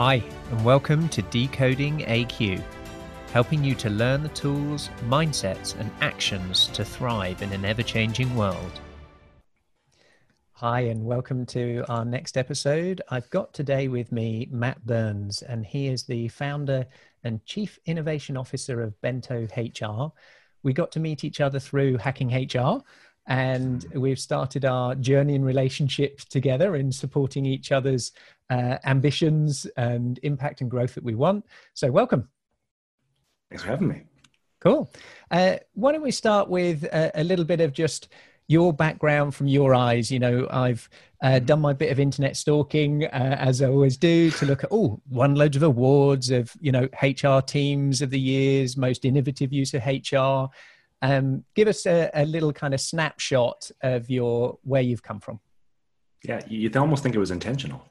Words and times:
Hi, 0.00 0.22
and 0.52 0.64
welcome 0.64 1.08
to 1.08 1.22
Decoding 1.22 2.02
AQ, 2.02 2.62
helping 3.32 3.64
you 3.64 3.74
to 3.74 3.90
learn 3.90 4.22
the 4.22 4.28
tools, 4.28 4.90
mindsets, 5.08 5.76
and 5.76 5.90
actions 6.00 6.68
to 6.68 6.84
thrive 6.84 7.42
in 7.42 7.52
an 7.52 7.64
ever 7.64 7.82
changing 7.82 8.32
world. 8.36 8.80
Hi, 10.52 10.82
and 10.82 11.04
welcome 11.04 11.44
to 11.46 11.84
our 11.88 12.04
next 12.04 12.36
episode. 12.36 13.02
I've 13.08 13.28
got 13.30 13.52
today 13.52 13.88
with 13.88 14.12
me 14.12 14.46
Matt 14.52 14.86
Burns, 14.86 15.42
and 15.42 15.66
he 15.66 15.88
is 15.88 16.04
the 16.04 16.28
founder 16.28 16.86
and 17.24 17.44
chief 17.44 17.80
innovation 17.84 18.36
officer 18.36 18.80
of 18.80 19.00
Bento 19.00 19.48
HR. 19.56 20.12
We 20.62 20.74
got 20.74 20.92
to 20.92 21.00
meet 21.00 21.24
each 21.24 21.40
other 21.40 21.58
through 21.58 21.96
Hacking 21.96 22.30
HR, 22.30 22.84
and 23.28 23.84
we've 23.94 24.18
started 24.18 24.64
our 24.64 24.94
journey 24.94 25.34
and 25.34 25.44
relationship 25.44 26.20
together 26.20 26.76
in 26.76 26.90
supporting 26.90 27.44
each 27.44 27.70
other's 27.72 28.12
uh, 28.50 28.78
ambitions 28.84 29.66
and 29.76 30.18
impact 30.22 30.62
and 30.62 30.70
growth 30.70 30.94
that 30.94 31.04
we 31.04 31.14
want. 31.14 31.44
So, 31.74 31.90
welcome. 31.90 32.28
Thanks 33.50 33.62
for 33.62 33.68
having 33.68 33.88
me. 33.88 34.02
Cool. 34.60 34.90
Uh, 35.30 35.56
why 35.74 35.92
don't 35.92 36.02
we 36.02 36.10
start 36.10 36.48
with 36.48 36.84
a, 36.84 37.12
a, 37.14 37.22
little 37.22 37.44
bit 37.44 37.60
of 37.60 37.72
just 37.72 38.08
your 38.48 38.72
background 38.72 39.34
from 39.34 39.46
your 39.46 39.74
eyes? 39.74 40.10
You 40.10 40.18
know, 40.18 40.48
I've 40.50 40.88
uh, 41.22 41.38
done 41.38 41.60
my 41.60 41.74
bit 41.74 41.92
of 41.92 42.00
internet 42.00 42.36
stalking, 42.36 43.04
uh, 43.04 43.36
as 43.38 43.62
I 43.62 43.66
always 43.66 43.96
do, 43.96 44.30
to 44.32 44.46
look 44.46 44.64
at, 44.64 44.70
oh, 44.72 45.00
won 45.10 45.34
loads 45.34 45.56
of 45.56 45.62
awards 45.62 46.30
of, 46.30 46.52
you 46.60 46.72
know, 46.72 46.88
HR 47.02 47.40
teams 47.40 48.02
of 48.02 48.10
the 48.10 48.18
years, 48.18 48.76
most 48.76 49.04
innovative 49.04 49.52
use 49.52 49.74
of 49.74 49.86
HR. 49.86 50.50
Um, 51.00 51.44
give 51.54 51.68
us 51.68 51.86
a, 51.86 52.10
a 52.12 52.24
little 52.24 52.52
kind 52.52 52.74
of 52.74 52.80
snapshot 52.80 53.70
of 53.82 54.10
your 54.10 54.58
where 54.62 54.82
you've 54.82 55.02
come 55.02 55.20
from. 55.20 55.40
Yeah, 56.24 56.40
you 56.48 56.70
almost 56.74 57.02
think 57.02 57.14
it 57.14 57.20
was 57.20 57.30
intentional. 57.30 57.88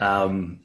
Um, 0.00 0.60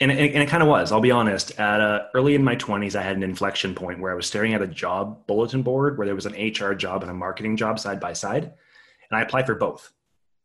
and, 0.00 0.10
and, 0.10 0.20
and, 0.20 0.42
it 0.42 0.48
kind 0.48 0.62
of 0.62 0.68
was. 0.68 0.92
I'll 0.92 1.00
be 1.00 1.10
honest. 1.10 1.58
At 1.58 1.80
uh, 1.80 2.06
early 2.14 2.34
in 2.34 2.44
my 2.44 2.56
twenties, 2.56 2.96
I 2.96 3.02
had 3.02 3.16
an 3.16 3.22
inflection 3.22 3.74
point 3.74 4.00
where 4.00 4.12
I 4.12 4.14
was 4.14 4.26
staring 4.26 4.54
at 4.54 4.62
a 4.62 4.66
job 4.66 5.26
bulletin 5.26 5.62
board 5.62 5.96
where 5.96 6.06
there 6.06 6.14
was 6.14 6.26
an 6.26 6.34
HR 6.34 6.74
job 6.74 7.02
and 7.02 7.10
a 7.10 7.14
marketing 7.14 7.56
job 7.56 7.78
side 7.78 8.00
by 8.00 8.12
side, 8.12 8.44
and 8.44 9.18
I 9.18 9.22
applied 9.22 9.46
for 9.46 9.54
both. 9.54 9.92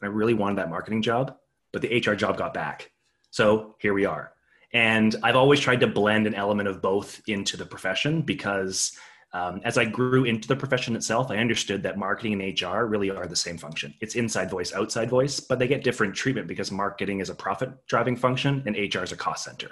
I 0.01 0.07
really 0.07 0.33
wanted 0.33 0.57
that 0.57 0.69
marketing 0.69 1.01
job, 1.01 1.37
but 1.71 1.81
the 1.81 1.97
HR 1.97 2.15
job 2.15 2.37
got 2.37 2.53
back. 2.53 2.91
So 3.29 3.75
here 3.79 3.93
we 3.93 4.05
are. 4.05 4.33
And 4.73 5.15
I've 5.21 5.35
always 5.35 5.59
tried 5.59 5.81
to 5.81 5.87
blend 5.87 6.27
an 6.27 6.33
element 6.33 6.69
of 6.69 6.81
both 6.81 7.21
into 7.27 7.57
the 7.57 7.65
profession 7.65 8.21
because 8.21 8.97
um, 9.33 9.61
as 9.63 9.77
I 9.77 9.85
grew 9.85 10.25
into 10.25 10.47
the 10.47 10.55
profession 10.55 10.95
itself, 10.95 11.31
I 11.31 11.37
understood 11.37 11.81
that 11.83 11.97
marketing 11.97 12.41
and 12.41 12.61
HR 12.61 12.85
really 12.85 13.09
are 13.09 13.27
the 13.27 13.35
same 13.35 13.57
function. 13.57 13.93
It's 14.01 14.15
inside 14.15 14.49
voice, 14.49 14.73
outside 14.73 15.09
voice, 15.09 15.39
but 15.39 15.57
they 15.57 15.67
get 15.67 15.83
different 15.83 16.13
treatment 16.13 16.47
because 16.47 16.71
marketing 16.71 17.21
is 17.21 17.29
a 17.29 17.35
profit 17.35 17.69
driving 17.87 18.17
function 18.17 18.61
and 18.65 18.75
HR 18.75 19.03
is 19.03 19.13
a 19.13 19.15
cost 19.15 19.45
center. 19.45 19.69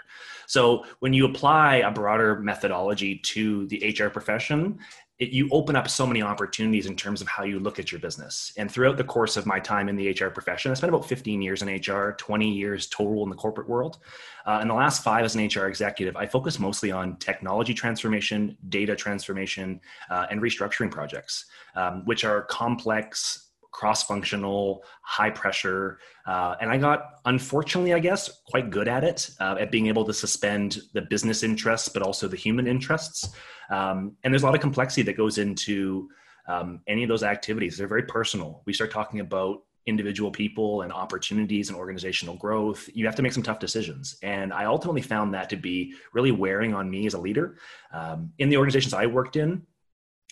So 0.47 0.85
when 0.99 1.11
you 1.11 1.25
apply 1.25 1.77
a 1.77 1.91
broader 1.91 2.39
methodology 2.39 3.17
to 3.17 3.67
the 3.67 3.95
HR 3.99 4.07
profession, 4.07 4.79
it, 5.19 5.29
you 5.31 5.49
open 5.51 5.75
up 5.75 5.89
so 5.89 6.07
many 6.07 6.21
opportunities 6.21 6.85
in 6.85 6.95
terms 6.95 7.21
of 7.21 7.27
how 7.27 7.43
you 7.43 7.59
look 7.59 7.77
at 7.77 7.91
your 7.91 7.99
business. 7.99 8.53
And 8.57 8.71
throughout 8.71 8.95
the 8.95 9.03
course 9.03 9.35
of 9.35 9.45
my 9.45 9.59
time 9.59 9.89
in 9.89 9.97
the 9.97 10.09
HR 10.09 10.29
profession, 10.29 10.71
I 10.71 10.75
spent 10.75 10.93
about 10.93 11.05
15 11.05 11.41
years 11.41 11.61
in 11.61 11.67
HR, 11.67 12.15
20 12.17 12.49
years 12.49 12.87
total 12.87 13.23
in 13.23 13.29
the 13.29 13.35
corporate 13.35 13.67
world. 13.67 13.97
Uh, 14.45 14.59
in 14.61 14.69
the 14.69 14.73
last 14.73 15.03
five 15.03 15.25
as 15.25 15.35
an 15.35 15.45
HR 15.45 15.67
executive, 15.67 16.15
I 16.15 16.25
focus 16.25 16.57
mostly 16.57 16.91
on 16.91 17.17
technology 17.17 17.73
transformation, 17.73 18.57
data 18.69 18.95
transformation, 18.95 19.81
uh, 20.09 20.27
and 20.31 20.41
restructuring 20.41 20.89
projects, 20.89 21.45
um, 21.75 22.05
which 22.05 22.23
are 22.23 22.43
complex, 22.43 23.48
cross 23.71 24.03
functional, 24.03 24.83
high 25.03 25.29
pressure. 25.29 25.99
Uh, 26.25 26.55
and 26.61 26.69
I 26.69 26.77
got, 26.77 27.19
unfortunately, 27.25 27.93
I 27.93 27.99
guess, 27.99 28.41
quite 28.47 28.69
good 28.69 28.87
at 28.87 29.03
it, 29.03 29.29
uh, 29.39 29.55
at 29.59 29.71
being 29.71 29.87
able 29.87 30.05
to 30.05 30.13
suspend 30.13 30.79
the 30.93 31.01
business 31.01 31.43
interests, 31.43 31.89
but 31.89 32.01
also 32.01 32.27
the 32.27 32.37
human 32.37 32.67
interests. 32.67 33.29
Um, 33.69 34.15
and 34.23 34.33
there's 34.33 34.43
a 34.43 34.45
lot 34.45 34.55
of 34.55 34.61
complexity 34.61 35.03
that 35.03 35.17
goes 35.17 35.37
into 35.37 36.09
um, 36.47 36.81
any 36.87 37.03
of 37.03 37.09
those 37.09 37.23
activities. 37.23 37.77
They're 37.77 37.87
very 37.87 38.03
personal. 38.03 38.63
We 38.65 38.73
start 38.73 38.91
talking 38.91 39.19
about 39.19 39.61
individual 39.89 40.31
people 40.31 40.83
and 40.83 40.93
opportunities 40.93 41.69
and 41.69 41.77
organizational 41.77 42.35
growth, 42.35 42.89
you 42.93 43.05
have 43.05 43.15
to 43.15 43.21
make 43.21 43.33
some 43.33 43.43
tough 43.43 43.59
decisions. 43.59 44.17
And 44.21 44.53
I 44.53 44.65
ultimately 44.65 45.01
found 45.01 45.33
that 45.33 45.49
to 45.49 45.57
be 45.57 45.93
really 46.13 46.31
wearing 46.31 46.73
on 46.73 46.89
me 46.89 47.05
as 47.07 47.15
a 47.15 47.19
leader. 47.19 47.57
Um, 47.91 48.31
in 48.37 48.49
the 48.49 48.57
organizations 48.57 48.93
I 48.93 49.07
worked 49.07 49.35
in, 49.35 49.63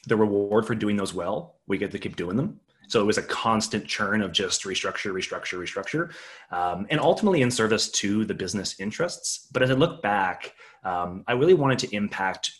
the 0.05 0.15
reward 0.15 0.65
for 0.65 0.75
doing 0.75 0.95
those 0.95 1.13
well, 1.13 1.59
we 1.67 1.77
get 1.77 1.91
to 1.91 1.99
keep 1.99 2.15
doing 2.15 2.37
them. 2.37 2.59
So 2.87 3.01
it 3.01 3.05
was 3.05 3.17
a 3.17 3.23
constant 3.23 3.85
churn 3.85 4.21
of 4.21 4.31
just 4.31 4.63
restructure, 4.63 5.13
restructure, 5.13 5.59
restructure, 5.59 6.11
um, 6.51 6.87
and 6.89 6.99
ultimately 6.99 7.41
in 7.41 7.51
service 7.51 7.89
to 7.91 8.25
the 8.25 8.33
business 8.33 8.79
interests. 8.79 9.47
But 9.51 9.61
as 9.61 9.69
I 9.69 9.73
look 9.73 10.01
back, 10.01 10.53
um, 10.83 11.23
I 11.27 11.33
really 11.33 11.53
wanted 11.53 11.79
to 11.79 11.95
impact 11.95 12.51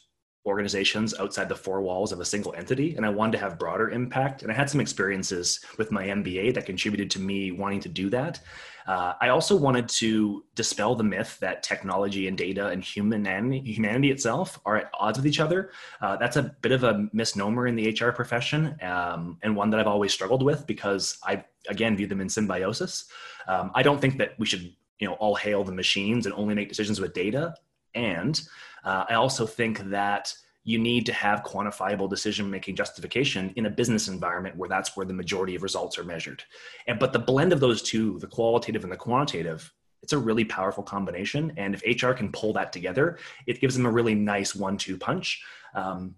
organizations 0.48 1.14
outside 1.20 1.50
the 1.50 1.56
four 1.56 1.82
walls 1.82 2.12
of 2.12 2.22
a 2.22 2.26
single 2.26 2.54
entity 2.56 2.96
and 2.96 3.06
i 3.06 3.10
wanted 3.10 3.34
to 3.34 3.38
have 3.38 3.60
broader 3.60 3.90
impact 3.90 4.44
and 4.44 4.52
i 4.52 4.56
had 4.56 4.70
some 4.70 4.80
experiences 4.80 5.60
with 5.78 5.92
my 5.92 6.06
mba 6.08 6.54
that 6.54 6.66
contributed 6.66 7.12
to 7.12 7.20
me 7.20 7.52
wanting 7.52 7.82
to 7.82 7.90
do 7.90 8.10
that 8.10 8.40
uh, 8.88 9.14
i 9.22 9.30
also 9.30 9.56
wanted 9.56 9.88
to 9.88 10.44
dispel 10.56 10.96
the 10.96 11.04
myth 11.04 11.38
that 11.40 11.64
technology 11.64 12.28
and 12.28 12.38
data 12.38 12.68
and 12.68 12.84
humanity, 12.84 13.60
humanity 13.72 14.12
itself 14.12 14.60
are 14.66 14.78
at 14.78 14.92
odds 15.00 15.18
with 15.18 15.28
each 15.28 15.40
other. 15.40 15.72
Uh, 16.02 16.16
that's 16.18 16.38
a 16.38 16.56
bit 16.62 16.72
of 16.72 16.84
a 16.84 17.08
misnomer 17.14 17.68
in 17.68 17.76
the 17.76 17.96
hr 18.02 18.12
profession 18.12 18.76
um, 18.82 19.38
and 19.44 19.56
one 19.56 19.70
that 19.70 19.80
i've 19.80 19.88
always 19.88 20.14
struggled 20.14 20.44
with 20.44 20.66
because 20.68 21.18
i 21.24 21.44
again 21.70 21.96
view 21.96 22.08
them 22.08 22.22
in 22.22 22.30
symbiosis. 22.30 23.06
Um, 23.48 23.72
i 23.76 23.84
don't 23.84 24.00
think 24.00 24.18
that 24.18 24.38
we 24.40 24.46
should 24.46 24.74
you 25.00 25.08
know 25.08 25.14
all 25.16 25.36
hail 25.36 25.64
the 25.64 25.72
machines 25.72 26.26
and 26.26 26.34
only 26.36 26.56
make 26.56 26.70
decisions 26.70 27.00
with 27.00 27.14
data. 27.14 27.56
And 27.94 28.40
uh, 28.84 29.06
I 29.10 29.16
also 29.16 29.46
think 29.46 29.80
that 29.90 30.34
you 30.68 30.78
need 30.78 31.06
to 31.06 31.14
have 31.14 31.44
quantifiable 31.44 32.10
decision 32.10 32.50
making 32.50 32.76
justification 32.76 33.54
in 33.56 33.68
a 33.68 33.70
business 33.70 34.10
environment 34.10 34.58
where 34.58 34.68
that's 34.68 34.98
where 34.98 35.06
the 35.06 35.14
majority 35.14 35.56
of 35.56 35.64
results 35.64 35.98
are 35.98 36.04
measured. 36.04 36.44
And 36.88 37.00
but 37.00 37.14
the 37.14 37.20
blend 37.20 37.54
of 37.54 37.62
those 37.62 37.82
two, 37.82 38.20
the 38.20 38.28
qualitative 38.28 38.84
and 38.84 38.92
the 38.92 38.98
quantitative, 38.98 39.74
it's 40.04 40.12
a 40.12 40.18
really 40.18 40.44
powerful 40.44 40.84
combination. 40.84 41.54
And 41.56 41.74
if 41.74 42.04
HR 42.04 42.12
can 42.12 42.34
pull 42.34 42.52
that 42.54 42.74
together, 42.74 43.18
it 43.46 43.62
gives 43.62 43.78
them 43.78 43.86
a 43.86 43.92
really 43.92 44.14
nice 44.14 44.54
one-two 44.54 44.98
punch. 44.98 45.42
Um, 45.74 46.16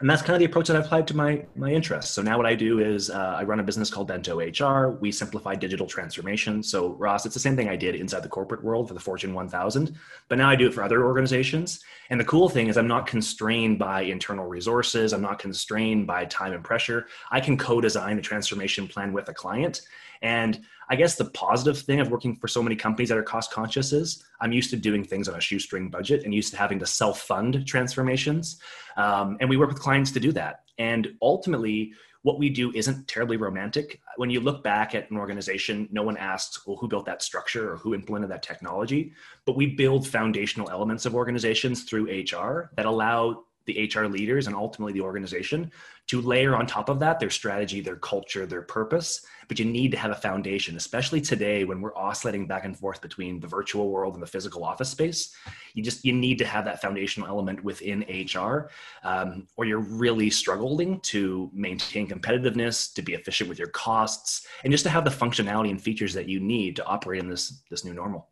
and 0.00 0.08
that's 0.08 0.22
kind 0.22 0.34
of 0.34 0.38
the 0.38 0.46
approach 0.46 0.68
that 0.68 0.76
I've 0.76 0.86
applied 0.86 1.06
to 1.08 1.16
my 1.16 1.44
my 1.54 1.70
interests. 1.70 2.12
So 2.12 2.22
now 2.22 2.38
what 2.38 2.46
I 2.46 2.54
do 2.54 2.80
is 2.80 3.10
uh, 3.10 3.36
I 3.38 3.44
run 3.44 3.60
a 3.60 3.62
business 3.62 3.90
called 3.90 4.08
Bento 4.08 4.40
HR. 4.40 4.96
We 5.00 5.12
simplify 5.12 5.54
digital 5.54 5.86
transformation. 5.86 6.62
So 6.62 6.94
Ross, 6.94 7.26
it's 7.26 7.34
the 7.34 7.40
same 7.40 7.54
thing 7.54 7.68
I 7.68 7.76
did 7.76 7.94
inside 7.94 8.22
the 8.22 8.28
corporate 8.28 8.64
world 8.64 8.88
for 8.88 8.94
the 8.94 9.00
Fortune 9.00 9.34
1000, 9.34 9.94
but 10.28 10.38
now 10.38 10.48
I 10.48 10.56
do 10.56 10.66
it 10.66 10.74
for 10.74 10.82
other 10.82 11.04
organizations. 11.04 11.84
And 12.08 12.18
the 12.18 12.24
cool 12.24 12.48
thing 12.48 12.68
is 12.68 12.78
I'm 12.78 12.88
not 12.88 13.06
constrained 13.06 13.78
by 13.78 14.02
internal 14.02 14.46
resources. 14.46 15.12
I'm 15.12 15.22
not 15.22 15.38
constrained 15.38 16.06
by 16.06 16.24
time 16.24 16.54
and 16.54 16.64
pressure. 16.64 17.06
I 17.30 17.40
can 17.40 17.58
co-design 17.58 18.18
a 18.18 18.22
transformation 18.22 18.88
plan 18.88 19.12
with 19.12 19.28
a 19.28 19.34
client 19.34 19.82
and 20.22 20.60
I 20.88 20.96
guess 20.96 21.14
the 21.14 21.26
positive 21.26 21.78
thing 21.78 22.00
of 22.00 22.10
working 22.10 22.34
for 22.36 22.48
so 22.48 22.62
many 22.62 22.76
companies 22.76 23.08
that 23.10 23.18
are 23.18 23.22
cost 23.22 23.52
conscious 23.52 23.92
is 23.92 24.24
I'm 24.40 24.52
used 24.52 24.70
to 24.70 24.76
doing 24.76 25.04
things 25.04 25.28
on 25.28 25.36
a 25.36 25.40
shoestring 25.40 25.88
budget 25.88 26.24
and 26.24 26.34
used 26.34 26.52
to 26.52 26.58
having 26.58 26.78
to 26.80 26.86
self 26.86 27.20
fund 27.22 27.66
transformations. 27.66 28.60
Um, 28.96 29.36
and 29.40 29.48
we 29.48 29.56
work 29.56 29.68
with 29.68 29.80
clients 29.80 30.10
to 30.12 30.20
do 30.20 30.32
that. 30.32 30.64
And 30.78 31.14
ultimately, 31.22 31.92
what 32.22 32.38
we 32.38 32.50
do 32.50 32.70
isn't 32.74 33.08
terribly 33.08 33.36
romantic. 33.36 34.00
When 34.16 34.30
you 34.30 34.40
look 34.40 34.62
back 34.62 34.94
at 34.94 35.10
an 35.10 35.16
organization, 35.16 35.88
no 35.90 36.02
one 36.02 36.16
asks, 36.16 36.66
well, 36.66 36.76
who 36.76 36.88
built 36.88 37.06
that 37.06 37.22
structure 37.22 37.72
or 37.72 37.76
who 37.76 37.94
implemented 37.94 38.30
that 38.30 38.42
technology? 38.42 39.12
But 39.46 39.56
we 39.56 39.66
build 39.66 40.06
foundational 40.06 40.68
elements 40.70 41.06
of 41.06 41.14
organizations 41.14 41.84
through 41.84 42.10
HR 42.10 42.72
that 42.76 42.84
allow 42.84 43.44
the 43.66 43.90
HR 43.94 44.06
leaders 44.06 44.46
and 44.46 44.56
ultimately 44.56 44.92
the 44.92 45.00
organization 45.00 45.70
to 46.06 46.20
layer 46.20 46.56
on 46.56 46.66
top 46.66 46.88
of 46.88 46.98
that 46.98 47.20
their 47.20 47.30
strategy, 47.30 47.80
their 47.80 47.96
culture, 47.96 48.44
their 48.44 48.62
purpose. 48.62 49.24
But 49.46 49.58
you 49.58 49.64
need 49.64 49.90
to 49.92 49.96
have 49.96 50.10
a 50.10 50.16
foundation, 50.16 50.76
especially 50.76 51.20
today 51.20 51.64
when 51.64 51.80
we're 51.80 51.94
oscillating 51.96 52.46
back 52.46 52.64
and 52.64 52.76
forth 52.76 53.00
between 53.00 53.38
the 53.38 53.46
virtual 53.46 53.90
world 53.90 54.14
and 54.14 54.22
the 54.22 54.26
physical 54.26 54.64
office 54.64 54.88
space. 54.88 55.34
You 55.74 55.82
just 55.82 56.04
you 56.04 56.12
need 56.12 56.38
to 56.38 56.46
have 56.46 56.64
that 56.64 56.80
foundational 56.80 57.28
element 57.28 57.62
within 57.62 58.04
HR, 58.08 58.70
um, 59.04 59.46
or 59.56 59.64
you're 59.66 59.78
really 59.78 60.30
struggling 60.30 61.00
to 61.00 61.50
maintain 61.52 62.08
competitiveness, 62.08 62.92
to 62.94 63.02
be 63.02 63.14
efficient 63.14 63.48
with 63.48 63.58
your 63.58 63.68
costs, 63.68 64.46
and 64.64 64.72
just 64.72 64.84
to 64.84 64.90
have 64.90 65.04
the 65.04 65.10
functionality 65.10 65.70
and 65.70 65.80
features 65.80 66.14
that 66.14 66.28
you 66.28 66.40
need 66.40 66.76
to 66.76 66.84
operate 66.86 67.20
in 67.20 67.28
this 67.28 67.62
this 67.70 67.84
new 67.84 67.94
normal. 67.94 68.28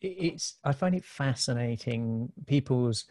It's 0.00 0.58
I 0.64 0.72
find 0.72 0.94
it 0.94 1.04
fascinating 1.04 2.32
people's 2.46 3.06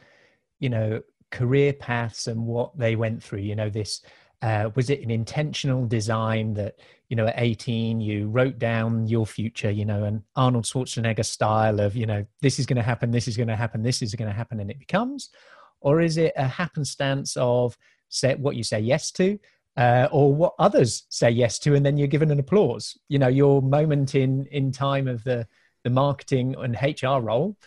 you 0.60 0.70
know 0.70 1.02
career 1.32 1.74
paths 1.74 2.28
and 2.28 2.46
what 2.46 2.78
they 2.78 2.96
went 2.96 3.22
through 3.24 3.40
you 3.40 3.56
know 3.56 3.70
this 3.70 4.02
uh, 4.42 4.70
was 4.76 4.90
it 4.90 5.02
an 5.02 5.12
intentional 5.12 5.86
design 5.86 6.54
that 6.54 6.80
you 7.10 7.16
know 7.16 7.28
at 7.28 7.36
18 7.38 8.00
you 8.00 8.30
wrote 8.30 8.58
down 8.58 9.06
your 9.08 9.26
future 9.26 9.70
you 9.70 9.84
know 9.84 10.06
an 10.06 10.24
arnold 10.36 10.64
schwarzenegger 10.64 11.26
style 11.26 11.80
of 11.80 11.96
you 11.96 12.06
know 12.06 12.26
this 12.42 12.58
is 12.58 12.66
going 12.66 12.78
to 12.78 12.84
happen 12.84 13.12
this 13.12 13.28
is 13.28 13.36
going 13.36 13.50
to 13.50 13.56
happen 13.56 13.84
this 13.84 14.02
is 14.02 14.16
going 14.16 14.30
to 14.30 14.36
happen 14.36 14.60
and 14.60 14.72
it 14.72 14.80
becomes? 14.80 15.30
Or 15.82 16.02
is 16.02 16.18
it 16.18 16.34
a 16.36 16.48
happenstance 16.48 17.38
of 17.38 17.78
say 18.10 18.36
what 18.36 18.56
you 18.56 18.64
say 18.64 18.80
yes 18.80 19.12
to 19.12 19.40
uh, 19.78 20.10
or 20.12 20.34
what 20.34 20.54
others 20.60 21.06
say 21.10 21.30
yes 21.30 21.58
to 21.60 21.76
and 21.76 21.86
then 21.86 21.98
you're 21.98 22.08
given 22.08 22.32
an 22.32 22.40
applause? 22.40 22.98
You 23.08 23.20
know 23.20 23.28
your 23.28 23.62
moment 23.62 24.16
in 24.16 24.46
in 24.46 24.72
time 24.72 25.08
of 25.08 25.24
the 25.24 25.48
the 25.84 25.90
marketing 25.90 26.56
and 26.58 26.78
hr 27.02 27.20
role 27.22 27.58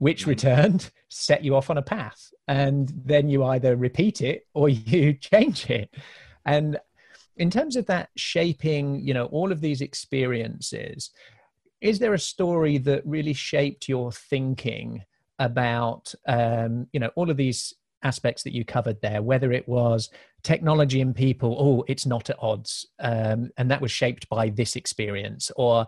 which 0.00 0.22
mm-hmm. 0.22 0.30
returned 0.30 0.90
set 1.08 1.44
you 1.44 1.54
off 1.54 1.70
on 1.70 1.78
a 1.78 1.82
path. 1.82 2.32
And 2.48 2.92
then 3.04 3.28
you 3.28 3.44
either 3.44 3.76
repeat 3.76 4.20
it 4.20 4.46
or 4.52 4.68
you 4.68 5.14
change 5.14 5.70
it. 5.70 5.94
And 6.44 6.78
in 7.36 7.50
terms 7.50 7.76
of 7.76 7.86
that 7.86 8.08
shaping, 8.16 9.00
you 9.06 9.14
know, 9.14 9.26
all 9.26 9.52
of 9.52 9.60
these 9.60 9.80
experiences, 9.80 11.10
is 11.80 11.98
there 11.98 12.14
a 12.14 12.18
story 12.18 12.76
that 12.78 13.06
really 13.06 13.32
shaped 13.32 13.88
your 13.88 14.10
thinking 14.12 15.04
about, 15.38 16.14
um, 16.26 16.86
you 16.92 17.00
know, 17.00 17.10
all 17.14 17.30
of 17.30 17.36
these 17.36 17.74
aspects 18.02 18.42
that 18.42 18.54
you 18.54 18.64
covered 18.64 19.00
there, 19.00 19.22
whether 19.22 19.52
it 19.52 19.68
was 19.68 20.10
technology 20.42 21.00
and 21.00 21.14
people, 21.14 21.56
oh, 21.58 21.84
it's 21.88 22.06
not 22.06 22.30
at 22.30 22.36
odds, 22.40 22.86
um, 23.00 23.50
and 23.56 23.70
that 23.70 23.80
was 23.80 23.90
shaped 23.90 24.28
by 24.28 24.50
this 24.50 24.76
experience, 24.76 25.50
or 25.56 25.86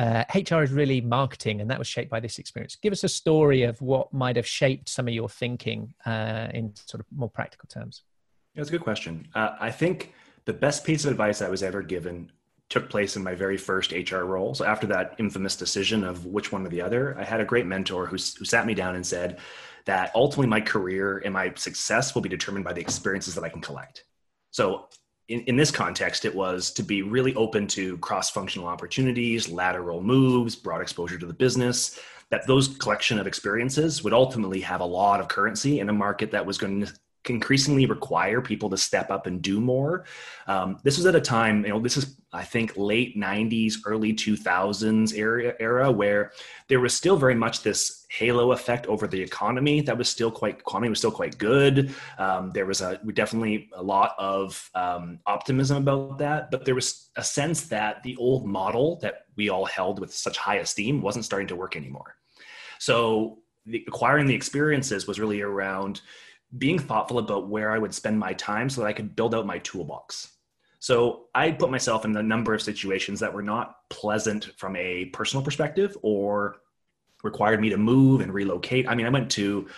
uh, 0.00 0.24
HR 0.34 0.62
is 0.62 0.72
really 0.72 1.02
marketing, 1.02 1.60
and 1.60 1.70
that 1.70 1.78
was 1.78 1.86
shaped 1.86 2.10
by 2.10 2.20
this 2.20 2.38
experience. 2.38 2.74
Give 2.76 2.90
us 2.90 3.04
a 3.04 3.08
story 3.08 3.64
of 3.64 3.80
what 3.82 4.14
might 4.14 4.36
have 4.36 4.46
shaped 4.46 4.88
some 4.88 5.06
of 5.06 5.12
your 5.12 5.28
thinking 5.28 5.92
uh, 6.06 6.48
in 6.54 6.72
sort 6.74 7.00
of 7.00 7.06
more 7.14 7.28
practical 7.28 7.68
terms. 7.68 8.02
That's 8.54 8.70
a 8.70 8.72
good 8.72 8.80
question. 8.80 9.28
Uh, 9.34 9.50
I 9.60 9.70
think 9.70 10.14
the 10.46 10.54
best 10.54 10.84
piece 10.84 11.04
of 11.04 11.10
advice 11.10 11.42
I 11.42 11.50
was 11.50 11.62
ever 11.62 11.82
given 11.82 12.32
took 12.70 12.88
place 12.88 13.16
in 13.16 13.22
my 13.22 13.34
very 13.34 13.58
first 13.58 13.92
HR 13.92 14.20
role. 14.20 14.54
So 14.54 14.64
after 14.64 14.86
that 14.86 15.16
infamous 15.18 15.54
decision 15.54 16.02
of 16.02 16.24
which 16.24 16.50
one 16.50 16.64
or 16.64 16.70
the 16.70 16.80
other, 16.80 17.18
I 17.18 17.24
had 17.24 17.40
a 17.40 17.44
great 17.44 17.66
mentor 17.66 18.06
who, 18.06 18.12
who 18.12 18.44
sat 18.46 18.64
me 18.64 18.72
down 18.72 18.94
and 18.94 19.06
said 19.06 19.38
that 19.84 20.12
ultimately 20.14 20.46
my 20.46 20.62
career 20.62 21.20
and 21.24 21.34
my 21.34 21.52
success 21.56 22.14
will 22.14 22.22
be 22.22 22.28
determined 22.30 22.64
by 22.64 22.72
the 22.72 22.80
experiences 22.80 23.34
that 23.34 23.44
I 23.44 23.50
can 23.50 23.60
collect. 23.60 24.04
So 24.50 24.88
in, 25.30 25.42
in 25.42 25.56
this 25.56 25.70
context, 25.70 26.24
it 26.24 26.34
was 26.34 26.72
to 26.72 26.82
be 26.82 27.02
really 27.02 27.34
open 27.36 27.68
to 27.68 27.96
cross-functional 27.98 28.66
opportunities, 28.66 29.48
lateral 29.48 30.02
moves, 30.02 30.56
broad 30.56 30.82
exposure 30.82 31.18
to 31.18 31.26
the 31.26 31.32
business, 31.32 32.00
that 32.30 32.46
those 32.48 32.76
collection 32.76 33.18
of 33.18 33.28
experiences 33.28 34.02
would 34.02 34.12
ultimately 34.12 34.60
have 34.60 34.80
a 34.80 34.84
lot 34.84 35.20
of 35.20 35.28
currency 35.28 35.78
in 35.78 35.88
a 35.88 35.92
market 35.92 36.32
that 36.32 36.44
was 36.44 36.58
going 36.58 36.84
to 36.84 36.92
increasingly 37.28 37.86
require 37.86 38.40
people 38.40 38.70
to 38.70 38.76
step 38.76 39.10
up 39.10 39.26
and 39.26 39.42
do 39.42 39.60
more. 39.60 40.04
Um, 40.46 40.78
this 40.82 40.96
was 40.96 41.06
at 41.06 41.14
a 41.14 41.20
time, 41.20 41.64
you 41.64 41.70
know, 41.70 41.80
this 41.80 41.96
is 41.96 42.16
I 42.32 42.44
think 42.44 42.76
late 42.76 43.16
'90s, 43.16 43.74
early 43.84 44.14
2000s 44.14 45.16
era 45.16 45.54
era 45.58 45.90
where 45.90 46.32
there 46.68 46.80
was 46.80 46.94
still 46.94 47.16
very 47.16 47.34
much 47.34 47.62
this 47.62 48.06
halo 48.08 48.52
effect 48.52 48.86
over 48.86 49.06
the 49.06 49.20
economy 49.20 49.80
that 49.82 49.96
was 49.96 50.08
still 50.08 50.30
quite 50.30 50.60
economy 50.60 50.88
was 50.88 50.98
still 50.98 51.10
quite 51.10 51.36
good. 51.38 51.94
Um, 52.18 52.50
there 52.52 52.66
was 52.66 52.80
a 52.80 52.98
definitely 53.12 53.68
a 53.74 53.82
lot 53.82 54.14
of 54.18 54.70
um, 54.74 55.18
optimism 55.26 55.76
about 55.78 56.18
that, 56.18 56.50
but 56.50 56.64
there 56.64 56.74
was 56.74 57.10
a 57.16 57.24
sense 57.24 57.62
that 57.68 58.02
the 58.02 58.16
old 58.16 58.46
model 58.46 58.98
that 59.02 59.26
we 59.36 59.48
all 59.48 59.64
held 59.64 60.00
with 60.00 60.14
such 60.14 60.38
high 60.38 60.56
esteem 60.56 61.02
wasn't 61.02 61.24
starting 61.24 61.48
to 61.48 61.56
work 61.56 61.76
anymore. 61.76 62.16
So 62.78 63.38
the, 63.66 63.84
acquiring 63.86 64.26
the 64.26 64.34
experiences 64.34 65.06
was 65.06 65.20
really 65.20 65.40
around 65.40 66.00
being 66.58 66.78
thoughtful 66.78 67.18
about 67.18 67.48
where 67.48 67.70
I 67.70 67.78
would 67.78 67.94
spend 67.94 68.18
my 68.18 68.32
time 68.32 68.68
so 68.68 68.80
that 68.80 68.86
I 68.86 68.92
could 68.92 69.14
build 69.14 69.34
out 69.34 69.46
my 69.46 69.58
toolbox. 69.58 70.32
So 70.80 71.26
I 71.34 71.52
put 71.52 71.70
myself 71.70 72.04
in 72.04 72.16
a 72.16 72.22
number 72.22 72.54
of 72.54 72.62
situations 72.62 73.20
that 73.20 73.32
were 73.32 73.42
not 73.42 73.88
pleasant 73.90 74.50
from 74.56 74.76
a 74.76 75.06
personal 75.06 75.44
perspective 75.44 75.96
or 76.02 76.62
required 77.22 77.60
me 77.60 77.68
to 77.68 77.76
move 77.76 78.22
and 78.22 78.32
relocate. 78.32 78.88
I 78.88 78.94
mean, 78.94 79.06
I 79.06 79.10
went 79.10 79.30
to 79.32 79.68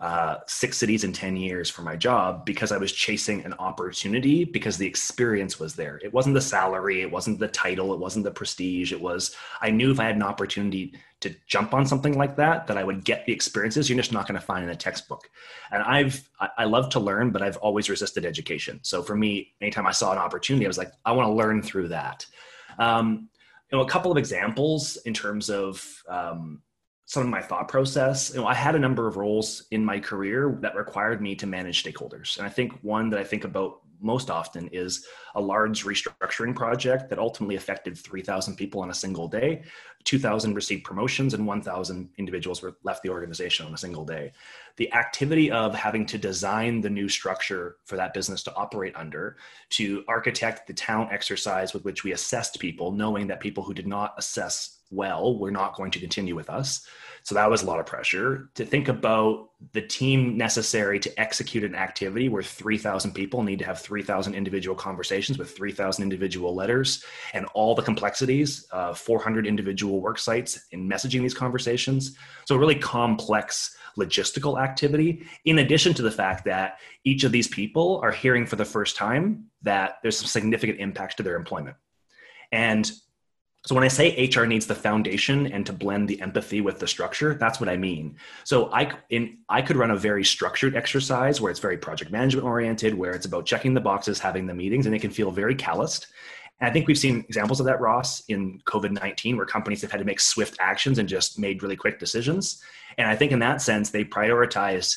uh, 0.00 0.38
six 0.46 0.78
cities 0.78 1.04
in 1.04 1.12
10 1.12 1.36
years 1.36 1.68
for 1.68 1.82
my 1.82 1.94
job 1.94 2.46
because 2.46 2.72
I 2.72 2.78
was 2.78 2.90
chasing 2.90 3.44
an 3.44 3.52
opportunity 3.54 4.44
because 4.44 4.78
the 4.78 4.86
experience 4.86 5.60
was 5.60 5.74
there. 5.74 6.00
It 6.02 6.10
wasn't 6.10 6.34
the 6.34 6.40
salary, 6.40 7.02
it 7.02 7.10
wasn't 7.10 7.38
the 7.38 7.48
title, 7.48 7.92
it 7.92 8.00
wasn't 8.00 8.24
the 8.24 8.30
prestige. 8.30 8.92
It 8.92 9.00
was, 9.00 9.36
I 9.60 9.70
knew 9.70 9.90
if 9.90 10.00
I 10.00 10.04
had 10.04 10.16
an 10.16 10.22
opportunity 10.22 10.94
to 11.20 11.34
jump 11.46 11.74
on 11.74 11.84
something 11.84 12.16
like 12.16 12.34
that, 12.36 12.66
that 12.66 12.78
I 12.78 12.84
would 12.84 13.04
get 13.04 13.26
the 13.26 13.32
experiences 13.34 13.90
you're 13.90 13.98
just 13.98 14.10
not 14.10 14.26
going 14.26 14.40
to 14.40 14.46
find 14.46 14.64
in 14.64 14.70
a 14.70 14.76
textbook. 14.76 15.28
And 15.70 15.82
I've, 15.82 16.26
I 16.56 16.64
love 16.64 16.88
to 16.90 17.00
learn, 17.00 17.30
but 17.30 17.42
I've 17.42 17.58
always 17.58 17.90
resisted 17.90 18.24
education. 18.24 18.80
So 18.82 19.02
for 19.02 19.14
me, 19.14 19.52
anytime 19.60 19.86
I 19.86 19.92
saw 19.92 20.12
an 20.12 20.18
opportunity, 20.18 20.64
I 20.64 20.68
was 20.68 20.78
like, 20.78 20.92
I 21.04 21.12
want 21.12 21.28
to 21.28 21.34
learn 21.34 21.60
through 21.60 21.88
that. 21.88 22.24
Um, 22.78 23.28
you 23.70 23.76
know, 23.76 23.84
a 23.84 23.88
couple 23.88 24.10
of 24.10 24.16
examples 24.16 24.96
in 25.04 25.12
terms 25.12 25.50
of, 25.50 26.02
um, 26.08 26.62
some 27.10 27.24
of 27.24 27.28
my 27.28 27.42
thought 27.42 27.66
process. 27.66 28.32
You 28.32 28.40
know, 28.40 28.46
I 28.46 28.54
had 28.54 28.76
a 28.76 28.78
number 28.78 29.08
of 29.08 29.16
roles 29.16 29.64
in 29.72 29.84
my 29.84 29.98
career 29.98 30.56
that 30.60 30.76
required 30.76 31.20
me 31.20 31.34
to 31.34 31.46
manage 31.48 31.82
stakeholders. 31.82 32.38
And 32.38 32.46
I 32.46 32.48
think 32.48 32.72
one 32.82 33.10
that 33.10 33.18
I 33.18 33.24
think 33.24 33.42
about 33.42 33.80
most 34.00 34.30
often 34.30 34.68
is 34.68 35.04
a 35.34 35.40
large 35.40 35.84
restructuring 35.84 36.54
project 36.54 37.10
that 37.10 37.18
ultimately 37.18 37.56
affected 37.56 37.98
3,000 37.98 38.54
people 38.54 38.80
on 38.80 38.90
a 38.90 38.94
single 38.94 39.26
day. 39.26 39.64
2,000 40.04 40.54
received 40.54 40.84
promotions 40.84 41.34
and 41.34 41.44
1,000 41.44 42.10
individuals 42.16 42.62
were 42.62 42.76
left 42.84 43.02
the 43.02 43.10
organization 43.10 43.66
on 43.66 43.74
a 43.74 43.76
single 43.76 44.04
day. 44.04 44.30
The 44.76 44.92
activity 44.92 45.50
of 45.50 45.74
having 45.74 46.06
to 46.06 46.18
design 46.18 46.80
the 46.80 46.90
new 46.90 47.08
structure 47.08 47.76
for 47.84 47.96
that 47.96 48.14
business 48.14 48.42
to 48.44 48.54
operate 48.54 48.94
under, 48.96 49.36
to 49.70 50.04
architect 50.08 50.66
the 50.66 50.74
talent 50.74 51.12
exercise 51.12 51.74
with 51.74 51.84
which 51.84 52.04
we 52.04 52.12
assessed 52.12 52.58
people, 52.58 52.92
knowing 52.92 53.26
that 53.28 53.40
people 53.40 53.62
who 53.62 53.74
did 53.74 53.86
not 53.86 54.14
assess 54.18 54.78
well 54.90 55.38
were 55.38 55.50
not 55.50 55.76
going 55.76 55.90
to 55.90 56.00
continue 56.00 56.34
with 56.34 56.50
us 56.50 56.86
so 57.22 57.34
that 57.34 57.50
was 57.50 57.62
a 57.62 57.66
lot 57.66 57.80
of 57.80 57.86
pressure 57.86 58.48
to 58.54 58.64
think 58.64 58.88
about 58.88 59.50
the 59.72 59.82
team 59.82 60.36
necessary 60.36 60.98
to 61.00 61.20
execute 61.20 61.64
an 61.64 61.74
activity 61.74 62.28
where 62.28 62.42
3,000 62.42 63.12
people 63.12 63.42
need 63.42 63.58
to 63.58 63.64
have 63.64 63.78
3,000 63.78 64.34
individual 64.34 64.74
conversations 64.74 65.38
with 65.38 65.54
3,000 65.54 66.02
individual 66.02 66.54
letters 66.54 67.04
and 67.34 67.46
all 67.54 67.74
the 67.74 67.82
complexities, 67.82 68.66
uh, 68.72 68.94
400 68.94 69.46
individual 69.46 70.00
work 70.00 70.18
sites 70.18 70.66
in 70.70 70.88
messaging 70.88 71.20
these 71.20 71.34
conversations. 71.34 72.16
So, 72.46 72.56
really 72.56 72.74
complex 72.74 73.76
logistical 73.98 74.60
activity, 74.60 75.26
in 75.44 75.58
addition 75.58 75.94
to 75.94 76.02
the 76.02 76.10
fact 76.10 76.44
that 76.44 76.78
each 77.04 77.24
of 77.24 77.32
these 77.32 77.48
people 77.48 78.00
are 78.02 78.12
hearing 78.12 78.46
for 78.46 78.56
the 78.56 78.64
first 78.64 78.96
time 78.96 79.46
that 79.62 79.98
there's 80.02 80.18
some 80.18 80.26
significant 80.26 80.80
impacts 80.80 81.14
to 81.16 81.22
their 81.22 81.36
employment. 81.36 81.76
And 82.52 82.90
so 83.66 83.74
when 83.74 83.84
I 83.84 83.88
say 83.88 84.30
HR 84.34 84.44
needs 84.44 84.66
the 84.66 84.74
foundation 84.74 85.46
and 85.48 85.66
to 85.66 85.72
blend 85.72 86.08
the 86.08 86.20
empathy 86.22 86.62
with 86.62 86.78
the 86.78 86.86
structure, 86.86 87.34
that's 87.34 87.60
what 87.60 87.68
I 87.68 87.76
mean. 87.76 88.16
So 88.44 88.72
I 88.72 88.92
in 89.10 89.38
I 89.50 89.60
could 89.60 89.76
run 89.76 89.90
a 89.90 89.96
very 89.96 90.24
structured 90.24 90.74
exercise 90.74 91.40
where 91.40 91.50
it's 91.50 91.60
very 91.60 91.76
project 91.76 92.10
management 92.10 92.46
oriented, 92.46 92.94
where 92.94 93.12
it's 93.12 93.26
about 93.26 93.44
checking 93.44 93.74
the 93.74 93.80
boxes, 93.80 94.18
having 94.18 94.46
the 94.46 94.54
meetings, 94.54 94.86
and 94.86 94.94
it 94.94 95.00
can 95.00 95.10
feel 95.10 95.30
very 95.30 95.54
calloused. 95.54 96.06
And 96.60 96.70
I 96.70 96.72
think 96.72 96.88
we've 96.88 96.98
seen 96.98 97.20
examples 97.28 97.60
of 97.60 97.66
that, 97.66 97.80
Ross, 97.80 98.22
in 98.28 98.60
COVID 98.64 98.92
19, 98.92 99.36
where 99.36 99.46
companies 99.46 99.82
have 99.82 99.90
had 99.90 99.98
to 99.98 100.06
make 100.06 100.20
swift 100.20 100.56
actions 100.58 100.98
and 100.98 101.06
just 101.08 101.38
made 101.38 101.62
really 101.62 101.76
quick 101.76 101.98
decisions. 101.98 102.62
And 103.00 103.10
I 103.10 103.16
think 103.16 103.32
in 103.32 103.38
that 103.40 103.62
sense, 103.62 103.90
they 103.90 104.04
prioritize 104.04 104.96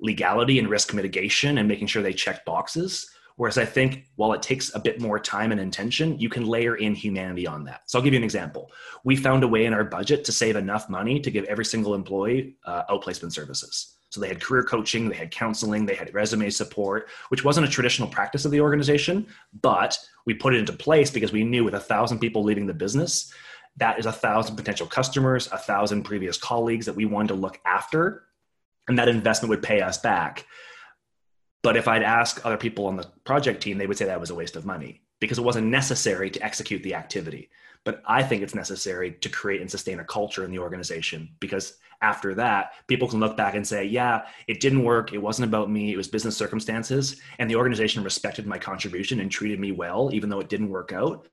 legality 0.00 0.58
and 0.58 0.68
risk 0.68 0.94
mitigation 0.94 1.58
and 1.58 1.66
making 1.66 1.88
sure 1.88 2.02
they 2.02 2.12
check 2.12 2.44
boxes 2.44 3.10
Whereas 3.38 3.56
I 3.56 3.64
think 3.64 4.08
while 4.16 4.32
it 4.32 4.42
takes 4.42 4.74
a 4.74 4.80
bit 4.80 5.00
more 5.00 5.20
time 5.20 5.52
and 5.52 5.60
intention, 5.60 6.18
you 6.18 6.28
can 6.28 6.44
layer 6.44 6.74
in 6.74 6.96
humanity 6.96 7.46
on 7.46 7.62
that. 7.64 7.82
So 7.86 7.96
I'll 7.96 8.04
give 8.04 8.12
you 8.12 8.18
an 8.18 8.24
example. 8.24 8.72
We 9.04 9.14
found 9.14 9.44
a 9.44 9.48
way 9.48 9.64
in 9.64 9.72
our 9.72 9.84
budget 9.84 10.24
to 10.24 10.32
save 10.32 10.56
enough 10.56 10.90
money 10.90 11.20
to 11.20 11.30
give 11.30 11.44
every 11.44 11.64
single 11.64 11.94
employee 11.94 12.56
uh, 12.64 12.82
outplacement 12.90 13.32
services. 13.32 13.94
So 14.10 14.20
they 14.20 14.26
had 14.26 14.40
career 14.40 14.64
coaching, 14.64 15.08
they 15.08 15.14
had 15.14 15.30
counseling, 15.30 15.86
they 15.86 15.94
had 15.94 16.12
resume 16.12 16.50
support, 16.50 17.10
which 17.28 17.44
wasn't 17.44 17.68
a 17.68 17.70
traditional 17.70 18.08
practice 18.08 18.44
of 18.44 18.50
the 18.50 18.60
organization, 18.60 19.28
but 19.62 19.96
we 20.26 20.34
put 20.34 20.52
it 20.52 20.58
into 20.58 20.72
place 20.72 21.08
because 21.08 21.30
we 21.30 21.44
knew 21.44 21.62
with 21.62 21.74
a 21.74 21.80
thousand 21.80 22.18
people 22.18 22.42
leaving 22.42 22.66
the 22.66 22.74
business, 22.74 23.32
that 23.78 23.98
is 23.98 24.06
a 24.06 24.12
thousand 24.12 24.56
potential 24.56 24.86
customers, 24.86 25.48
a 25.52 25.58
thousand 25.58 26.02
previous 26.02 26.38
colleagues 26.38 26.86
that 26.86 26.96
we 26.96 27.04
wanted 27.04 27.28
to 27.28 27.34
look 27.34 27.60
after, 27.64 28.24
and 28.88 28.98
that 28.98 29.08
investment 29.08 29.50
would 29.50 29.62
pay 29.62 29.80
us 29.80 29.98
back. 29.98 30.46
But 31.62 31.76
if 31.76 31.88
I'd 31.88 32.02
ask 32.02 32.44
other 32.44 32.56
people 32.56 32.86
on 32.86 32.96
the 32.96 33.06
project 33.24 33.62
team, 33.62 33.78
they 33.78 33.86
would 33.86 33.98
say 33.98 34.06
that 34.06 34.20
was 34.20 34.30
a 34.30 34.34
waste 34.34 34.56
of 34.56 34.64
money 34.64 35.02
because 35.20 35.38
it 35.38 35.44
wasn't 35.44 35.66
necessary 35.66 36.30
to 36.30 36.42
execute 36.42 36.82
the 36.82 36.94
activity. 36.94 37.50
But 37.84 38.02
I 38.06 38.22
think 38.22 38.42
it's 38.42 38.54
necessary 38.54 39.12
to 39.12 39.28
create 39.28 39.60
and 39.60 39.70
sustain 39.70 40.00
a 40.00 40.04
culture 40.04 40.44
in 40.44 40.50
the 40.50 40.58
organization 40.58 41.30
because 41.40 41.78
after 42.00 42.34
that, 42.34 42.72
people 42.86 43.08
can 43.08 43.18
look 43.18 43.36
back 43.36 43.54
and 43.54 43.66
say, 43.66 43.84
yeah, 43.84 44.26
it 44.46 44.60
didn't 44.60 44.84
work. 44.84 45.12
It 45.12 45.18
wasn't 45.18 45.48
about 45.48 45.70
me. 45.70 45.92
It 45.92 45.96
was 45.96 46.06
business 46.06 46.36
circumstances. 46.36 47.20
And 47.38 47.50
the 47.50 47.56
organization 47.56 48.04
respected 48.04 48.46
my 48.46 48.58
contribution 48.58 49.20
and 49.20 49.30
treated 49.30 49.58
me 49.58 49.72
well, 49.72 50.10
even 50.12 50.28
though 50.28 50.40
it 50.40 50.48
didn't 50.48 50.70
work 50.70 50.92
out. 50.92 51.28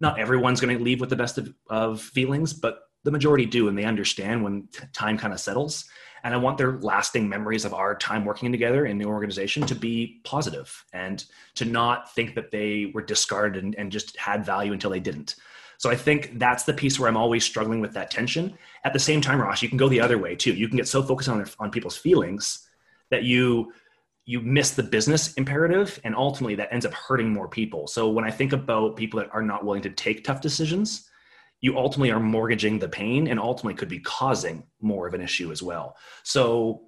Not 0.00 0.18
everyone's 0.18 0.60
going 0.60 0.76
to 0.76 0.82
leave 0.82 1.00
with 1.00 1.10
the 1.10 1.16
best 1.16 1.38
of, 1.38 1.52
of 1.70 2.00
feelings, 2.00 2.52
but 2.52 2.82
the 3.04 3.10
majority 3.10 3.46
do. 3.46 3.68
And 3.68 3.78
they 3.78 3.84
understand 3.84 4.42
when 4.42 4.68
time 4.92 5.16
kind 5.16 5.32
of 5.32 5.40
settles 5.40 5.88
and 6.24 6.34
I 6.34 6.36
want 6.36 6.58
their 6.58 6.78
lasting 6.78 7.28
memories 7.28 7.64
of 7.64 7.74
our 7.74 7.94
time 7.94 8.24
working 8.24 8.50
together 8.52 8.86
in 8.86 8.98
the 8.98 9.04
organization 9.04 9.66
to 9.66 9.74
be 9.74 10.20
positive 10.24 10.84
and 10.92 11.24
to 11.54 11.64
not 11.64 12.14
think 12.14 12.34
that 12.34 12.50
they 12.50 12.90
were 12.94 13.02
discarded 13.02 13.62
and, 13.62 13.74
and 13.76 13.92
just 13.92 14.16
had 14.16 14.44
value 14.44 14.72
until 14.72 14.90
they 14.90 15.00
didn't. 15.00 15.36
So 15.78 15.90
I 15.90 15.96
think 15.96 16.38
that's 16.38 16.64
the 16.64 16.72
piece 16.72 16.98
where 16.98 17.08
I'm 17.08 17.16
always 17.16 17.44
struggling 17.44 17.80
with 17.80 17.92
that 17.92 18.10
tension. 18.10 18.58
At 18.84 18.92
the 18.92 18.98
same 18.98 19.20
time, 19.20 19.40
Ross, 19.40 19.62
you 19.62 19.68
can 19.68 19.78
go 19.78 19.88
the 19.88 20.00
other 20.00 20.18
way 20.18 20.34
too. 20.34 20.52
You 20.52 20.68
can 20.68 20.76
get 20.76 20.88
so 20.88 21.02
focused 21.02 21.28
on 21.28 21.46
on 21.60 21.70
people's 21.70 21.96
feelings 21.96 22.68
that 23.10 23.22
you 23.22 23.72
you 24.28 24.42
miss 24.42 24.72
the 24.72 24.82
business 24.82 25.32
imperative, 25.34 25.98
and 26.04 26.14
ultimately 26.14 26.54
that 26.54 26.70
ends 26.70 26.84
up 26.84 26.92
hurting 26.92 27.32
more 27.32 27.48
people. 27.48 27.86
So 27.86 28.10
when 28.10 28.26
I 28.26 28.30
think 28.30 28.52
about 28.52 28.94
people 28.94 29.20
that 29.20 29.30
are 29.32 29.40
not 29.40 29.64
willing 29.64 29.80
to 29.80 29.88
take 29.88 30.22
tough 30.22 30.42
decisions, 30.42 31.08
you 31.62 31.78
ultimately 31.78 32.10
are 32.10 32.20
mortgaging 32.20 32.78
the 32.78 32.90
pain 32.90 33.28
and 33.28 33.40
ultimately 33.40 33.72
could 33.72 33.88
be 33.88 34.00
causing 34.00 34.64
more 34.82 35.06
of 35.06 35.14
an 35.14 35.22
issue 35.22 35.50
as 35.50 35.62
well. 35.62 35.96
So 36.24 36.82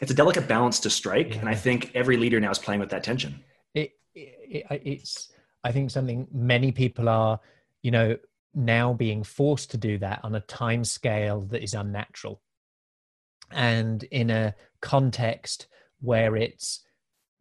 it's 0.00 0.12
a 0.12 0.14
delicate 0.14 0.48
balance 0.48 0.80
to 0.80 0.88
strike. 0.88 1.34
Yeah. 1.34 1.40
And 1.40 1.48
I 1.50 1.54
think 1.54 1.90
every 1.94 2.16
leader 2.16 2.40
now 2.40 2.50
is 2.50 2.58
playing 2.58 2.80
with 2.80 2.88
that 2.88 3.04
tension. 3.04 3.44
It, 3.74 3.90
it, 4.14 4.64
it's, 4.70 5.28
I 5.62 5.72
think, 5.72 5.90
something 5.90 6.26
many 6.32 6.72
people 6.72 7.06
are, 7.10 7.38
you 7.82 7.90
know, 7.90 8.16
now 8.54 8.94
being 8.94 9.24
forced 9.24 9.72
to 9.72 9.76
do 9.76 9.98
that 9.98 10.20
on 10.22 10.34
a 10.36 10.40
time 10.40 10.84
scale 10.84 11.42
that 11.50 11.62
is 11.62 11.74
unnatural 11.74 12.40
and 13.50 14.04
in 14.04 14.30
a 14.30 14.54
context 14.80 15.66
where 16.02 16.36
it's 16.36 16.80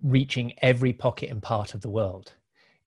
reaching 0.02 0.54
every 0.62 0.94
pocket 0.94 1.30
and 1.30 1.44
part 1.44 1.74
of 1.74 1.82
the 1.82 1.90
world 1.90 2.34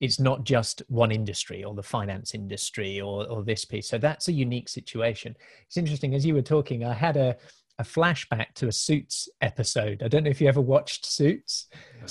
it's 0.01 0.19
not 0.19 0.43
just 0.43 0.81
one 0.87 1.11
industry 1.11 1.63
or 1.63 1.73
the 1.73 1.83
finance 1.83 2.33
industry 2.33 2.99
or, 2.99 3.27
or 3.27 3.43
this 3.43 3.65
piece. 3.65 3.89
So 3.89 3.97
that's 3.97 4.27
a 4.27 4.33
unique 4.33 4.69
situation. 4.69 5.35
It's 5.67 5.77
interesting. 5.77 6.13
As 6.13 6.25
you 6.25 6.33
were 6.33 6.41
talking, 6.41 6.83
I 6.83 6.93
had 6.93 7.17
a, 7.17 7.37
a 7.79 7.83
flashback 7.83 8.53
to 8.55 8.67
a 8.67 8.71
Suits 8.71 9.29
episode. 9.41 10.03
I 10.03 10.07
don't 10.07 10.23
know 10.23 10.29
if 10.29 10.41
you 10.41 10.47
ever 10.47 10.61
watched 10.61 11.05
Suits, 11.05 11.67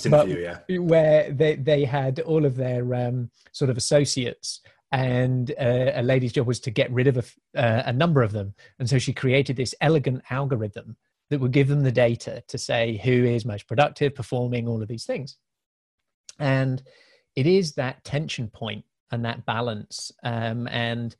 but 0.09 0.25
few, 0.25 0.39
yeah. 0.39 0.79
where 0.79 1.31
they, 1.31 1.55
they 1.55 1.85
had 1.85 2.19
all 2.21 2.45
of 2.45 2.55
their 2.55 2.93
um, 2.95 3.29
sort 3.51 3.69
of 3.69 3.77
associates 3.77 4.61
and 4.91 5.51
uh, 5.59 5.91
a 5.95 6.03
lady's 6.03 6.31
job 6.31 6.47
was 6.47 6.59
to 6.61 6.71
get 6.71 6.91
rid 6.91 7.07
of 7.07 7.17
a, 7.17 7.59
uh, 7.59 7.83
a 7.87 7.93
number 7.93 8.23
of 8.23 8.31
them. 8.31 8.53
And 8.79 8.89
so 8.89 8.97
she 8.97 9.13
created 9.13 9.57
this 9.57 9.75
elegant 9.81 10.23
algorithm 10.29 10.95
that 11.29 11.39
would 11.39 11.51
give 11.51 11.67
them 11.67 11.81
the 11.81 11.91
data 11.91 12.43
to 12.47 12.57
say 12.57 13.01
who 13.03 13.25
is 13.25 13.45
most 13.45 13.67
productive, 13.67 14.15
performing, 14.15 14.67
all 14.67 14.81
of 14.81 14.87
these 14.87 15.05
things. 15.05 15.37
And 16.39 16.83
it 17.35 17.47
is 17.47 17.73
that 17.73 18.03
tension 18.03 18.47
point 18.49 18.85
and 19.11 19.25
that 19.25 19.45
balance. 19.45 20.11
Um, 20.23 20.67
and 20.67 21.15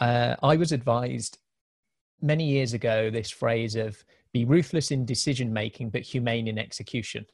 uh, 0.00 0.36
I 0.42 0.56
was 0.56 0.72
advised 0.72 1.38
many 2.20 2.44
years 2.44 2.72
ago 2.72 3.10
this 3.10 3.30
phrase 3.30 3.76
of 3.76 4.02
be 4.32 4.44
ruthless 4.44 4.90
in 4.90 5.04
decision 5.04 5.52
making, 5.52 5.90
but 5.90 6.02
humane 6.02 6.48
in 6.48 6.58
execution. 6.58 7.24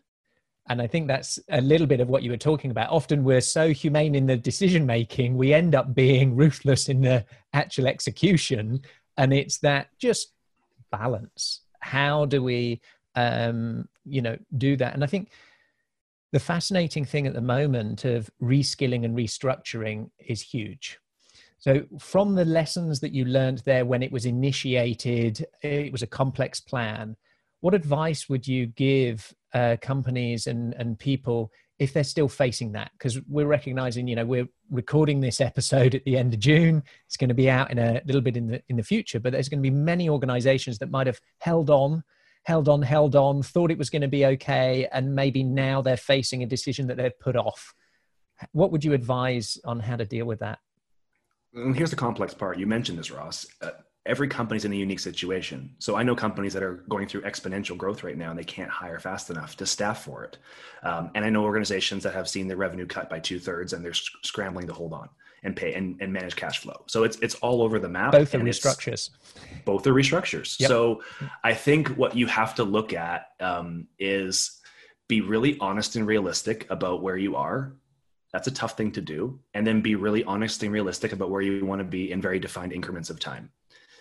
And 0.69 0.81
I 0.81 0.87
think 0.87 1.09
that's 1.09 1.41
a 1.51 1.61
little 1.61 1.89
bit 1.89 2.01
of 2.01 2.09
what 2.09 2.23
you 2.23 2.31
were 2.31 2.37
talking 2.37 2.71
about. 2.71 2.91
Often 2.91 3.25
we're 3.25 3.41
so 3.41 3.73
humane 3.73 4.15
in 4.15 4.27
the 4.27 4.37
decision 4.37 4.87
making, 4.87 5.37
we 5.37 5.53
end 5.53 5.75
up 5.75 5.95
being 5.95 6.37
ruthless 6.37 6.89
in 6.89 7.01
the 7.01 7.25
actual 7.53 7.89
execution. 7.89 8.83
And 9.17 9.33
it's 9.33 9.59
that 9.59 9.89
just 9.99 10.33
balance. 10.93 11.62
How 11.83 12.25
do 12.25 12.43
we, 12.43 12.81
um, 13.15 13.89
you 14.05 14.23
know, 14.23 14.37
do 14.57 14.77
that? 14.77 14.95
And 14.95 15.05
I 15.05 15.07
think 15.07 15.31
the 16.33 16.41
fascinating 16.41 17.05
thing 17.05 17.27
at 17.27 17.35
the 17.35 17.41
moment 17.41 18.05
of 18.05 18.31
reskilling 18.41 19.05
and 19.05 19.17
restructuring 19.17 20.11
is 20.19 20.41
huge. 20.41 20.99
So, 21.59 21.83
from 22.01 22.35
the 22.35 22.45
lessons 22.45 22.99
that 23.01 23.13
you 23.13 23.25
learned 23.25 23.63
there 23.65 23.85
when 23.85 24.03
it 24.03 24.11
was 24.11 24.27
initiated, 24.27 25.47
it 25.63 25.93
was 25.93 26.03
a 26.03 26.09
complex 26.09 26.59
plan. 26.59 27.17
What 27.61 27.75
advice 27.75 28.29
would 28.29 28.49
you 28.49 28.67
give 28.67 29.33
uh, 29.55 29.77
companies 29.81 30.49
and, 30.49 30.75
and 30.75 30.99
people 30.99 31.53
if 31.83 31.93
they're 31.93 32.05
still 32.05 32.29
facing 32.29 32.73
that? 32.73 32.91
Because 32.93 33.21
we're 33.29 33.47
recognizing, 33.47 34.09
you 34.09 34.17
know, 34.17 34.25
we're 34.25 34.49
recording 34.71 35.21
this 35.21 35.41
episode 35.41 35.95
at 35.95 36.05
the 36.05 36.17
end 36.17 36.33
of 36.35 36.41
June. 36.41 36.83
It's 37.07 37.17
going 37.17 37.29
to 37.29 37.35
be 37.35 37.51
out 37.51 37.71
in 37.71 37.79
a 37.79 38.01
little 38.07 38.21
bit 38.21 38.37
in 38.37 38.47
the 38.47 38.63
in 38.69 38.77
the 38.77 38.83
future, 38.83 39.21
but 39.21 39.33
there's 39.33 39.49
going 39.49 39.63
to 39.63 39.71
be 39.71 39.75
many 39.75 40.09
organizations 40.09 40.79
that 40.79 40.91
might 40.91 41.07
have 41.07 41.21
held 41.39 41.71
on 41.71 42.05
held 42.45 42.69
on, 42.69 42.83
held 42.83 43.15
on, 43.15 43.43
thought 43.43 43.71
it 43.71 43.79
was 43.79 43.91
going 43.91 44.03
to 44.03 44.09
be 44.09 44.27
okay, 44.27 44.89
and 44.93 45.15
maybe 45.15 45.43
now 45.43 45.81
they're 45.81 45.97
facing 45.97 46.43
a 46.43 46.47
decision 46.47 46.87
that 46.89 46.97
they've 46.97 47.19
put 47.21 47.37
off. 47.37 47.75
What 48.53 48.73
would 48.73 48.85
you 48.85 48.93
advise 48.93 49.59
on 49.65 49.81
how 49.81 49.97
to 49.97 50.05
deal 50.05 50.27
with 50.27 50.41
that? 50.41 50.59
And 51.55 51.77
here's 51.77 51.91
the 51.91 51.97
complex 51.97 52.35
part. 52.35 52.59
You 52.59 52.67
mentioned 52.67 52.99
this, 52.99 53.11
Ross. 53.11 53.47
Uh, 53.61 53.71
every 54.05 54.27
company's 54.27 54.65
in 54.65 54.73
a 54.73 54.77
unique 54.77 55.01
situation. 55.01 55.75
So 55.79 55.97
I 55.97 56.03
know 56.03 56.17
companies 56.17 56.53
that 56.55 56.63
are 56.63 56.85
going 56.89 57.07
through 57.07 57.23
exponential 57.23 57.77
growth 57.77 58.03
right 58.03 58.19
now 58.19 58.31
and 58.31 58.39
they 58.39 58.45
can't 58.45 58.71
hire 58.71 58.99
fast 58.99 59.31
enough 59.31 59.57
to 59.59 59.67
staff 59.67 60.03
for 60.05 60.25
it. 60.25 60.39
Um, 60.83 61.11
and 61.15 61.25
I 61.25 61.31
know 61.31 61.45
organizations 61.45 62.03
that 62.03 62.15
have 62.15 62.29
seen 62.29 62.49
their 62.49 62.57
revenue 62.57 62.87
cut 62.87 63.09
by 63.09 63.21
two 63.21 63.39
thirds 63.39 63.73
and 63.73 63.85
they're 63.85 63.95
scrambling 63.95 64.67
to 64.67 64.73
hold 64.73 64.93
on 64.93 65.09
and 65.45 65.55
pay 65.55 65.75
and, 65.75 65.97
and 66.01 66.13
manage 66.13 66.35
cash 66.37 66.59
flow. 66.59 66.83
So 66.87 67.05
it's 67.05 67.17
it's 67.19 67.35
all 67.37 67.63
over 67.63 67.79
the 67.79 67.89
map. 67.89 68.13
Both 68.13 68.35
are 68.35 68.41
restructures. 68.41 69.11
Both 69.65 69.87
are 69.87 69.93
restructures. 69.93 70.59
Yep. 70.59 70.69
So 70.69 71.03
I 71.45 71.55
think 71.55 71.89
what 71.89 72.17
you 72.17 72.27
have 72.27 72.55
to 72.57 72.65
look 72.65 72.93
at 72.93 73.29
um, 73.41 73.87
is 73.99 74.61
be 75.09 75.21
really 75.21 75.59
honest 75.61 75.97
and 75.97 76.07
realistic 76.07 76.69
about 76.71 77.03
where 77.03 77.17
you 77.17 77.37
are. 77.37 77.75
That's 78.33 78.49
a 78.49 78.53
tough 78.53 78.77
thing 78.77 78.93
to 78.93 79.01
do, 79.01 79.41
and 79.53 79.67
then 79.67 79.83
be 79.83 79.95
really 79.95 80.25
honest 80.25 80.63
and 80.63 80.73
realistic 80.73 81.13
about 81.13 81.29
where 81.29 81.43
you 81.43 81.67
want 81.67 81.81
to 81.81 81.85
be 81.85 82.13
in 82.13 82.23
very 82.23 82.39
defined 82.39 82.73
increments 82.73 83.11
of 83.11 83.21
time. 83.21 83.51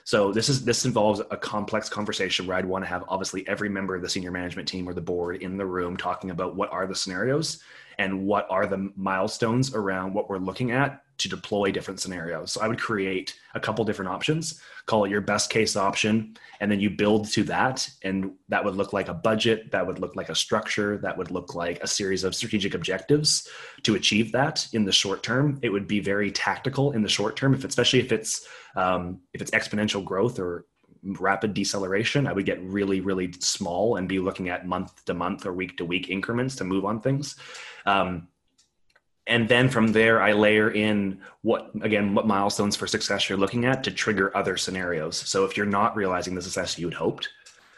So 0.04 0.32
this 0.32 0.50
is 0.50 0.66
this 0.66 0.86
involves 0.86 1.20
a 1.20 1.38
complex 1.38 1.90
conversation 1.90 2.48
where 2.48 2.58
I'd 2.58 2.66
want 2.66 2.84
to 2.84 2.90
have 2.90 3.04
obviously 3.08 3.48
every 3.48 3.70
member 3.70 3.96
of 3.96 4.02
the 4.02 4.10
senior 4.10 4.32
management 4.32 4.68
team 4.68 4.88
or 4.88 4.94
the 4.94 5.02
board 5.02 5.38
in 5.38 5.58
the 5.58 5.66
room 5.66 5.96
talking 5.96 6.32
about 6.32 6.56
what 6.56 6.72
are 6.72 6.88
the 6.88 6.96
scenarios 6.96 7.62
and 8.00 8.26
what 8.26 8.48
are 8.50 8.66
the 8.66 8.92
milestones 8.96 9.76
around 9.76 10.14
what 10.14 10.30
we're 10.30 10.40
looking 10.40 10.72
at 10.72 11.04
to 11.22 11.30
deploy 11.30 11.72
different 11.72 12.00
scenarios. 12.00 12.54
So 12.54 12.62
I 12.62 12.68
would 12.68 12.80
create 12.80 13.36
a 13.56 13.60
couple 13.60 13.84
different 13.86 14.12
options, 14.12 14.62
call 14.86 15.06
it 15.06 15.12
your 15.12 15.22
best 15.22 15.50
case 15.50 15.76
option, 15.76 16.38
and 16.60 16.72
then 16.72 16.80
you 16.80 16.90
build 16.90 17.30
to 17.34 17.44
that. 17.44 17.90
And 18.04 18.34
that 18.50 18.64
would 18.64 18.76
look 18.76 18.94
like 18.94 19.08
a 19.08 19.14
budget, 19.14 19.72
that 19.72 19.86
would 19.86 20.00
look 20.00 20.16
like 20.16 20.30
a 20.30 20.36
structure, 20.36 20.98
that 21.00 21.18
would 21.18 21.32
look 21.32 21.56
like 21.56 21.82
a 21.82 21.88
series 21.88 22.24
of 22.24 22.36
strategic 22.36 22.74
objectives 22.74 23.48
to 23.84 23.96
achieve 23.96 24.32
that 24.32 24.68
in 24.74 24.86
the 24.86 24.92
short 24.92 25.24
term. 25.24 25.60
It 25.62 25.70
would 25.70 25.88
be 25.88 26.00
very 26.00 26.32
tactical 26.32 26.92
in 26.92 27.02
the 27.02 27.10
short 27.10 27.36
term, 27.36 27.54
if 27.54 27.64
especially 27.64 28.00
if 28.00 28.12
it's 28.12 28.48
um, 28.76 29.20
if 29.34 29.42
it's 29.42 29.52
exponential 29.52 30.04
growth 30.04 30.40
or 30.40 30.66
rapid 31.04 31.54
deceleration, 31.54 32.28
I 32.28 32.34
would 32.34 32.46
get 32.46 32.62
really, 32.62 33.02
really 33.02 33.32
small 33.40 33.96
and 33.96 34.08
be 34.08 34.20
looking 34.20 34.50
at 34.50 34.68
month 34.68 35.04
to 35.06 35.14
month 35.14 35.46
or 35.46 35.54
week 35.54 35.78
to 35.78 35.86
week 35.86 36.10
increments 36.10 36.56
to 36.58 36.64
move 36.64 36.86
on 36.86 37.02
things. 37.02 37.36
Um, 37.86 38.28
and 39.32 39.48
then 39.48 39.70
from 39.70 39.88
there 39.94 40.22
i 40.22 40.34
layer 40.34 40.72
in 40.72 41.18
what 41.42 41.72
again 41.82 42.14
what 42.14 42.28
milestones 42.28 42.76
for 42.76 42.86
success 42.86 43.30
you're 43.30 43.38
looking 43.38 43.66
at 43.66 43.84
to 43.84 43.90
trigger 43.90 44.36
other 44.36 44.58
scenarios. 44.58 45.18
So 45.18 45.46
if 45.46 45.56
you're 45.56 45.66
not 45.66 45.96
realizing 45.96 46.36
the 46.36 46.42
success 46.42 46.78
you 46.78 46.88
had 46.88 46.94
hoped 46.94 47.30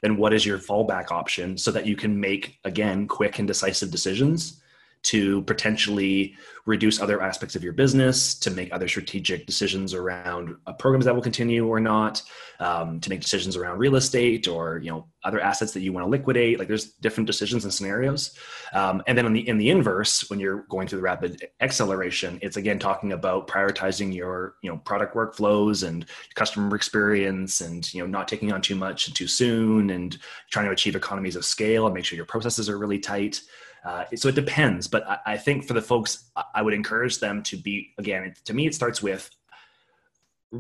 then 0.01 0.17
what 0.17 0.33
is 0.33 0.45
your 0.45 0.57
fallback 0.57 1.11
option 1.11 1.57
so 1.57 1.71
that 1.71 1.85
you 1.85 1.95
can 1.95 2.19
make 2.19 2.59
again 2.65 3.07
quick 3.07 3.39
and 3.39 3.47
decisive 3.47 3.91
decisions 3.91 4.62
to 5.03 5.41
potentially 5.43 6.35
reduce 6.65 7.01
other 7.01 7.21
aspects 7.21 7.57
of 7.57 7.63
your 7.63 7.73
business, 7.73 8.33
to 8.35 8.49
make 8.49 8.73
other 8.73 8.87
strategic 8.87 9.45
decisions 9.45 9.93
around 9.93 10.55
uh, 10.65 10.71
programs 10.73 11.03
that 11.03 11.13
will 11.13 11.21
continue 11.21 11.67
or 11.67 11.79
not, 11.79 12.21
um, 12.61 13.01
to 13.01 13.09
make 13.09 13.19
decisions 13.19 13.57
around 13.57 13.79
real 13.79 13.97
estate 13.97 14.47
or 14.47 14.77
you 14.77 14.89
know 14.89 15.05
other 15.25 15.41
assets 15.41 15.73
that 15.73 15.81
you 15.81 15.91
want 15.91 16.05
to 16.05 16.09
liquidate. 16.09 16.59
Like 16.59 16.69
there's 16.69 16.93
different 16.93 17.27
decisions 17.27 17.65
and 17.65 17.73
scenarios. 17.73 18.37
Um, 18.73 19.03
and 19.07 19.17
then 19.17 19.25
in 19.25 19.33
the 19.33 19.47
in 19.47 19.57
the 19.57 19.69
inverse, 19.69 20.29
when 20.29 20.39
you're 20.39 20.63
going 20.69 20.87
through 20.87 20.99
the 20.99 21.03
rapid 21.03 21.49
acceleration, 21.59 22.39
it's 22.41 22.55
again 22.55 22.79
talking 22.79 23.11
about 23.11 23.47
prioritizing 23.47 24.15
your 24.15 24.55
you 24.61 24.69
know 24.69 24.77
product 24.77 25.15
workflows 25.15 25.85
and 25.85 26.05
customer 26.35 26.73
experience, 26.77 27.59
and 27.59 27.93
you 27.93 28.01
know 28.01 28.07
not 28.07 28.29
taking 28.29 28.53
on 28.53 28.61
too 28.61 28.75
much 28.75 29.07
and 29.07 29.15
too 29.15 29.27
soon, 29.27 29.89
and 29.89 30.17
trying 30.49 30.65
to 30.65 30.71
achieve 30.71 30.95
economies 30.95 31.35
of 31.35 31.43
scale 31.43 31.87
and 31.87 31.93
make 31.93 32.05
sure 32.05 32.15
your 32.15 32.25
processes 32.25 32.69
are 32.69 32.77
really 32.77 32.99
tight. 32.99 33.41
Uh, 33.83 34.05
so 34.15 34.29
it 34.29 34.35
depends, 34.35 34.87
but 34.87 35.05
I, 35.07 35.19
I, 35.25 35.37
think 35.37 35.65
for 35.65 35.73
the 35.73 35.81
folks, 35.81 36.29
I 36.53 36.61
would 36.61 36.73
encourage 36.73 37.19
them 37.19 37.43
to 37.43 37.57
be 37.57 37.93
again. 37.97 38.33
To 38.45 38.53
me, 38.53 38.65
it 38.65 38.73
starts 38.73 39.03
with 39.03 39.29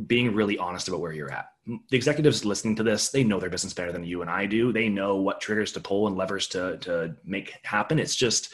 being 0.07 0.33
really 0.33 0.57
honest 0.57 0.87
about 0.87 0.99
where 0.99 1.13
you're 1.13 1.31
at. 1.31 1.49
The 1.65 1.95
executives 1.95 2.43
listening 2.43 2.75
to 2.77 2.83
this, 2.83 3.09
they 3.09 3.23
know 3.23 3.39
their 3.39 3.49
business 3.49 3.73
better 3.73 3.93
than 3.93 4.03
you 4.03 4.21
and 4.21 4.29
I 4.29 4.45
do. 4.45 4.73
They 4.73 4.89
know 4.89 5.15
what 5.17 5.39
triggers 5.39 5.71
to 5.73 5.79
pull 5.79 6.07
and 6.07 6.17
levers 6.17 6.47
to 6.47 6.77
to 6.79 7.15
make 7.23 7.53
happen. 7.63 7.97
It's 7.97 8.15
just 8.15 8.53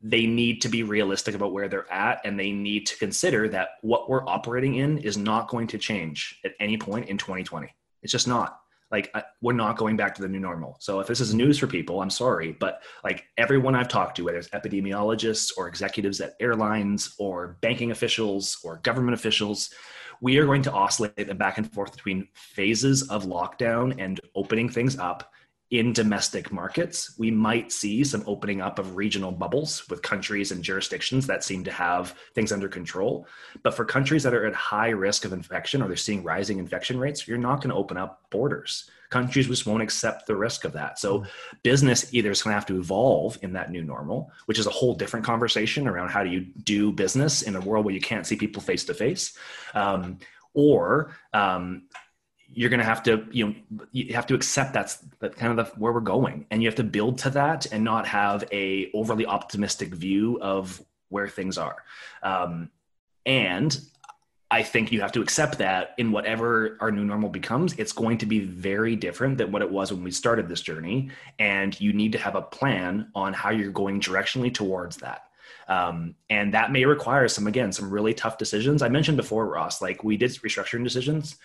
they 0.00 0.26
need 0.26 0.62
to 0.62 0.68
be 0.68 0.82
realistic 0.82 1.34
about 1.34 1.52
where 1.52 1.68
they're 1.68 1.92
at 1.92 2.20
and 2.24 2.38
they 2.38 2.52
need 2.52 2.86
to 2.86 2.98
consider 2.98 3.48
that 3.48 3.70
what 3.82 4.08
we're 4.08 4.26
operating 4.26 4.76
in 4.76 4.98
is 4.98 5.16
not 5.16 5.48
going 5.48 5.66
to 5.66 5.78
change 5.78 6.38
at 6.44 6.52
any 6.60 6.76
point 6.76 7.08
in 7.08 7.18
2020. 7.18 7.74
It's 8.02 8.12
just 8.12 8.28
not 8.28 8.60
like 8.90 9.10
I, 9.14 9.24
we're 9.40 9.52
not 9.52 9.76
going 9.76 9.96
back 9.96 10.14
to 10.16 10.22
the 10.22 10.28
new 10.28 10.38
normal. 10.38 10.76
So 10.80 11.00
if 11.00 11.06
this 11.06 11.20
is 11.20 11.34
news 11.34 11.58
for 11.58 11.66
people 11.66 12.00
i'm 12.00 12.10
sorry 12.10 12.52
but 12.52 12.82
like 13.04 13.24
everyone 13.36 13.74
i've 13.74 13.88
talked 13.88 14.16
to 14.16 14.24
whether 14.24 14.38
it's 14.38 14.48
epidemiologists 14.50 15.52
or 15.56 15.68
executives 15.68 16.20
at 16.20 16.34
airlines 16.40 17.14
or 17.18 17.56
banking 17.60 17.90
officials 17.90 18.58
or 18.64 18.78
government 18.78 19.14
officials 19.14 19.70
we 20.20 20.38
are 20.38 20.46
going 20.46 20.62
to 20.62 20.72
oscillate 20.72 21.38
back 21.38 21.58
and 21.58 21.70
forth 21.72 21.92
between 21.92 22.28
phases 22.34 23.08
of 23.10 23.24
lockdown 23.24 23.94
and 23.98 24.20
opening 24.34 24.68
things 24.68 24.98
up 24.98 25.32
in 25.70 25.92
domestic 25.92 26.52
markets, 26.52 27.18
we 27.18 27.30
might 27.30 27.72
see 27.72 28.04
some 28.04 28.22
opening 28.26 28.60
up 28.60 28.78
of 28.78 28.94
regional 28.94 29.32
bubbles 29.32 29.88
with 29.88 30.00
countries 30.00 30.52
and 30.52 30.62
jurisdictions 30.62 31.26
that 31.26 31.42
seem 31.42 31.64
to 31.64 31.72
have 31.72 32.14
things 32.34 32.52
under 32.52 32.68
control. 32.68 33.26
But 33.64 33.74
for 33.74 33.84
countries 33.84 34.22
that 34.22 34.34
are 34.34 34.46
at 34.46 34.54
high 34.54 34.90
risk 34.90 35.24
of 35.24 35.32
infection 35.32 35.82
or 35.82 35.88
they're 35.88 35.96
seeing 35.96 36.22
rising 36.22 36.58
infection 36.58 37.00
rates, 37.00 37.26
you're 37.26 37.36
not 37.36 37.56
going 37.56 37.70
to 37.70 37.76
open 37.76 37.96
up 37.96 38.22
borders. 38.30 38.88
Countries 39.10 39.48
just 39.48 39.66
won't 39.66 39.82
accept 39.82 40.26
the 40.26 40.36
risk 40.36 40.64
of 40.64 40.72
that. 40.74 41.00
So 41.00 41.24
business 41.64 42.14
either 42.14 42.30
is 42.30 42.42
going 42.42 42.52
to 42.52 42.58
have 42.58 42.66
to 42.66 42.78
evolve 42.78 43.36
in 43.42 43.52
that 43.54 43.70
new 43.70 43.82
normal, 43.82 44.30
which 44.46 44.60
is 44.60 44.66
a 44.66 44.70
whole 44.70 44.94
different 44.94 45.26
conversation 45.26 45.88
around 45.88 46.10
how 46.10 46.22
do 46.22 46.30
you 46.30 46.40
do 46.62 46.92
business 46.92 47.42
in 47.42 47.56
a 47.56 47.60
world 47.60 47.84
where 47.84 47.94
you 47.94 48.00
can't 48.00 48.26
see 48.26 48.36
people 48.36 48.62
face 48.62 48.84
to 48.84 48.94
face 48.94 49.36
or 50.56 51.10
um, 51.34 51.82
you're 52.52 52.70
going 52.70 52.80
to 52.80 52.86
have 52.86 53.02
to 53.02 53.26
you 53.30 53.46
know 53.46 53.54
you 53.92 54.14
have 54.14 54.26
to 54.26 54.34
accept 54.34 54.72
that's 54.72 54.96
that 55.18 55.36
kind 55.36 55.58
of 55.58 55.66
the, 55.66 55.72
where 55.78 55.92
we're 55.92 56.00
going. 56.00 56.46
And 56.50 56.62
you 56.62 56.68
have 56.68 56.76
to 56.76 56.84
build 56.84 57.18
to 57.18 57.30
that 57.30 57.66
and 57.72 57.84
not 57.84 58.06
have 58.06 58.44
a 58.52 58.90
overly 58.94 59.26
optimistic 59.26 59.88
view 59.94 60.38
of 60.40 60.82
where 61.08 61.28
things 61.28 61.58
are. 61.58 61.84
Um, 62.22 62.70
and 63.24 63.78
i 64.52 64.62
think 64.62 64.92
you 64.92 65.00
have 65.00 65.10
to 65.10 65.20
accept 65.20 65.58
that 65.58 65.92
in 65.98 66.12
whatever 66.12 66.76
our 66.80 66.92
new 66.92 67.04
normal 67.04 67.28
becomes 67.28 67.72
it's 67.72 67.92
going 67.92 68.16
to 68.16 68.26
be 68.26 68.38
very 68.38 68.94
different 68.94 69.36
than 69.36 69.50
what 69.50 69.60
it 69.60 69.68
was 69.68 69.92
when 69.92 70.04
we 70.04 70.10
started 70.12 70.48
this 70.48 70.60
journey. 70.60 71.10
And 71.40 71.78
you 71.80 71.92
need 71.92 72.12
to 72.12 72.18
have 72.18 72.36
a 72.36 72.42
plan 72.42 73.08
on 73.14 73.32
how 73.32 73.50
you're 73.50 73.72
going 73.72 74.00
directionally 74.00 74.54
towards 74.54 74.98
that 74.98 75.30
um, 75.68 76.14
and 76.30 76.54
that 76.54 76.72
may 76.72 76.84
require 76.84 77.28
some, 77.28 77.46
again, 77.46 77.72
some 77.72 77.90
really 77.90 78.14
tough 78.14 78.38
decisions. 78.38 78.82
I 78.82 78.88
mentioned 78.88 79.16
before, 79.16 79.46
Ross, 79.46 79.82
like 79.82 80.04
we 80.04 80.16
did 80.16 80.30
restructuring 80.30 80.84
decisions. 80.84 81.36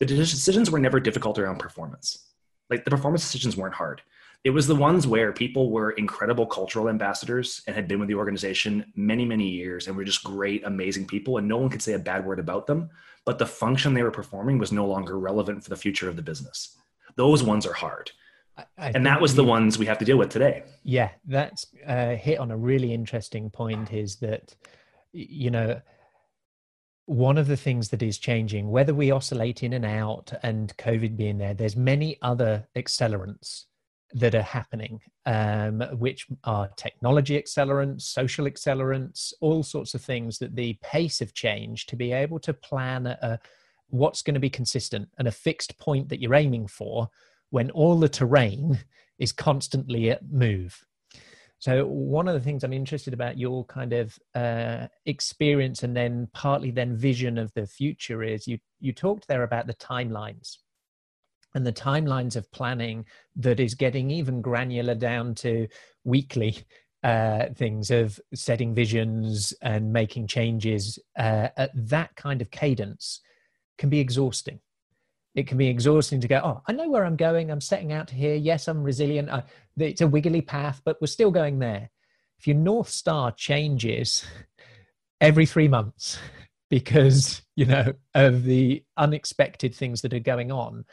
The 0.00 0.06
decisions 0.06 0.70
were 0.70 0.80
never 0.80 1.00
difficult 1.00 1.38
around 1.38 1.58
performance. 1.58 2.26
Like 2.70 2.84
the 2.84 2.90
performance 2.90 3.22
decisions 3.22 3.56
weren't 3.56 3.74
hard. 3.74 4.02
It 4.44 4.50
was 4.50 4.66
the 4.66 4.74
ones 4.74 5.06
where 5.06 5.32
people 5.32 5.70
were 5.70 5.90
incredible 5.92 6.46
cultural 6.46 6.88
ambassadors 6.88 7.62
and 7.66 7.74
had 7.74 7.88
been 7.88 7.98
with 7.98 8.08
the 8.08 8.14
organization 8.14 8.92
many, 8.94 9.24
many 9.24 9.48
years 9.48 9.86
and 9.86 9.96
were 9.96 10.04
just 10.04 10.22
great, 10.22 10.64
amazing 10.64 11.06
people. 11.06 11.38
And 11.38 11.48
no 11.48 11.56
one 11.56 11.68
could 11.68 11.82
say 11.82 11.94
a 11.94 11.98
bad 11.98 12.24
word 12.24 12.38
about 12.38 12.66
them. 12.66 12.88
But 13.24 13.38
the 13.38 13.46
function 13.46 13.94
they 13.94 14.02
were 14.02 14.10
performing 14.10 14.58
was 14.58 14.72
no 14.72 14.86
longer 14.86 15.18
relevant 15.18 15.64
for 15.64 15.70
the 15.70 15.76
future 15.76 16.08
of 16.08 16.16
the 16.16 16.22
business. 16.22 16.76
Those 17.16 17.42
ones 17.42 17.66
are 17.66 17.72
hard. 17.72 18.12
I 18.76 18.90
and 18.94 19.06
that 19.06 19.20
was 19.20 19.34
the 19.34 19.44
ones 19.44 19.78
we 19.78 19.86
have 19.86 19.98
to 19.98 20.04
deal 20.04 20.16
with 20.16 20.30
today. 20.30 20.64
Yeah, 20.82 21.10
that's 21.26 21.66
uh, 21.86 22.14
hit 22.14 22.38
on 22.38 22.50
a 22.50 22.56
really 22.56 22.92
interesting 22.92 23.50
point. 23.50 23.92
Is 23.92 24.16
that 24.16 24.54
you 25.12 25.50
know 25.50 25.80
one 27.06 27.38
of 27.38 27.46
the 27.46 27.56
things 27.56 27.88
that 27.90 28.02
is 28.02 28.18
changing, 28.18 28.70
whether 28.70 28.94
we 28.94 29.10
oscillate 29.10 29.62
in 29.62 29.72
and 29.72 29.84
out, 29.84 30.32
and 30.42 30.76
COVID 30.76 31.16
being 31.16 31.38
there, 31.38 31.54
there's 31.54 31.76
many 31.76 32.18
other 32.20 32.66
accelerants 32.76 33.64
that 34.12 34.34
are 34.34 34.42
happening, 34.42 35.00
um, 35.26 35.80
which 35.98 36.26
are 36.44 36.68
technology 36.76 37.40
accelerants, 37.40 38.02
social 38.02 38.46
accelerants, 38.46 39.32
all 39.40 39.62
sorts 39.62 39.94
of 39.94 40.02
things 40.02 40.38
that 40.38 40.56
the 40.56 40.78
pace 40.82 41.20
of 41.20 41.34
change 41.34 41.86
to 41.86 41.96
be 41.96 42.12
able 42.12 42.38
to 42.40 42.52
plan 42.52 43.06
a, 43.06 43.38
what's 43.88 44.22
going 44.22 44.34
to 44.34 44.40
be 44.40 44.50
consistent 44.50 45.08
and 45.18 45.28
a 45.28 45.32
fixed 45.32 45.78
point 45.78 46.08
that 46.08 46.20
you're 46.20 46.34
aiming 46.34 46.66
for 46.66 47.08
when 47.50 47.70
all 47.70 47.98
the 47.98 48.08
terrain 48.08 48.78
is 49.18 49.32
constantly 49.32 50.10
at 50.10 50.30
move. 50.30 50.84
So 51.60 51.86
one 51.86 52.28
of 52.28 52.34
the 52.34 52.40
things 52.40 52.62
I'm 52.62 52.72
interested 52.72 53.12
about 53.12 53.38
your 53.38 53.64
kind 53.64 53.92
of 53.92 54.16
uh, 54.34 54.86
experience 55.06 55.82
and 55.82 55.96
then 55.96 56.28
partly 56.32 56.70
then 56.70 56.96
vision 56.96 57.36
of 57.36 57.52
the 57.54 57.66
future 57.66 58.22
is 58.22 58.46
you 58.46 58.58
you 58.80 58.92
talked 58.92 59.26
there 59.26 59.42
about 59.42 59.66
the 59.66 59.74
timelines 59.74 60.58
and 61.54 61.66
the 61.66 61.72
timelines 61.72 62.36
of 62.36 62.50
planning 62.52 63.04
that 63.34 63.58
is 63.58 63.74
getting 63.74 64.10
even 64.10 64.40
granular 64.40 64.94
down 64.94 65.34
to 65.34 65.66
weekly 66.04 66.58
uh, 67.02 67.46
things 67.54 67.90
of 67.90 68.20
setting 68.34 68.72
visions 68.74 69.52
and 69.62 69.92
making 69.92 70.28
changes 70.28 70.98
uh, 71.18 71.48
at 71.56 71.70
that 71.74 72.14
kind 72.14 72.40
of 72.40 72.50
cadence 72.52 73.20
can 73.78 73.88
be 73.88 73.98
exhausting 73.98 74.60
it 75.38 75.46
can 75.46 75.56
be 75.56 75.68
exhausting 75.68 76.20
to 76.20 76.26
go 76.26 76.40
oh 76.42 76.62
i 76.66 76.72
know 76.72 76.88
where 76.88 77.04
i'm 77.04 77.16
going. 77.16 77.50
I'm 77.50 77.60
setting 77.60 77.92
out 77.92 78.10
here. 78.10 78.34
Yes 78.34 78.66
i'm 78.66 78.82
resilient. 78.82 79.30
It's 79.76 80.00
a 80.00 80.08
wiggly 80.08 80.42
path 80.42 80.82
but 80.84 81.00
we're 81.00 81.06
still 81.06 81.30
going 81.30 81.60
there. 81.60 81.90
If 82.38 82.46
your 82.46 82.56
north 82.56 82.88
star 82.88 83.32
changes 83.32 84.26
every 85.20 85.46
three 85.46 85.68
months 85.68 86.18
because 86.70 87.42
you 87.56 87.66
know 87.66 87.92
of 88.14 88.42
the 88.42 88.82
unexpected 88.96 89.74
things 89.74 90.02
that 90.02 90.12
are 90.12 90.18
going 90.18 90.50
on 90.50 90.84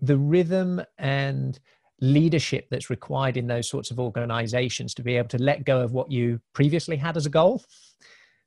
the 0.00 0.16
rhythm 0.16 0.80
and 0.98 1.58
leadership 2.00 2.66
that's 2.70 2.90
required 2.90 3.36
in 3.36 3.46
those 3.46 3.68
sorts 3.68 3.92
of 3.92 4.00
organizations 4.00 4.94
to 4.94 5.02
be 5.02 5.16
able 5.16 5.28
to 5.28 5.38
let 5.38 5.64
go 5.64 5.80
of 5.80 5.92
what 5.92 6.10
you 6.10 6.40
previously 6.52 6.96
had 6.96 7.16
as 7.16 7.26
a 7.26 7.30
goal 7.30 7.62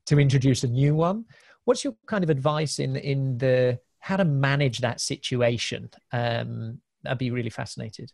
to 0.05 0.19
introduce 0.19 0.63
a 0.63 0.67
new 0.67 0.95
one 0.95 1.23
what's 1.65 1.83
your 1.83 1.95
kind 2.07 2.23
of 2.23 2.29
advice 2.29 2.79
in 2.79 2.95
in 2.95 3.37
the 3.37 3.79
how 4.05 4.17
to 4.17 4.23
manage 4.23 4.81
that 4.81 5.01
situation. 5.01 5.89
Um, 6.13 6.79
I'd 7.07 7.17
be 7.17 7.31
really 7.31 7.49
fascinated. 7.49 8.11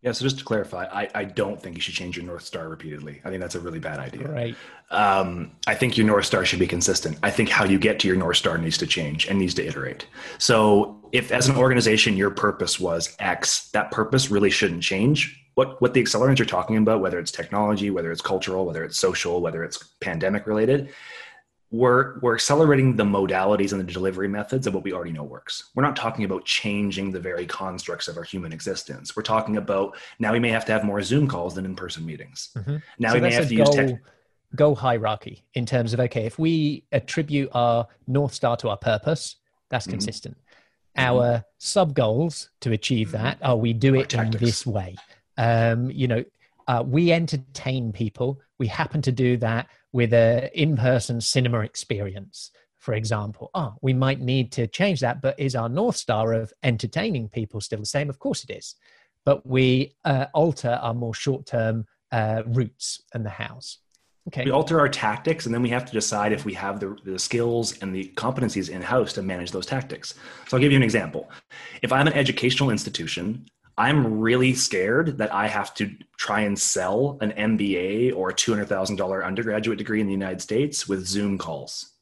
Yeah, 0.00 0.12
so 0.12 0.22
just 0.24 0.38
to 0.38 0.44
clarify, 0.46 0.86
I, 0.86 1.10
I 1.14 1.24
don't 1.24 1.60
think 1.60 1.76
you 1.76 1.82
should 1.82 1.92
change 1.92 2.16
your 2.16 2.24
North 2.24 2.42
Star 2.42 2.70
repeatedly. 2.70 3.20
I 3.22 3.28
think 3.28 3.42
that's 3.42 3.54
a 3.54 3.60
really 3.60 3.80
bad 3.80 3.98
idea. 3.98 4.28
Right. 4.28 4.56
Um, 4.90 5.50
I 5.66 5.74
think 5.74 5.98
your 5.98 6.06
North 6.06 6.24
Star 6.24 6.46
should 6.46 6.58
be 6.58 6.66
consistent. 6.66 7.18
I 7.22 7.30
think 7.30 7.50
how 7.50 7.66
you 7.66 7.78
get 7.78 8.00
to 8.00 8.08
your 8.08 8.16
North 8.16 8.38
Star 8.38 8.56
needs 8.56 8.78
to 8.78 8.86
change 8.86 9.26
and 9.26 9.38
needs 9.38 9.52
to 9.54 9.66
iterate. 9.66 10.06
So 10.38 10.98
if 11.12 11.30
as 11.32 11.50
an 11.50 11.56
organization 11.56 12.16
your 12.16 12.30
purpose 12.30 12.80
was 12.80 13.14
X, 13.18 13.68
that 13.72 13.90
purpose 13.90 14.30
really 14.30 14.50
shouldn't 14.50 14.82
change. 14.82 15.38
What 15.54 15.82
what 15.82 15.92
the 15.92 16.02
accelerants 16.02 16.38
you're 16.38 16.46
talking 16.46 16.78
about, 16.78 17.02
whether 17.02 17.18
it's 17.18 17.30
technology, 17.30 17.90
whether 17.90 18.10
it's 18.10 18.22
cultural, 18.22 18.64
whether 18.64 18.84
it's 18.84 18.98
social, 18.98 19.42
whether 19.42 19.64
it's 19.64 19.76
pandemic 20.00 20.46
related, 20.46 20.94
we're 21.70 22.18
we're 22.18 22.34
accelerating 22.34 22.96
the 22.96 23.04
modalities 23.04 23.72
and 23.72 23.80
the 23.80 23.92
delivery 23.92 24.26
methods 24.28 24.66
of 24.66 24.74
what 24.74 24.82
we 24.82 24.92
already 24.92 25.12
know 25.12 25.22
works. 25.22 25.70
We're 25.74 25.84
not 25.84 25.94
talking 25.94 26.24
about 26.24 26.44
changing 26.44 27.12
the 27.12 27.20
very 27.20 27.46
constructs 27.46 28.08
of 28.08 28.16
our 28.16 28.24
human 28.24 28.52
existence. 28.52 29.14
We're 29.14 29.22
talking 29.22 29.56
about 29.56 29.96
now 30.18 30.32
we 30.32 30.40
may 30.40 30.50
have 30.50 30.64
to 30.66 30.72
have 30.72 30.84
more 30.84 31.00
Zoom 31.02 31.28
calls 31.28 31.54
than 31.54 31.64
in-person 31.64 32.04
meetings. 32.04 32.50
Mm-hmm. 32.56 32.76
Now 32.98 33.10
so 33.10 33.14
we 33.14 33.20
may 33.20 33.32
have 33.32 33.48
to 33.48 33.54
goal, 33.54 33.66
use 33.66 33.90
tech. 33.92 34.00
Goal 34.56 34.74
hierarchy 34.74 35.44
in 35.54 35.64
terms 35.64 35.92
of 35.94 36.00
okay, 36.00 36.26
if 36.26 36.38
we 36.38 36.84
attribute 36.90 37.50
our 37.52 37.86
north 38.08 38.34
star 38.34 38.56
to 38.58 38.68
our 38.68 38.76
purpose, 38.76 39.36
that's 39.68 39.86
mm-hmm. 39.86 39.92
consistent. 39.92 40.36
Our 40.96 41.22
mm-hmm. 41.22 41.42
sub 41.58 41.94
goals 41.94 42.50
to 42.62 42.72
achieve 42.72 43.08
mm-hmm. 43.08 43.22
that 43.22 43.38
are 43.42 43.56
we 43.56 43.72
do 43.72 43.94
it 43.94 44.12
in 44.12 44.32
this 44.32 44.66
way. 44.66 44.96
Um, 45.38 45.88
you 45.92 46.08
know, 46.08 46.24
uh, 46.66 46.82
we 46.84 47.12
entertain 47.12 47.92
people. 47.92 48.40
We 48.58 48.66
happen 48.66 49.02
to 49.02 49.12
do 49.12 49.36
that 49.36 49.68
with 49.92 50.12
a 50.12 50.50
in-person 50.54 51.20
cinema 51.20 51.60
experience 51.60 52.50
for 52.78 52.94
example. 52.94 53.50
Oh 53.54 53.74
we 53.82 53.92
might 53.92 54.20
need 54.20 54.52
to 54.52 54.66
change 54.66 55.00
that 55.00 55.20
but 55.20 55.38
is 55.38 55.54
our 55.54 55.68
north 55.68 55.96
star 55.96 56.32
of 56.32 56.52
entertaining 56.62 57.28
people 57.28 57.60
still 57.60 57.80
the 57.80 57.86
same? 57.86 58.10
Of 58.10 58.18
course 58.18 58.44
it 58.44 58.50
is. 58.50 58.74
But 59.24 59.46
we 59.46 59.94
uh, 60.04 60.26
alter 60.32 60.78
our 60.80 60.94
more 60.94 61.14
short-term 61.14 61.86
uh, 62.10 62.42
routes 62.46 63.02
and 63.14 63.24
the 63.24 63.30
house. 63.30 63.78
Okay. 64.28 64.44
We 64.44 64.50
alter 64.50 64.78
our 64.78 64.88
tactics 64.88 65.46
and 65.46 65.54
then 65.54 65.62
we 65.62 65.70
have 65.70 65.84
to 65.86 65.92
decide 65.92 66.32
if 66.32 66.44
we 66.44 66.54
have 66.54 66.78
the, 66.80 66.96
the 67.04 67.18
skills 67.18 67.78
and 67.78 67.94
the 67.94 68.12
competencies 68.16 68.68
in-house 68.68 69.12
to 69.14 69.22
manage 69.22 69.50
those 69.50 69.66
tactics. 69.66 70.14
So 70.48 70.56
i'll 70.56 70.60
give 70.60 70.72
you 70.72 70.76
an 70.76 70.82
example. 70.82 71.30
If 71.82 71.92
i'm 71.92 72.06
an 72.06 72.12
educational 72.14 72.70
institution 72.70 73.46
I'm 73.80 74.20
really 74.20 74.52
scared 74.52 75.16
that 75.16 75.32
I 75.32 75.48
have 75.48 75.72
to 75.76 75.90
try 76.18 76.40
and 76.40 76.58
sell 76.58 77.16
an 77.22 77.30
MBA 77.32 78.14
or 78.14 78.28
a 78.28 78.34
$200,000 78.34 79.24
undergraduate 79.24 79.78
degree 79.78 80.02
in 80.02 80.06
the 80.06 80.12
United 80.12 80.42
States 80.42 80.86
with 80.86 81.06
Zoom 81.06 81.38
calls. 81.38 81.92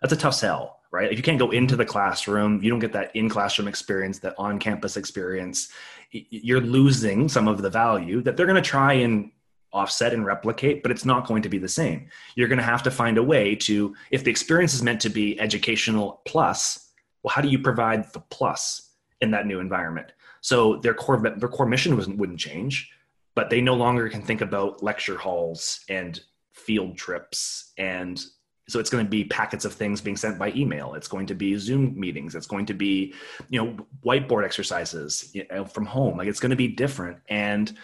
That's 0.00 0.12
a 0.12 0.16
tough 0.16 0.34
sell, 0.34 0.80
right? 0.90 1.12
If 1.12 1.16
you 1.16 1.22
can't 1.22 1.38
go 1.38 1.52
into 1.52 1.76
the 1.76 1.84
classroom, 1.84 2.60
you 2.60 2.70
don't 2.70 2.80
get 2.80 2.92
that 2.94 3.14
in 3.14 3.28
classroom 3.28 3.68
experience, 3.68 4.18
that 4.18 4.34
on 4.36 4.58
campus 4.58 4.96
experience, 4.96 5.68
you're 6.10 6.60
losing 6.60 7.28
some 7.28 7.46
of 7.46 7.62
the 7.62 7.70
value 7.70 8.20
that 8.22 8.36
they're 8.36 8.46
going 8.46 8.60
to 8.60 8.68
try 8.68 8.94
and 8.94 9.30
offset 9.72 10.12
and 10.12 10.26
replicate, 10.26 10.82
but 10.82 10.90
it's 10.90 11.04
not 11.04 11.24
going 11.24 11.42
to 11.42 11.48
be 11.48 11.58
the 11.58 11.68
same. 11.68 12.08
You're 12.34 12.48
going 12.48 12.58
to 12.58 12.64
have 12.64 12.82
to 12.82 12.90
find 12.90 13.16
a 13.16 13.22
way 13.22 13.54
to, 13.54 13.94
if 14.10 14.24
the 14.24 14.30
experience 14.32 14.74
is 14.74 14.82
meant 14.82 15.00
to 15.02 15.08
be 15.08 15.38
educational 15.38 16.20
plus, 16.26 16.88
well, 17.22 17.32
how 17.32 17.42
do 17.42 17.48
you 17.48 17.60
provide 17.60 18.12
the 18.12 18.18
plus 18.28 18.90
in 19.20 19.30
that 19.30 19.46
new 19.46 19.60
environment? 19.60 20.10
So 20.40 20.76
their 20.76 20.94
core 20.94 21.18
their 21.20 21.48
core 21.48 21.66
mission 21.66 21.96
wasn't, 21.96 22.18
wouldn't 22.18 22.40
change, 22.40 22.90
but 23.34 23.50
they 23.50 23.60
no 23.60 23.74
longer 23.74 24.08
can 24.08 24.22
think 24.22 24.40
about 24.40 24.82
lecture 24.82 25.16
halls 25.16 25.80
and 25.88 26.20
field 26.52 26.96
trips. 26.96 27.72
And 27.78 28.22
so 28.68 28.78
it's 28.78 28.90
going 28.90 29.04
to 29.04 29.10
be 29.10 29.24
packets 29.24 29.64
of 29.64 29.72
things 29.72 30.00
being 30.00 30.16
sent 30.16 30.38
by 30.38 30.52
email. 30.52 30.94
It's 30.94 31.08
going 31.08 31.26
to 31.26 31.34
be 31.34 31.56
zoom 31.56 31.98
meetings. 31.98 32.34
It's 32.34 32.46
going 32.46 32.66
to 32.66 32.74
be 32.74 33.14
you 33.48 33.62
know 33.62 33.86
whiteboard 34.04 34.44
exercises 34.44 35.30
you 35.34 35.44
know, 35.50 35.64
from 35.64 35.86
home. 35.86 36.16
Like 36.16 36.28
it's 36.28 36.40
going 36.40 36.50
to 36.50 36.56
be 36.56 36.68
different. 36.68 37.18
And 37.28 37.76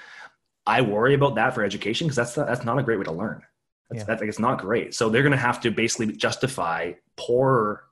i 0.68 0.80
worry 0.80 1.14
about 1.14 1.36
that 1.36 1.54
for 1.54 1.62
education 1.62 2.08
because 2.08 2.16
that's 2.16 2.34
that's 2.34 2.64
not 2.64 2.78
a 2.78 2.82
great 2.82 2.98
way 2.98 3.04
to 3.04 3.12
learn. 3.12 3.42
That's, 3.90 4.00
yeah. 4.00 4.04
that's 4.04 4.20
like 4.20 4.28
it's 4.28 4.38
not 4.38 4.58
great. 4.58 4.94
So 4.94 5.08
they're 5.08 5.22
going 5.22 5.32
to 5.32 5.38
have 5.38 5.60
to 5.60 5.70
basically 5.70 6.12
justify 6.16 6.92
poor 7.16 7.86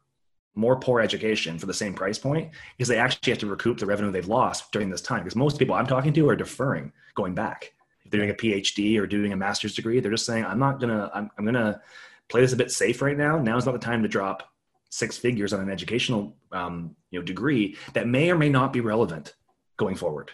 more 0.55 0.79
poor 0.79 1.01
education 1.01 1.59
for 1.59 1.67
the 1.67 1.75
same 1.75 1.95
price 1.95 2.19
point 2.19 2.51
because 2.77 2.88
they 2.88 2.99
actually 2.99 3.33
have 3.33 3.40
to 3.40 3.47
recoup 3.47 3.79
the 3.79 3.87
revenue 3.87 4.11
they've 4.11 4.29
lost 4.29 4.71
during 4.73 4.90
this 4.90 5.01
time. 5.01 5.21
Because 5.21 5.37
most 5.37 5.59
people 5.59 5.75
I'm 5.75 5.87
talking 5.87 6.12
to 6.12 6.29
are 6.29 6.37
deferring 6.37 6.93
going 7.14 7.35
back. 7.35 7.73
If 8.05 8.11
they're 8.11 8.21
doing 8.21 8.31
a 8.31 8.35
PhD 8.35 8.99
or 8.99 9.07
doing 9.07 9.33
a 9.33 9.37
master's 9.37 9.75
degree, 9.75 9.99
they're 10.01 10.12
just 10.12 10.27
saying, 10.27 10.45
I'm 10.45 10.59
not 10.59 10.81
gonna, 10.81 11.11
I'm, 11.14 11.31
I'm 11.38 11.45
gonna 11.45 11.81
play 12.29 12.40
this 12.40 12.53
a 12.53 12.57
bit 12.57 12.71
safe 12.71 13.03
right 13.03 13.17
now. 13.17 13.38
Now 13.38 13.57
is 13.57 13.67
not 13.67 13.73
the 13.73 13.79
time 13.79 14.03
to 14.03 14.09
drop 14.09 14.49
six 14.90 15.19
figures 15.19 15.53
on 15.53 15.61
an 15.61 15.71
educational 15.71 16.37
um, 16.53 16.95
you 17.11 17.19
know 17.19 17.25
degree 17.25 17.77
that 17.95 18.07
may 18.07 18.31
or 18.31 18.38
may 18.38 18.49
not 18.49 18.73
be 18.73 18.81
relevant 18.81 19.35
going 19.77 19.97
forward. 19.97 20.31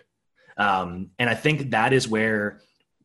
Um, 0.59 1.11
and 1.19 1.31
I 1.31 1.35
think 1.35 1.71
that 1.71 1.95
is 1.95 2.07
where 2.07 2.61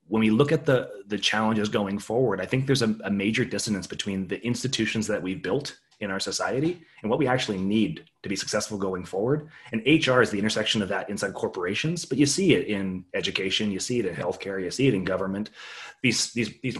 when 0.08 0.19
we 0.19 0.30
look 0.30 0.51
at 0.51 0.65
the 0.65 1.04
the 1.08 1.17
challenges 1.17 1.69
going 1.69 1.99
forward, 1.99 2.41
I 2.41 2.45
think 2.45 2.65
there's 2.65 2.82
a, 2.82 2.95
a 3.06 3.10
major 3.10 3.45
dissonance 3.45 3.88
between 3.88 4.28
the 4.28 4.45
institutions 4.45 5.08
that 5.08 5.21
we've 5.21 5.41
built 5.41 5.78
in 5.99 6.12
our 6.12 6.19
society 6.19 6.81
and 7.01 7.10
what 7.10 7.19
we 7.19 7.27
actually 7.27 7.58
need 7.58 8.05
to 8.23 8.29
be 8.29 8.36
successful 8.36 8.77
going 8.77 9.05
forward. 9.05 9.49
And 9.71 9.81
HR 9.86 10.21
is 10.21 10.29
the 10.29 10.39
intersection 10.39 10.81
of 10.81 10.89
that 10.89 11.10
inside 11.10 11.34
corporations, 11.34 12.05
but 12.05 12.17
you 12.17 12.25
see 12.25 12.53
it 12.53 12.67
in 12.67 13.05
education, 13.13 13.71
you 13.71 13.79
see 13.79 13.99
it 13.99 14.05
in 14.05 14.15
healthcare, 14.15 14.62
you 14.62 14.71
see 14.71 14.88
it 14.88 14.93
in 14.93 15.03
government. 15.03 15.51
These 16.01 16.34
these 16.34 16.53
these 16.62 16.77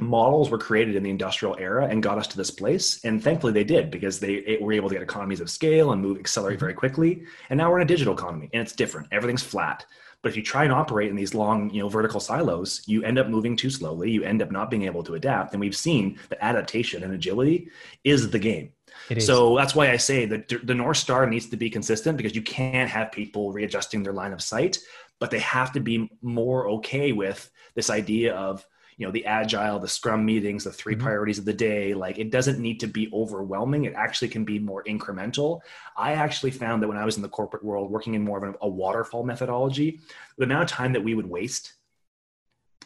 models 0.00 0.50
were 0.50 0.58
created 0.58 0.96
in 0.96 1.02
the 1.02 1.10
industrial 1.10 1.56
era 1.58 1.86
and 1.86 2.02
got 2.02 2.16
us 2.16 2.26
to 2.26 2.36
this 2.36 2.50
place 2.50 3.04
and 3.04 3.22
thankfully 3.22 3.52
they 3.52 3.62
did 3.62 3.90
because 3.90 4.18
they 4.18 4.58
were 4.60 4.72
able 4.72 4.88
to 4.88 4.94
get 4.94 5.02
economies 5.02 5.40
of 5.40 5.50
scale 5.50 5.92
and 5.92 6.00
move 6.00 6.18
accelerate 6.18 6.56
mm-hmm. 6.56 6.60
very 6.60 6.74
quickly. 6.74 7.24
And 7.50 7.58
now 7.58 7.70
we're 7.70 7.78
in 7.78 7.82
a 7.82 7.86
digital 7.86 8.14
economy 8.14 8.48
and 8.52 8.62
it's 8.62 8.72
different. 8.72 9.08
Everything's 9.12 9.42
flat 9.42 9.84
but 10.22 10.30
if 10.30 10.36
you 10.36 10.42
try 10.42 10.64
and 10.64 10.72
operate 10.72 11.10
in 11.10 11.16
these 11.16 11.34
long, 11.34 11.68
you 11.70 11.82
know, 11.82 11.88
vertical 11.88 12.20
silos, 12.20 12.82
you 12.86 13.02
end 13.02 13.18
up 13.18 13.28
moving 13.28 13.56
too 13.56 13.70
slowly. 13.70 14.10
You 14.10 14.22
end 14.22 14.40
up 14.40 14.52
not 14.52 14.70
being 14.70 14.84
able 14.84 15.02
to 15.02 15.14
adapt. 15.16 15.52
And 15.52 15.60
we've 15.60 15.76
seen 15.76 16.18
that 16.28 16.38
adaptation 16.40 17.02
and 17.02 17.12
agility 17.12 17.68
is 18.04 18.30
the 18.30 18.38
game. 18.38 18.72
So 19.18 19.56
that's 19.56 19.74
why 19.74 19.90
I 19.90 19.96
say 19.96 20.26
that 20.26 20.48
the 20.48 20.74
North 20.74 20.96
Star 20.96 21.26
needs 21.26 21.48
to 21.48 21.56
be 21.56 21.68
consistent 21.68 22.16
because 22.16 22.36
you 22.36 22.42
can't 22.42 22.88
have 22.88 23.10
people 23.10 23.52
readjusting 23.52 24.02
their 24.02 24.12
line 24.12 24.32
of 24.32 24.40
sight, 24.40 24.78
but 25.18 25.30
they 25.30 25.40
have 25.40 25.72
to 25.72 25.80
be 25.80 26.08
more 26.22 26.68
okay 26.68 27.12
with 27.12 27.50
this 27.74 27.90
idea 27.90 28.34
of 28.34 28.64
you 29.02 29.08
know 29.08 29.12
the 29.12 29.26
agile 29.26 29.80
the 29.80 29.88
scrum 29.88 30.24
meetings 30.24 30.62
the 30.62 30.70
3 30.70 30.94
mm-hmm. 30.94 31.02
priorities 31.02 31.36
of 31.36 31.44
the 31.44 31.52
day 31.52 31.92
like 31.92 32.20
it 32.20 32.30
doesn't 32.30 32.60
need 32.60 32.78
to 32.78 32.86
be 32.86 33.10
overwhelming 33.12 33.84
it 33.84 33.94
actually 33.94 34.28
can 34.28 34.44
be 34.44 34.60
more 34.60 34.84
incremental 34.84 35.58
i 35.96 36.12
actually 36.12 36.52
found 36.52 36.80
that 36.80 36.86
when 36.86 36.96
i 36.96 37.04
was 37.04 37.16
in 37.16 37.22
the 37.22 37.28
corporate 37.28 37.64
world 37.64 37.90
working 37.90 38.14
in 38.14 38.22
more 38.22 38.38
of 38.38 38.54
a, 38.54 38.56
a 38.62 38.68
waterfall 38.68 39.24
methodology 39.24 39.98
the 40.38 40.44
amount 40.44 40.62
of 40.62 40.68
time 40.68 40.92
that 40.92 41.02
we 41.02 41.16
would 41.16 41.26
waste 41.28 41.72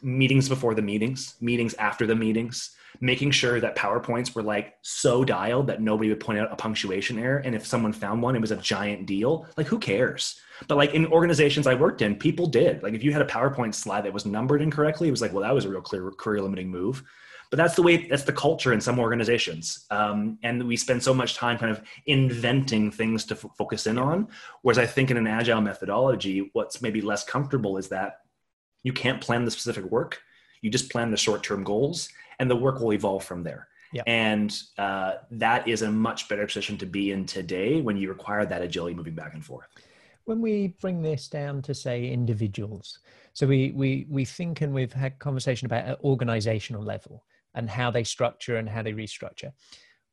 meetings 0.00 0.48
before 0.48 0.74
the 0.74 0.80
meetings 0.80 1.34
meetings 1.42 1.74
after 1.74 2.06
the 2.06 2.16
meetings 2.16 2.74
making 3.00 3.30
sure 3.30 3.60
that 3.60 3.76
PowerPoints 3.76 4.34
were 4.34 4.42
like 4.42 4.74
so 4.82 5.24
dialed 5.24 5.66
that 5.68 5.80
nobody 5.80 6.08
would 6.08 6.20
point 6.20 6.38
out 6.38 6.52
a 6.52 6.56
punctuation 6.56 7.18
error. 7.18 7.38
And 7.38 7.54
if 7.54 7.66
someone 7.66 7.92
found 7.92 8.22
one, 8.22 8.36
it 8.36 8.40
was 8.40 8.50
a 8.50 8.56
giant 8.56 9.06
deal. 9.06 9.46
Like, 9.56 9.66
who 9.66 9.78
cares? 9.78 10.40
But 10.68 10.76
like 10.76 10.94
in 10.94 11.06
organizations 11.06 11.66
I 11.66 11.74
worked 11.74 12.02
in, 12.02 12.16
people 12.16 12.46
did. 12.46 12.82
Like, 12.82 12.94
if 12.94 13.02
you 13.02 13.12
had 13.12 13.22
a 13.22 13.26
PowerPoint 13.26 13.74
slide 13.74 14.04
that 14.04 14.12
was 14.12 14.26
numbered 14.26 14.62
incorrectly, 14.62 15.08
it 15.08 15.12
was 15.12 15.20
like, 15.20 15.32
well, 15.32 15.42
that 15.42 15.54
was 15.54 15.64
a 15.64 15.68
real 15.68 15.80
clear 15.80 16.10
career 16.10 16.42
limiting 16.42 16.70
move. 16.70 17.02
But 17.50 17.58
that's 17.58 17.76
the 17.76 17.82
way, 17.82 18.08
that's 18.08 18.24
the 18.24 18.32
culture 18.32 18.72
in 18.72 18.80
some 18.80 18.98
organizations. 18.98 19.86
Um, 19.90 20.38
and 20.42 20.66
we 20.66 20.76
spend 20.76 21.02
so 21.02 21.14
much 21.14 21.36
time 21.36 21.58
kind 21.58 21.70
of 21.70 21.80
inventing 22.06 22.90
things 22.90 23.24
to 23.26 23.34
f- 23.34 23.46
focus 23.56 23.86
in 23.86 23.98
on. 23.98 24.28
Whereas 24.62 24.78
I 24.78 24.86
think 24.86 25.12
in 25.12 25.16
an 25.16 25.28
agile 25.28 25.60
methodology, 25.60 26.50
what's 26.54 26.82
maybe 26.82 27.00
less 27.00 27.22
comfortable 27.22 27.76
is 27.76 27.88
that 27.90 28.18
you 28.82 28.92
can't 28.92 29.20
plan 29.20 29.44
the 29.44 29.50
specific 29.50 29.84
work. 29.84 30.20
You 30.60 30.70
just 30.70 30.90
plan 30.90 31.12
the 31.12 31.16
short 31.16 31.44
term 31.44 31.62
goals 31.62 32.08
and 32.38 32.50
the 32.50 32.56
work 32.56 32.80
will 32.80 32.92
evolve 32.92 33.24
from 33.24 33.42
there. 33.42 33.68
Yep. 33.92 34.04
And 34.06 34.58
uh, 34.78 35.14
that 35.30 35.66
is 35.68 35.82
a 35.82 35.90
much 35.90 36.28
better 36.28 36.46
position 36.46 36.76
to 36.78 36.86
be 36.86 37.12
in 37.12 37.24
today 37.24 37.80
when 37.80 37.96
you 37.96 38.08
require 38.08 38.44
that 38.44 38.62
agility 38.62 38.94
moving 38.94 39.14
back 39.14 39.34
and 39.34 39.44
forth. 39.44 39.66
When 40.24 40.40
we 40.40 40.76
bring 40.80 41.02
this 41.02 41.28
down 41.28 41.62
to 41.62 41.74
say 41.74 42.10
individuals, 42.10 42.98
so 43.32 43.46
we 43.46 43.72
we 43.76 44.06
we 44.10 44.24
think 44.24 44.60
and 44.60 44.74
we've 44.74 44.92
had 44.92 45.18
conversation 45.18 45.66
about 45.66 45.86
an 45.86 45.96
organizational 46.02 46.82
level 46.82 47.24
and 47.54 47.70
how 47.70 47.90
they 47.90 48.02
structure 48.02 48.56
and 48.56 48.68
how 48.68 48.82
they 48.82 48.92
restructure. 48.92 49.52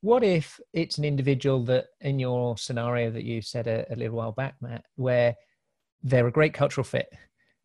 What 0.01 0.23
if 0.23 0.59
it's 0.73 0.97
an 0.97 1.05
individual 1.05 1.63
that, 1.65 1.85
in 2.01 2.19
your 2.19 2.57
scenario 2.57 3.09
that 3.11 3.23
you 3.23 3.41
said 3.41 3.67
a, 3.67 3.85
a 3.91 3.95
little 3.95 4.17
while 4.17 4.33
back, 4.33 4.55
Matt, 4.61 4.85
where 4.95 5.35
they're 6.03 6.27
a 6.27 6.31
great 6.31 6.53
cultural 6.53 6.83
fit, 6.83 7.07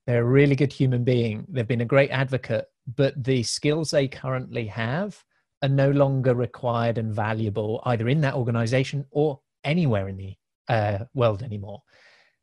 they're 0.09 0.23
a 0.23 0.25
really 0.25 0.57
good 0.57 0.73
human 0.73 1.05
being, 1.05 1.45
they've 1.51 1.69
been 1.69 1.83
a 1.83 1.85
great 1.85 2.09
advocate, 2.09 2.65
but 2.97 3.23
the 3.23 3.43
skills 3.43 3.91
they 3.91 4.09
currently 4.09 4.67
have 4.67 5.23
are 5.63 5.69
no 5.69 5.91
longer 5.91 6.35
required 6.35 6.97
and 6.97 7.13
valuable 7.13 7.83
either 7.85 8.09
in 8.09 8.23
that 8.23 8.33
organization 8.33 9.05
or 9.11 9.39
anywhere 9.65 10.09
in 10.09 10.17
the 10.17 10.35
uh, 10.71 11.01
world 11.13 11.43
anymore. 11.43 11.83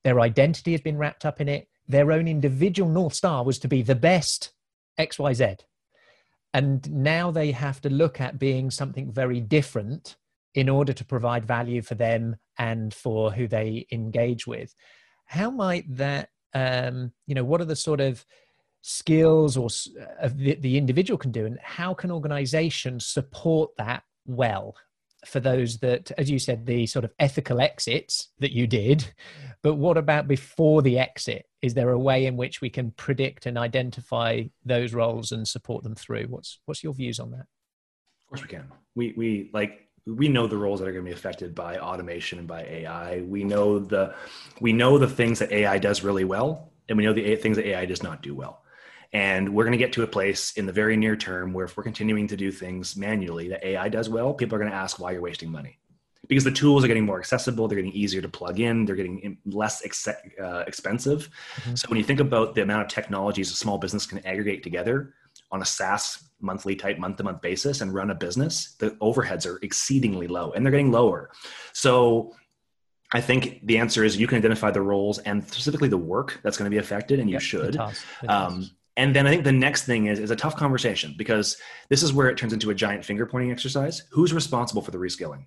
Their 0.03 0.19
identity 0.19 0.73
has 0.73 0.81
been 0.81 0.99
wrapped 0.99 1.25
up 1.25 1.41
in 1.41 1.49
it. 1.49 1.67
Their 1.87 2.11
own 2.11 2.27
individual 2.27 2.87
North 2.87 3.15
Star 3.15 3.43
was 3.43 3.57
to 3.57 3.67
be 3.67 3.81
the 3.81 3.95
best 3.95 4.51
XYZ. 4.99 5.61
And 6.53 6.87
now 6.91 7.31
they 7.31 7.51
have 7.51 7.81
to 7.81 7.89
look 7.89 8.21
at 8.21 8.37
being 8.37 8.69
something 8.69 9.11
very 9.11 9.41
different 9.41 10.17
in 10.53 10.69
order 10.69 10.93
to 10.93 11.03
provide 11.03 11.47
value 11.47 11.81
for 11.81 11.95
them 11.95 12.35
and 12.59 12.93
for 12.93 13.31
who 13.31 13.47
they 13.47 13.87
engage 13.91 14.45
with. 14.45 14.75
How 15.25 15.49
might 15.49 15.85
that, 15.97 16.29
um, 16.55 17.11
you 17.27 17.35
know, 17.35 17.43
what 17.43 17.61
are 17.61 17.65
the 17.65 17.75
sort 17.75 18.01
of 18.01 18.25
skills 18.81 19.57
or 19.57 19.67
uh, 20.21 20.29
the, 20.33 20.55
the 20.55 20.77
individual 20.77 21.17
can 21.17 21.31
do 21.31 21.45
and 21.45 21.59
how 21.61 21.93
can 21.93 22.11
organizations 22.11 23.05
support 23.05 23.71
that 23.77 24.03
well 24.25 24.75
for 25.25 25.39
those 25.39 25.79
that 25.79 26.11
as 26.19 26.29
you 26.29 26.37
said 26.37 26.67
the 26.67 26.85
sort 26.85 27.03
of 27.03 27.11
ethical 27.17 27.59
exits 27.59 28.29
that 28.37 28.51
you 28.51 28.67
did 28.67 29.11
but 29.65 29.77
what 29.77 29.97
about 29.97 30.27
before 30.27 30.83
the 30.83 30.99
exit? 30.99 31.47
Is 31.63 31.73
there 31.73 31.89
a 31.89 31.97
way 31.97 32.27
in 32.27 32.37
which 32.37 32.61
we 32.61 32.69
can 32.69 32.91
predict 32.91 33.47
and 33.47 33.57
identify 33.57 34.43
those 34.63 34.93
roles 34.93 35.31
and 35.31 35.47
support 35.47 35.81
them 35.81 35.95
through? 35.95 36.25
What's 36.29 36.59
what's 36.65 36.83
your 36.83 36.93
views 36.93 37.19
on 37.19 37.31
that? 37.31 37.47
Of 37.47 38.29
course 38.29 38.41
we 38.43 38.47
can. 38.47 38.71
We 38.93 39.15
we 39.17 39.49
like 39.53 39.84
we 40.05 40.27
know 40.27 40.47
the 40.47 40.57
roles 40.57 40.79
that 40.79 40.87
are 40.87 40.91
going 40.91 41.03
to 41.03 41.09
be 41.09 41.15
affected 41.15 41.55
by 41.55 41.77
automation 41.77 42.39
and 42.39 42.47
by 42.47 42.63
ai 42.63 43.21
we 43.21 43.43
know 43.43 43.79
the 43.79 44.13
we 44.61 44.71
know 44.71 44.97
the 44.97 45.07
things 45.07 45.39
that 45.39 45.51
ai 45.51 45.77
does 45.79 46.03
really 46.03 46.23
well 46.23 46.71
and 46.87 46.97
we 46.97 47.03
know 47.03 47.13
the 47.13 47.35
things 47.37 47.57
that 47.57 47.65
ai 47.65 47.85
does 47.85 48.03
not 48.03 48.21
do 48.21 48.35
well 48.35 48.61
and 49.15 49.47
we're 49.53 49.63
going 49.63 49.71
to 49.71 49.77
get 49.77 49.93
to 49.93 50.03
a 50.03 50.07
place 50.07 50.51
in 50.57 50.65
the 50.65 50.73
very 50.73 50.97
near 50.97 51.15
term 51.15 51.53
where 51.53 51.63
if 51.63 51.77
we're 51.77 51.83
continuing 51.83 52.27
to 52.27 52.35
do 52.35 52.51
things 52.51 52.97
manually 52.97 53.47
that 53.47 53.63
AI 53.63 53.87
does 53.87 54.09
well, 54.09 54.33
people 54.33 54.57
are 54.57 54.59
going 54.59 54.69
to 54.69 54.75
ask 54.75 54.99
why 54.99 55.11
you're 55.11 55.21
wasting 55.21 55.49
money. 55.49 55.79
Because 56.27 56.43
the 56.43 56.51
tools 56.51 56.83
are 56.83 56.87
getting 56.87 57.05
more 57.05 57.17
accessible, 57.17 57.69
they're 57.69 57.77
getting 57.77 57.93
easier 57.93 58.21
to 58.21 58.27
plug 58.27 58.59
in, 58.59 58.83
they're 58.83 58.97
getting 58.97 59.37
less 59.45 59.85
ex- 59.85 60.09
uh, 60.09 60.63
expensive. 60.67 61.29
Mm-hmm. 61.61 61.75
So 61.75 61.87
when 61.87 61.97
you 61.97 62.03
think 62.03 62.19
about 62.19 62.55
the 62.55 62.63
amount 62.63 62.81
of 62.81 62.87
technologies 62.89 63.51
a 63.51 63.55
small 63.55 63.77
business 63.77 64.05
can 64.05 64.19
aggregate 64.25 64.63
together 64.63 65.13
on 65.49 65.61
a 65.61 65.65
SaaS 65.65 66.21
monthly 66.45 66.75
type 66.75 66.97
month 66.97 67.17
to 67.17 67.23
month 67.23 67.41
basis 67.41 67.81
and 67.81 67.93
run 67.93 68.11
a 68.11 68.15
business, 68.15 68.75
the 68.79 68.91
overheads 69.01 69.45
are 69.45 69.59
exceedingly 69.61 70.27
low 70.27 70.51
and 70.51 70.65
they're 70.65 70.71
getting 70.71 70.91
lower. 70.91 71.31
So 71.73 72.33
I 73.11 73.21
think 73.21 73.61
the 73.63 73.77
answer 73.77 74.03
is 74.03 74.17
you 74.17 74.27
can 74.27 74.37
identify 74.37 74.71
the 74.71 74.81
roles 74.81 75.19
and 75.19 75.43
specifically 75.43 75.89
the 75.89 75.97
work 75.97 76.39
that's 76.43 76.57
going 76.57 76.69
to 76.69 76.73
be 76.73 76.79
affected, 76.79 77.19
and 77.19 77.29
you 77.29 77.33
yep, 77.33 77.41
should. 77.41 77.73
The 77.73 77.77
task, 77.77 78.05
the 78.21 78.33
um, 78.33 78.69
and 78.97 79.15
then 79.15 79.27
I 79.27 79.29
think 79.29 79.43
the 79.43 79.51
next 79.51 79.85
thing 79.85 80.07
is, 80.07 80.19
is 80.19 80.31
a 80.31 80.35
tough 80.35 80.55
conversation 80.55 81.15
because 81.17 81.57
this 81.89 82.01
is 82.01 82.13
where 82.13 82.29
it 82.29 82.37
turns 82.37 82.53
into 82.53 82.69
a 82.69 82.75
giant 82.75 83.03
finger 83.03 83.25
pointing 83.25 83.51
exercise. 83.51 84.03
Who's 84.11 84.33
responsible 84.33 84.81
for 84.81 84.91
the 84.91 84.97
reskilling? 84.97 85.45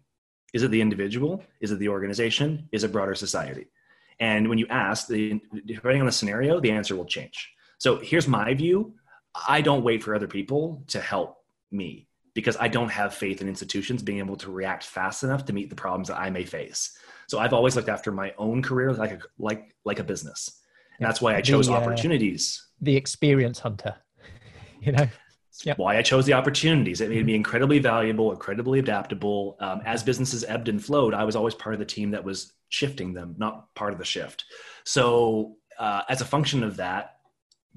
Is 0.53 0.63
it 0.63 0.71
the 0.71 0.81
individual? 0.81 1.43
Is 1.61 1.73
it 1.73 1.79
the 1.79 1.89
organization? 1.89 2.69
Is 2.73 2.85
it 2.85 2.93
broader 2.93 3.15
society? 3.15 3.67
And 4.21 4.49
when 4.49 4.59
you 4.59 4.67
ask, 4.69 5.07
the, 5.07 5.41
depending 5.67 6.01
on 6.01 6.07
the 6.07 6.13
scenario, 6.13 6.61
the 6.61 6.71
answer 6.71 6.97
will 6.97 7.05
change. 7.05 7.51
So 7.79 7.99
here's 7.99 8.27
my 8.27 8.53
view 8.55 8.95
I 9.49 9.61
don't 9.61 9.83
wait 9.83 10.03
for 10.03 10.15
other 10.15 10.27
people 10.27 10.85
to 10.89 11.01
help 11.01 11.37
me 11.71 12.09
because 12.35 12.57
I 12.59 12.69
don't 12.69 12.91
have 12.91 13.15
faith 13.15 13.41
in 13.41 13.49
institutions 13.49 14.03
being 14.03 14.19
able 14.19 14.37
to 14.37 14.51
react 14.51 14.85
fast 14.85 15.25
enough 15.25 15.45
to 15.47 15.53
meet 15.53 15.71
the 15.71 15.77
problems 15.77 16.09
that 16.09 16.19
I 16.19 16.31
may 16.31 16.45
face. 16.45 16.97
So 17.27 17.39
I've 17.39 17.53
always 17.53 17.77
looked 17.77 17.89
after 17.89 18.13
my 18.13 18.33
own 18.39 18.63
career 18.63 18.93
like 18.93 19.13
a, 19.13 19.19
like, 19.39 19.75
like 19.85 19.99
a 19.99 20.05
business. 20.05 20.61
And 20.99 21.07
that's 21.07 21.21
why 21.21 21.37
I 21.37 21.41
chose 21.41 21.67
the, 21.67 21.75
uh, 21.75 21.77
opportunities 21.77 22.69
the 22.81 22.97
experience 22.97 23.59
hunter 23.59 23.95
you 24.81 24.93
know 24.93 25.07
yep. 25.65 25.79
why 25.79 25.97
i 25.97 26.03
chose 26.03 26.25
the 26.27 26.33
opportunities 26.33 27.01
it 27.01 27.11
made 27.11 27.27
me 27.27 27.35
incredibly 27.35 27.79
valuable 27.79 28.31
incredibly 28.31 28.79
adaptable 28.79 29.57
um, 29.61 29.81
as 29.85 30.03
businesses 30.03 30.45
ebbed 30.45 30.69
and 30.69 30.85
flowed 30.85 31.15
i 31.15 31.25
was 31.25 31.37
always 31.37 31.55
part 31.55 31.75
of 31.75 31.79
the 31.79 31.85
team 31.85 32.11
that 32.11 32.23
was 32.23 32.53
shifting 32.69 33.13
them 33.13 33.35
not 33.39 33.73
part 33.75 33.93
of 33.93 33.99
the 33.99 34.05
shift 34.05 34.45
so 34.85 35.57
uh, 35.79 36.03
as 36.09 36.21
a 36.21 36.25
function 36.25 36.63
of 36.63 36.77
that 36.77 37.18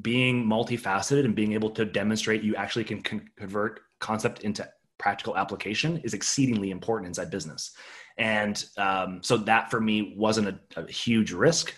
being 0.02 0.46
multifaceted 0.46 1.26
and 1.26 1.36
being 1.36 1.54
able 1.54 1.70
to 1.70 1.86
demonstrate 1.86 2.44
you 2.44 2.56
actually 2.56 2.84
can 2.84 3.02
con- 3.02 3.30
convert 3.38 3.82
concept 4.00 4.42
into 4.42 4.68
practical 4.98 5.36
application 5.36 5.98
is 6.04 6.14
exceedingly 6.14 6.72
important 6.72 7.08
inside 7.08 7.30
business 7.30 7.72
and 8.18 8.66
um, 8.78 9.20
so 9.24 9.38
that 9.38 9.72
for 9.72 9.82
me 9.82 10.14
wasn't 10.16 10.48
a, 10.48 10.60
a 10.80 10.92
huge 10.92 11.32
risk 11.32 11.74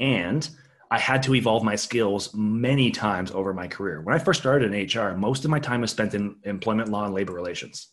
and 0.00 0.48
I 0.92 0.98
had 0.98 1.22
to 1.22 1.34
evolve 1.34 1.64
my 1.64 1.74
skills 1.74 2.34
many 2.34 2.90
times 2.90 3.30
over 3.30 3.54
my 3.54 3.66
career. 3.66 4.02
When 4.02 4.14
I 4.14 4.18
first 4.18 4.40
started 4.40 4.74
in 4.74 4.86
HR, 4.86 5.16
most 5.16 5.42
of 5.42 5.50
my 5.50 5.58
time 5.58 5.80
was 5.80 5.90
spent 5.90 6.12
in 6.12 6.36
employment 6.44 6.90
law 6.90 7.06
and 7.06 7.14
labor 7.14 7.32
relations. 7.32 7.88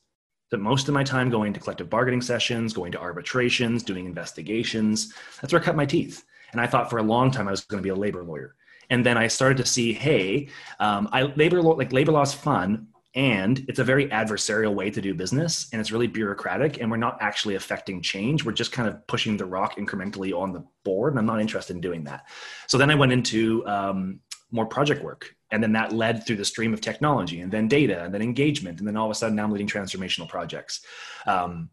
But 0.51 0.59
most 0.59 0.89
of 0.89 0.93
my 0.93 1.05
time 1.05 1.29
going 1.29 1.53
to 1.53 1.61
collective 1.61 1.89
bargaining 1.89 2.21
sessions, 2.21 2.73
going 2.73 2.91
to 2.91 2.99
arbitrations, 2.99 3.83
doing 3.83 4.05
investigations. 4.05 5.13
That's 5.39 5.53
where 5.53 5.61
I 5.61 5.65
cut 5.65 5.77
my 5.77 5.85
teeth. 5.85 6.25
And 6.51 6.59
I 6.59 6.67
thought 6.67 6.89
for 6.89 6.97
a 6.97 7.03
long 7.03 7.31
time 7.31 7.47
I 7.47 7.51
was 7.51 7.63
going 7.63 7.81
to 7.81 7.83
be 7.83 7.89
a 7.89 7.95
labor 7.95 8.21
lawyer. 8.21 8.55
And 8.89 9.05
then 9.05 9.17
I 9.17 9.27
started 9.27 9.57
to 9.57 9.65
see, 9.65 9.93
hey, 9.93 10.49
um, 10.79 11.09
I, 11.11 11.23
labor 11.23 11.61
law, 11.61 11.71
like 11.71 11.93
labor 11.93 12.11
law 12.11 12.21
is 12.21 12.33
fun, 12.33 12.87
and 13.15 13.65
it's 13.67 13.79
a 13.79 13.83
very 13.83 14.07
adversarial 14.09 14.75
way 14.75 14.91
to 14.91 15.01
do 15.01 15.13
business 15.15 15.67
and 15.71 15.79
it's 15.79 15.91
really 15.91 16.05
bureaucratic 16.05 16.79
and 16.79 16.91
we're 16.91 16.97
not 16.97 17.17
actually 17.21 17.55
affecting 17.55 18.01
change. 18.01 18.45
We're 18.45 18.51
just 18.51 18.71
kind 18.71 18.87
of 18.87 19.05
pushing 19.07 19.35
the 19.35 19.45
rock 19.45 19.77
incrementally 19.77 20.37
on 20.37 20.53
the 20.53 20.63
board 20.83 21.13
and 21.13 21.19
i'm 21.19 21.25
not 21.25 21.41
interested 21.41 21.75
in 21.75 21.81
doing 21.81 22.03
that. 22.03 22.27
So 22.67 22.77
then 22.77 22.91
i 22.91 22.95
went 22.95 23.11
into 23.11 23.65
um, 23.67 24.19
more 24.51 24.65
project 24.65 25.03
work 25.03 25.35
and 25.51 25.61
then 25.63 25.73
that 25.73 25.91
led 25.91 26.25
through 26.25 26.35
the 26.35 26.45
stream 26.45 26.71
of 26.73 26.81
technology 26.81 27.41
and 27.41 27.51
then 27.51 27.67
data 27.67 28.03
and 28.03 28.13
then 28.13 28.21
engagement 28.21 28.77
and 28.79 28.87
then 28.87 28.95
all 28.95 29.05
of 29.05 29.11
a 29.11 29.15
sudden 29.15 29.35
now 29.35 29.43
i'm 29.43 29.51
leading 29.51 29.67
transformational 29.67 30.29
projects. 30.29 30.81
Um, 31.25 31.69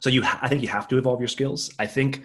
so 0.00 0.10
you 0.10 0.22
i 0.42 0.48
think 0.48 0.60
you 0.60 0.68
have 0.68 0.86
to 0.88 0.98
evolve 0.98 1.20
your 1.20 1.28
skills. 1.28 1.72
I 1.78 1.86
think 1.86 2.24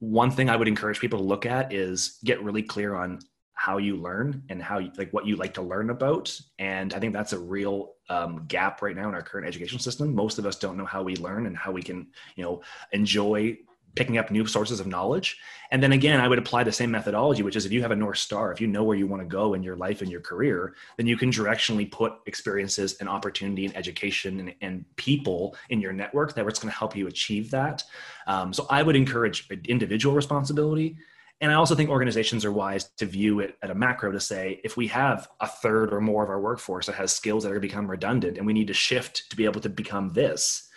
one 0.00 0.32
thing 0.32 0.50
i 0.50 0.56
would 0.56 0.68
encourage 0.68 0.98
people 0.98 1.20
to 1.20 1.24
look 1.24 1.46
at 1.46 1.72
is 1.72 2.18
get 2.24 2.42
really 2.42 2.62
clear 2.62 2.96
on 2.96 3.20
how 3.68 3.76
you 3.76 3.96
learn 3.96 4.42
and 4.48 4.62
how 4.62 4.78
you, 4.78 4.90
like 4.96 5.12
what 5.12 5.26
you 5.26 5.36
like 5.36 5.52
to 5.52 5.60
learn 5.60 5.90
about 5.90 6.26
and 6.58 6.94
i 6.94 6.98
think 6.98 7.12
that's 7.12 7.34
a 7.34 7.38
real 7.38 7.92
um, 8.08 8.46
gap 8.48 8.80
right 8.80 8.96
now 8.96 9.06
in 9.10 9.14
our 9.14 9.20
current 9.20 9.46
education 9.46 9.78
system 9.78 10.14
most 10.14 10.38
of 10.38 10.46
us 10.46 10.56
don't 10.56 10.78
know 10.78 10.86
how 10.86 11.02
we 11.02 11.14
learn 11.16 11.44
and 11.44 11.54
how 11.54 11.70
we 11.70 11.82
can 11.82 12.06
you 12.36 12.42
know 12.42 12.62
enjoy 12.92 13.54
picking 13.94 14.16
up 14.16 14.30
new 14.30 14.46
sources 14.46 14.78
of 14.78 14.86
knowledge. 14.86 15.36
And 15.72 15.82
then 15.82 15.92
again, 15.92 16.20
I 16.20 16.28
would 16.28 16.38
apply 16.38 16.62
the 16.62 16.70
same 16.70 16.90
methodology, 16.92 17.42
which 17.42 17.56
is 17.56 17.66
if 17.66 17.72
you 17.72 17.82
have 17.82 17.90
a 17.90 17.96
North 17.96 18.18
Star, 18.18 18.52
if 18.52 18.60
you 18.60 18.68
know 18.68 18.84
where 18.84 18.96
you 18.96 19.08
want 19.08 19.22
to 19.22 19.28
go 19.28 19.54
in 19.54 19.62
your 19.62 19.76
life 19.76 20.02
and 20.02 20.10
your 20.10 20.20
career, 20.20 20.74
then 20.96 21.08
you 21.08 21.16
can 21.16 21.32
directionally 21.32 21.90
put 21.90 22.12
experiences 22.26 22.96
and 23.00 23.08
opportunity 23.08 23.66
and 23.66 23.76
education 23.76 24.38
and, 24.38 24.54
and 24.60 24.84
people 24.94 25.56
in 25.70 25.80
your 25.80 25.92
network 25.92 26.34
that 26.34 26.46
it's 26.46 26.60
going 26.60 26.72
to 26.72 26.78
help 26.78 26.94
you 26.94 27.08
achieve 27.08 27.50
that. 27.50 27.82
Um, 28.28 28.52
so 28.52 28.66
I 28.70 28.84
would 28.84 28.94
encourage 28.94 29.50
individual 29.66 30.14
responsibility. 30.14 30.96
And 31.40 31.52
I 31.52 31.54
also 31.54 31.74
think 31.74 31.88
organizations 31.88 32.44
are 32.44 32.52
wise 32.52 32.90
to 32.96 33.06
view 33.06 33.40
it 33.40 33.56
at 33.62 33.70
a 33.70 33.74
macro 33.74 34.10
to 34.10 34.18
say 34.18 34.60
if 34.64 34.76
we 34.76 34.88
have 34.88 35.28
a 35.40 35.46
third 35.46 35.92
or 35.92 36.00
more 36.00 36.24
of 36.24 36.30
our 36.30 36.40
workforce 36.40 36.86
that 36.86 36.96
has 36.96 37.12
skills 37.12 37.44
that 37.44 37.52
are 37.52 37.60
become 37.60 37.88
redundant 37.88 38.38
and 38.38 38.46
we 38.46 38.52
need 38.52 38.66
to 38.66 38.74
shift 38.74 39.30
to 39.30 39.36
be 39.36 39.44
able 39.44 39.60
to 39.60 39.68
become 39.68 40.12
this, 40.12 40.68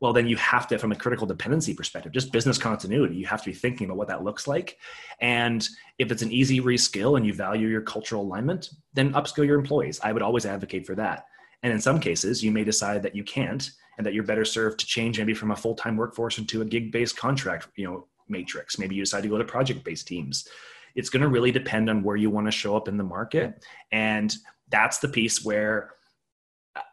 well 0.00 0.12
then 0.12 0.26
you 0.26 0.36
have 0.36 0.66
to 0.66 0.78
from 0.78 0.92
a 0.92 0.96
critical 0.96 1.26
dependency 1.26 1.72
perspective 1.72 2.12
just 2.12 2.32
business 2.32 2.58
continuity 2.58 3.14
you 3.14 3.24
have 3.24 3.40
to 3.40 3.50
be 3.50 3.54
thinking 3.54 3.86
about 3.86 3.96
what 3.96 4.08
that 4.08 4.24
looks 4.24 4.46
like. 4.46 4.78
And 5.20 5.66
if 5.98 6.12
it's 6.12 6.22
an 6.22 6.32
easy 6.32 6.60
reskill 6.60 7.16
and 7.16 7.24
you 7.24 7.32
value 7.32 7.68
your 7.68 7.82
cultural 7.82 8.22
alignment 8.22 8.68
then 8.92 9.14
upskill 9.14 9.46
your 9.46 9.58
employees. 9.58 9.98
I 10.02 10.12
would 10.12 10.22
always 10.22 10.44
advocate 10.44 10.86
for 10.86 10.94
that. 10.96 11.26
And 11.62 11.72
in 11.72 11.80
some 11.80 12.00
cases 12.00 12.44
you 12.44 12.50
may 12.50 12.64
decide 12.64 13.02
that 13.04 13.16
you 13.16 13.24
can't 13.24 13.70
and 13.96 14.06
that 14.06 14.12
you're 14.12 14.24
better 14.24 14.44
served 14.44 14.80
to 14.80 14.86
change 14.86 15.18
maybe 15.18 15.34
from 15.34 15.52
a 15.52 15.56
full-time 15.56 15.96
workforce 15.96 16.36
into 16.36 16.60
a 16.60 16.66
gig-based 16.66 17.16
contract 17.16 17.68
you 17.76 17.86
know 17.86 18.06
matrix 18.32 18.78
maybe 18.78 18.94
you 18.96 19.02
decide 19.02 19.22
to 19.22 19.28
go 19.28 19.38
to 19.38 19.44
project-based 19.44 20.08
teams 20.08 20.48
it's 20.94 21.08
going 21.08 21.22
to 21.22 21.28
really 21.28 21.52
depend 21.52 21.88
on 21.88 22.02
where 22.02 22.16
you 22.16 22.28
want 22.30 22.46
to 22.46 22.50
show 22.50 22.76
up 22.76 22.88
in 22.88 22.96
the 22.96 23.04
market 23.04 23.64
and 23.92 24.34
that's 24.68 24.98
the 24.98 25.08
piece 25.08 25.44
where 25.44 25.94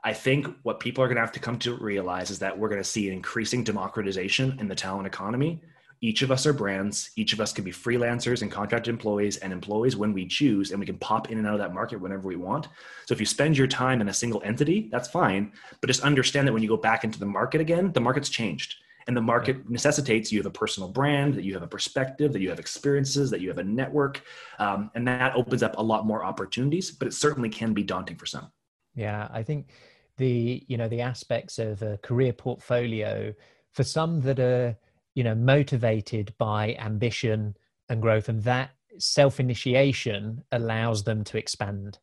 I 0.04 0.14
think 0.14 0.48
what 0.64 0.80
people 0.80 1.04
are 1.04 1.08
going 1.08 1.16
to 1.16 1.22
have 1.22 1.32
to 1.34 1.40
come 1.40 1.58
to 1.60 1.76
realize 1.76 2.30
is 2.30 2.40
that 2.40 2.58
we're 2.58 2.70
going 2.70 2.82
to 2.82 2.88
see 2.88 3.08
an 3.08 3.14
increasing 3.14 3.64
democratization 3.64 4.58
in 4.60 4.68
the 4.68 4.76
talent 4.76 5.08
economy. 5.08 5.62
Each 6.02 6.22
of 6.22 6.32
us 6.32 6.46
are 6.46 6.54
brands. 6.54 7.12
Each 7.16 7.34
of 7.34 7.42
us 7.42 7.52
can 7.52 7.64
be 7.64 7.72
freelancers 7.72 8.42
and 8.42 8.52
contract 8.52 8.88
employees 8.88 9.38
and 9.38 9.52
employees 9.52 9.98
when 9.98 10.14
we 10.14 10.26
choose, 10.26 10.72
and 10.72 10.80
we 10.80 10.86
can 10.86 10.98
pop 10.98 11.30
in 11.30 11.38
and 11.38 11.48
out 11.48 11.54
of 11.54 11.60
that 11.60 11.74
market 11.74 12.00
whenever 12.00 12.28
we 12.28 12.38
want. 12.38 12.68
So 13.06 13.14
if 13.14 13.20
you 13.20 13.26
spend 13.26 13.58
your 13.58 13.68
time 13.68 14.00
in 14.00 14.08
a 14.08 14.14
single 14.14 14.42
entity, 14.44 14.88
that's 14.92 15.10
fine. 15.10 15.52
But 15.82 15.88
just 15.88 16.04
understand 16.04 16.48
that 16.48 16.54
when 16.54 16.64
you 16.64 16.70
go 16.70 16.78
back 16.78 17.04
into 17.04 17.20
the 17.20 17.26
market 17.26 17.60
again, 17.60 17.92
the 17.92 18.02
market's 18.02 18.30
changed. 18.30 18.76
And 19.08 19.18
the 19.18 19.22
market 19.22 19.70
necessitates 19.70 20.32
you 20.32 20.40
have 20.40 20.46
a 20.46 20.52
personal 20.52 20.90
brand, 20.90 21.34
that 21.34 21.44
you 21.44 21.54
have 21.54 21.64
a 21.64 21.68
perspective, 21.68 22.32
that 22.34 22.42
you 22.42 22.50
have 22.50 22.60
experiences, 22.60 23.30
that 23.32 23.42
you 23.42 23.48
have 23.48 23.58
a 23.58 23.64
network. 23.64 24.22
Um, 24.60 24.92
and 24.96 25.08
that 25.08 25.36
opens 25.36 25.64
up 25.64 25.76
a 25.78 25.82
lot 25.82 26.06
more 26.06 26.24
opportunities, 26.24 26.92
but 26.92 27.08
it 27.08 27.14
certainly 27.14 27.50
can 27.50 27.74
be 27.74 27.84
daunting 27.84 28.18
for 28.18 28.26
some. 28.26 28.52
Yeah, 28.96 29.28
I 29.32 29.44
think 29.44 29.70
the 30.18 30.64
you 30.68 30.78
know 30.78 30.88
the 30.88 31.02
aspects 31.02 31.58
of 31.58 31.82
a 31.82 31.98
career 32.00 32.34
portfolio 32.34 33.34
for 33.74 33.84
some 33.84 34.22
that 34.22 34.40
are 34.40 34.78
you 35.16 35.24
know 35.24 35.34
motivated 35.34 36.34
by 36.38 36.76
ambition 36.80 37.56
and 37.88 38.02
growth, 38.02 38.30
and 38.30 38.44
that 38.44 38.72
self 39.00 39.40
initiation 39.40 40.44
allows 40.52 41.04
them 41.04 41.24
to 41.24 41.38
expand. 41.38 41.98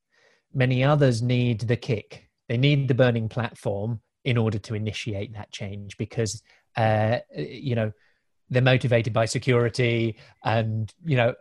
Many 0.55 0.83
others 0.83 1.23
need 1.23 1.61
the 1.61 1.77
kick; 1.77 2.29
they 2.49 2.57
need 2.57 2.89
the 2.89 2.95
burning 2.95 3.29
platform 3.29 4.01
in 4.25 4.37
order 4.37 4.59
to 4.59 4.75
initiate 4.75 5.33
that 5.35 5.53
change 5.53 5.97
because 5.99 6.43
uh, 6.77 7.19
you 7.37 7.75
know 7.75 7.93
they're 8.51 8.63
motivated 8.63 9.13
by 9.13 9.25
security 9.25 10.17
and 10.45 10.93
you 11.05 11.17
know 11.17 11.35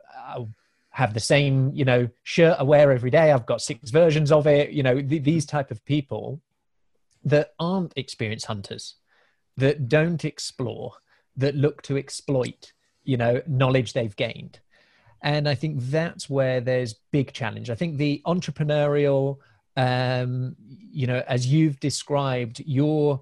have 0.90 1.14
the 1.14 1.20
same 1.20 1.72
you 1.74 1.86
know 1.86 2.08
shirt 2.24 2.58
I 2.60 2.64
wear 2.64 2.92
every 2.92 3.12
day. 3.12 3.32
I've 3.32 3.46
got 3.46 3.62
six 3.62 3.92
versions 3.92 4.32
of 4.32 4.48
it. 4.48 4.72
You 4.72 4.84
know 4.84 5.02
th- 5.02 5.24
these 5.24 5.46
type 5.46 5.72
of 5.72 5.84
people 5.86 6.42
that 7.24 7.54
aren't 7.60 7.94
experienced 7.96 8.46
hunters, 8.46 8.96
that 9.58 9.90
don't 9.90 10.24
explore, 10.24 10.94
that 11.36 11.56
look 11.56 11.82
to 11.84 11.98
exploit 11.98 12.74
you 13.04 13.18
know 13.18 13.42
knowledge 13.48 13.94
they've 13.94 14.16
gained. 14.16 14.60
And 15.22 15.50
I 15.50 15.56
think 15.56 15.80
that's 15.80 16.30
where 16.30 16.62
there's 16.62 16.94
big 17.12 17.34
challenge. 17.34 17.72
I 17.72 17.76
think 17.76 17.98
the 17.98 18.22
entrepreneurial, 18.28 19.38
um, 19.76 20.56
you 20.60 21.08
know, 21.08 21.24
as 21.28 21.48
you've 21.48 21.80
described, 21.80 22.62
your 22.66 23.22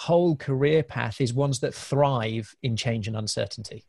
whole 0.00 0.34
career 0.34 0.82
path 0.82 1.20
is 1.20 1.34
ones 1.34 1.60
that 1.60 1.74
thrive 1.74 2.56
in 2.62 2.74
change 2.74 3.06
and 3.06 3.14
uncertainty. 3.14 3.84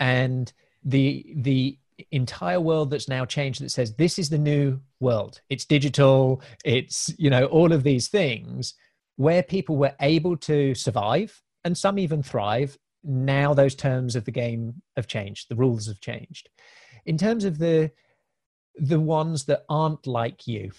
And 0.00 0.52
the 0.84 1.32
the 1.36 1.78
entire 2.10 2.60
world 2.60 2.90
that's 2.90 3.08
now 3.08 3.24
changed 3.24 3.62
that 3.62 3.70
says 3.70 3.94
this 3.94 4.18
is 4.18 4.30
the 4.30 4.38
new 4.38 4.80
world. 4.98 5.40
It's 5.48 5.64
digital. 5.64 6.42
It's 6.64 7.14
you 7.18 7.30
know 7.30 7.44
all 7.46 7.72
of 7.72 7.84
these 7.84 8.08
things 8.08 8.74
where 9.14 9.44
people 9.44 9.76
were 9.76 9.94
able 10.00 10.36
to 10.38 10.74
survive 10.74 11.40
and 11.64 11.78
some 11.78 12.00
even 12.00 12.20
thrive 12.20 12.76
now 13.04 13.54
those 13.54 13.76
terms 13.76 14.16
of 14.16 14.24
the 14.24 14.32
game 14.32 14.82
have 14.96 15.06
changed 15.06 15.48
the 15.48 15.54
rules 15.54 15.86
have 15.86 16.00
changed. 16.00 16.48
In 17.04 17.16
terms 17.16 17.44
of 17.44 17.58
the 17.58 17.92
the 18.74 19.00
ones 19.00 19.44
that 19.44 19.62
aren't 19.68 20.04
like 20.08 20.48
you 20.48 20.72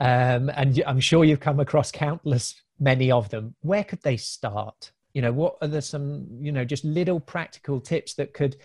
um, 0.00 0.50
and 0.50 0.82
i'm 0.86 1.00
sure 1.00 1.24
you've 1.24 1.40
come 1.48 1.60
across 1.60 1.90
countless 1.90 2.60
many 2.80 3.12
of 3.12 3.28
them 3.28 3.54
where 3.60 3.84
could 3.84 4.02
they 4.02 4.16
start? 4.16 4.90
You 5.14 5.22
know 5.22 5.32
what 5.32 5.56
are 5.60 5.68
the 5.68 5.82
some 5.82 6.26
you 6.40 6.52
know 6.52 6.64
just 6.64 6.84
little 6.84 7.20
practical 7.20 7.80
tips 7.80 8.14
that 8.14 8.32
could 8.32 8.56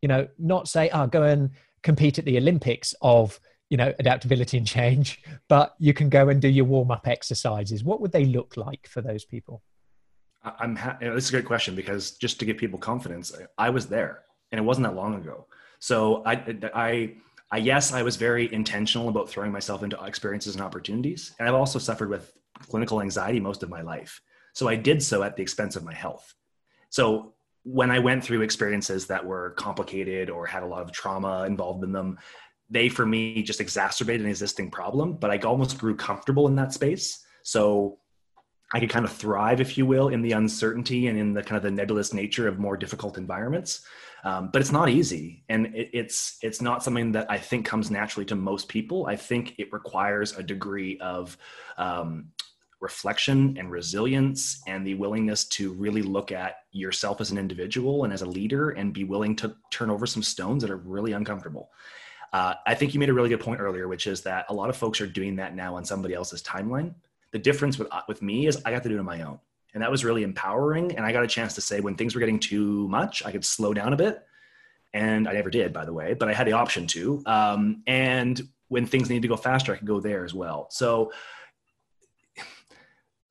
you 0.00 0.08
know 0.08 0.28
not 0.38 0.68
say 0.68 0.90
oh 0.92 1.06
go 1.06 1.22
and 1.22 1.50
compete 1.82 2.18
at 2.18 2.24
the 2.24 2.36
olympics 2.36 2.94
of 3.00 3.40
you 3.70 3.76
know 3.76 3.92
adaptability 3.98 4.58
and 4.58 4.66
change 4.66 5.22
but 5.48 5.74
you 5.78 5.94
can 5.94 6.08
go 6.08 6.28
and 6.28 6.40
do 6.40 6.48
your 6.48 6.64
warm-up 6.64 7.06
exercises. 7.06 7.84
What 7.84 8.00
would 8.00 8.12
they 8.12 8.24
look 8.24 8.56
like 8.56 8.86
for 8.86 9.00
those 9.00 9.24
people? 9.24 9.62
I'm 10.42 10.76
ha- 10.76 10.96
you 11.00 11.08
know, 11.08 11.14
this 11.14 11.24
is 11.24 11.30
a 11.30 11.32
great 11.32 11.46
question 11.46 11.74
because 11.74 12.12
just 12.12 12.38
to 12.40 12.44
give 12.44 12.56
people 12.56 12.78
confidence 12.78 13.32
i 13.58 13.70
was 13.70 13.86
there 13.86 14.22
and 14.52 14.58
it 14.58 14.62
wasn't 14.62 14.86
that 14.86 14.94
long 14.94 15.14
ago. 15.14 15.46
So 15.78 16.22
i 16.24 16.34
i 16.74 17.14
I, 17.50 17.56
yes, 17.56 17.94
I 17.94 18.02
was 18.02 18.16
very 18.16 18.52
intentional 18.52 19.08
about 19.08 19.30
throwing 19.30 19.50
myself 19.50 19.82
into 19.82 19.98
experiences 20.04 20.54
and 20.54 20.62
opportunities. 20.62 21.34
And 21.38 21.48
I've 21.48 21.54
also 21.54 21.78
suffered 21.78 22.10
with 22.10 22.30
clinical 22.68 23.00
anxiety 23.00 23.40
most 23.40 23.62
of 23.62 23.68
my 23.68 23.82
life. 23.82 24.20
So 24.54 24.68
I 24.68 24.76
did 24.76 25.02
so 25.02 25.22
at 25.22 25.36
the 25.36 25.42
expense 25.42 25.76
of 25.76 25.84
my 25.84 25.94
health. 25.94 26.34
So 26.90 27.34
when 27.64 27.90
I 27.90 27.98
went 27.98 28.24
through 28.24 28.42
experiences 28.42 29.06
that 29.06 29.24
were 29.24 29.50
complicated 29.50 30.30
or 30.30 30.46
had 30.46 30.62
a 30.62 30.66
lot 30.66 30.82
of 30.82 30.92
trauma 30.92 31.44
involved 31.44 31.84
in 31.84 31.92
them, 31.92 32.18
they 32.70 32.88
for 32.88 33.06
me 33.06 33.42
just 33.42 33.60
exacerbated 33.60 34.22
an 34.22 34.28
existing 34.28 34.70
problem, 34.70 35.14
but 35.14 35.30
I 35.30 35.38
almost 35.38 35.78
grew 35.78 35.96
comfortable 35.96 36.46
in 36.48 36.56
that 36.56 36.72
space. 36.72 37.24
So 37.42 37.98
I 38.74 38.80
could 38.80 38.90
kind 38.90 39.04
of 39.04 39.12
thrive, 39.12 39.60
if 39.60 39.78
you 39.78 39.86
will, 39.86 40.08
in 40.08 40.20
the 40.20 40.32
uncertainty 40.32 41.06
and 41.06 41.18
in 41.18 41.32
the 41.32 41.42
kind 41.42 41.56
of 41.56 41.62
the 41.62 41.70
nebulous 41.70 42.12
nature 42.12 42.46
of 42.46 42.58
more 42.58 42.76
difficult 42.76 43.16
environments. 43.16 43.86
Um, 44.24 44.50
but 44.52 44.60
it's 44.60 44.72
not 44.72 44.88
easy, 44.88 45.44
and 45.48 45.66
it, 45.76 45.90
it's 45.92 46.38
it's 46.42 46.60
not 46.60 46.82
something 46.82 47.12
that 47.12 47.30
I 47.30 47.38
think 47.38 47.64
comes 47.64 47.88
naturally 47.88 48.26
to 48.26 48.34
most 48.34 48.68
people. 48.68 49.06
I 49.06 49.14
think 49.14 49.54
it 49.58 49.72
requires 49.72 50.36
a 50.36 50.42
degree 50.42 50.98
of 50.98 51.38
um, 51.78 52.32
reflection 52.80 53.56
and 53.58 53.70
resilience 53.70 54.62
and 54.66 54.86
the 54.86 54.94
willingness 54.94 55.44
to 55.44 55.72
really 55.72 56.02
look 56.02 56.30
at 56.30 56.58
yourself 56.72 57.20
as 57.20 57.30
an 57.30 57.38
individual 57.38 58.04
and 58.04 58.12
as 58.12 58.22
a 58.22 58.26
leader 58.26 58.70
and 58.70 58.92
be 58.92 59.04
willing 59.04 59.34
to 59.36 59.54
turn 59.70 59.90
over 59.90 60.06
some 60.06 60.22
stones 60.22 60.62
that 60.62 60.70
are 60.70 60.76
really 60.76 61.12
uncomfortable. 61.12 61.70
Uh, 62.32 62.54
I 62.66 62.74
think 62.74 62.94
you 62.94 63.00
made 63.00 63.08
a 63.08 63.14
really 63.14 63.30
good 63.30 63.40
point 63.40 63.60
earlier, 63.60 63.88
which 63.88 64.06
is 64.06 64.20
that 64.22 64.46
a 64.48 64.54
lot 64.54 64.68
of 64.68 64.76
folks 64.76 65.00
are 65.00 65.06
doing 65.06 65.36
that 65.36 65.54
now 65.54 65.74
on 65.76 65.84
somebody 65.84 66.14
else's 66.14 66.42
timeline. 66.42 66.94
The 67.32 67.38
difference 67.38 67.78
with, 67.78 67.88
uh, 67.90 68.02
with 68.06 68.22
me 68.22 68.46
is 68.46 68.60
I 68.64 68.70
got 68.70 68.82
to 68.82 68.88
do 68.88 68.96
it 68.96 69.00
on 69.00 69.04
my 69.04 69.22
own. 69.22 69.40
And 69.74 69.82
that 69.82 69.90
was 69.90 70.04
really 70.04 70.22
empowering. 70.22 70.96
And 70.96 71.04
I 71.04 71.12
got 71.12 71.24
a 71.24 71.28
chance 71.28 71.54
to 71.54 71.60
say 71.60 71.80
when 71.80 71.94
things 71.94 72.14
were 72.14 72.20
getting 72.20 72.38
too 72.38 72.88
much, 72.88 73.24
I 73.24 73.32
could 73.32 73.44
slow 73.44 73.74
down 73.74 73.92
a 73.92 73.96
bit. 73.96 74.22
And 74.94 75.28
I 75.28 75.32
never 75.32 75.50
did, 75.50 75.72
by 75.72 75.84
the 75.84 75.92
way, 75.92 76.14
but 76.14 76.28
I 76.28 76.32
had 76.32 76.46
the 76.46 76.52
option 76.52 76.86
to. 76.88 77.22
Um, 77.26 77.82
and 77.86 78.40
when 78.68 78.86
things 78.86 79.08
needed 79.08 79.22
to 79.22 79.28
go 79.28 79.36
faster, 79.36 79.72
I 79.72 79.76
could 79.76 79.86
go 79.86 80.00
there 80.00 80.24
as 80.24 80.32
well. 80.32 80.68
So 80.70 81.12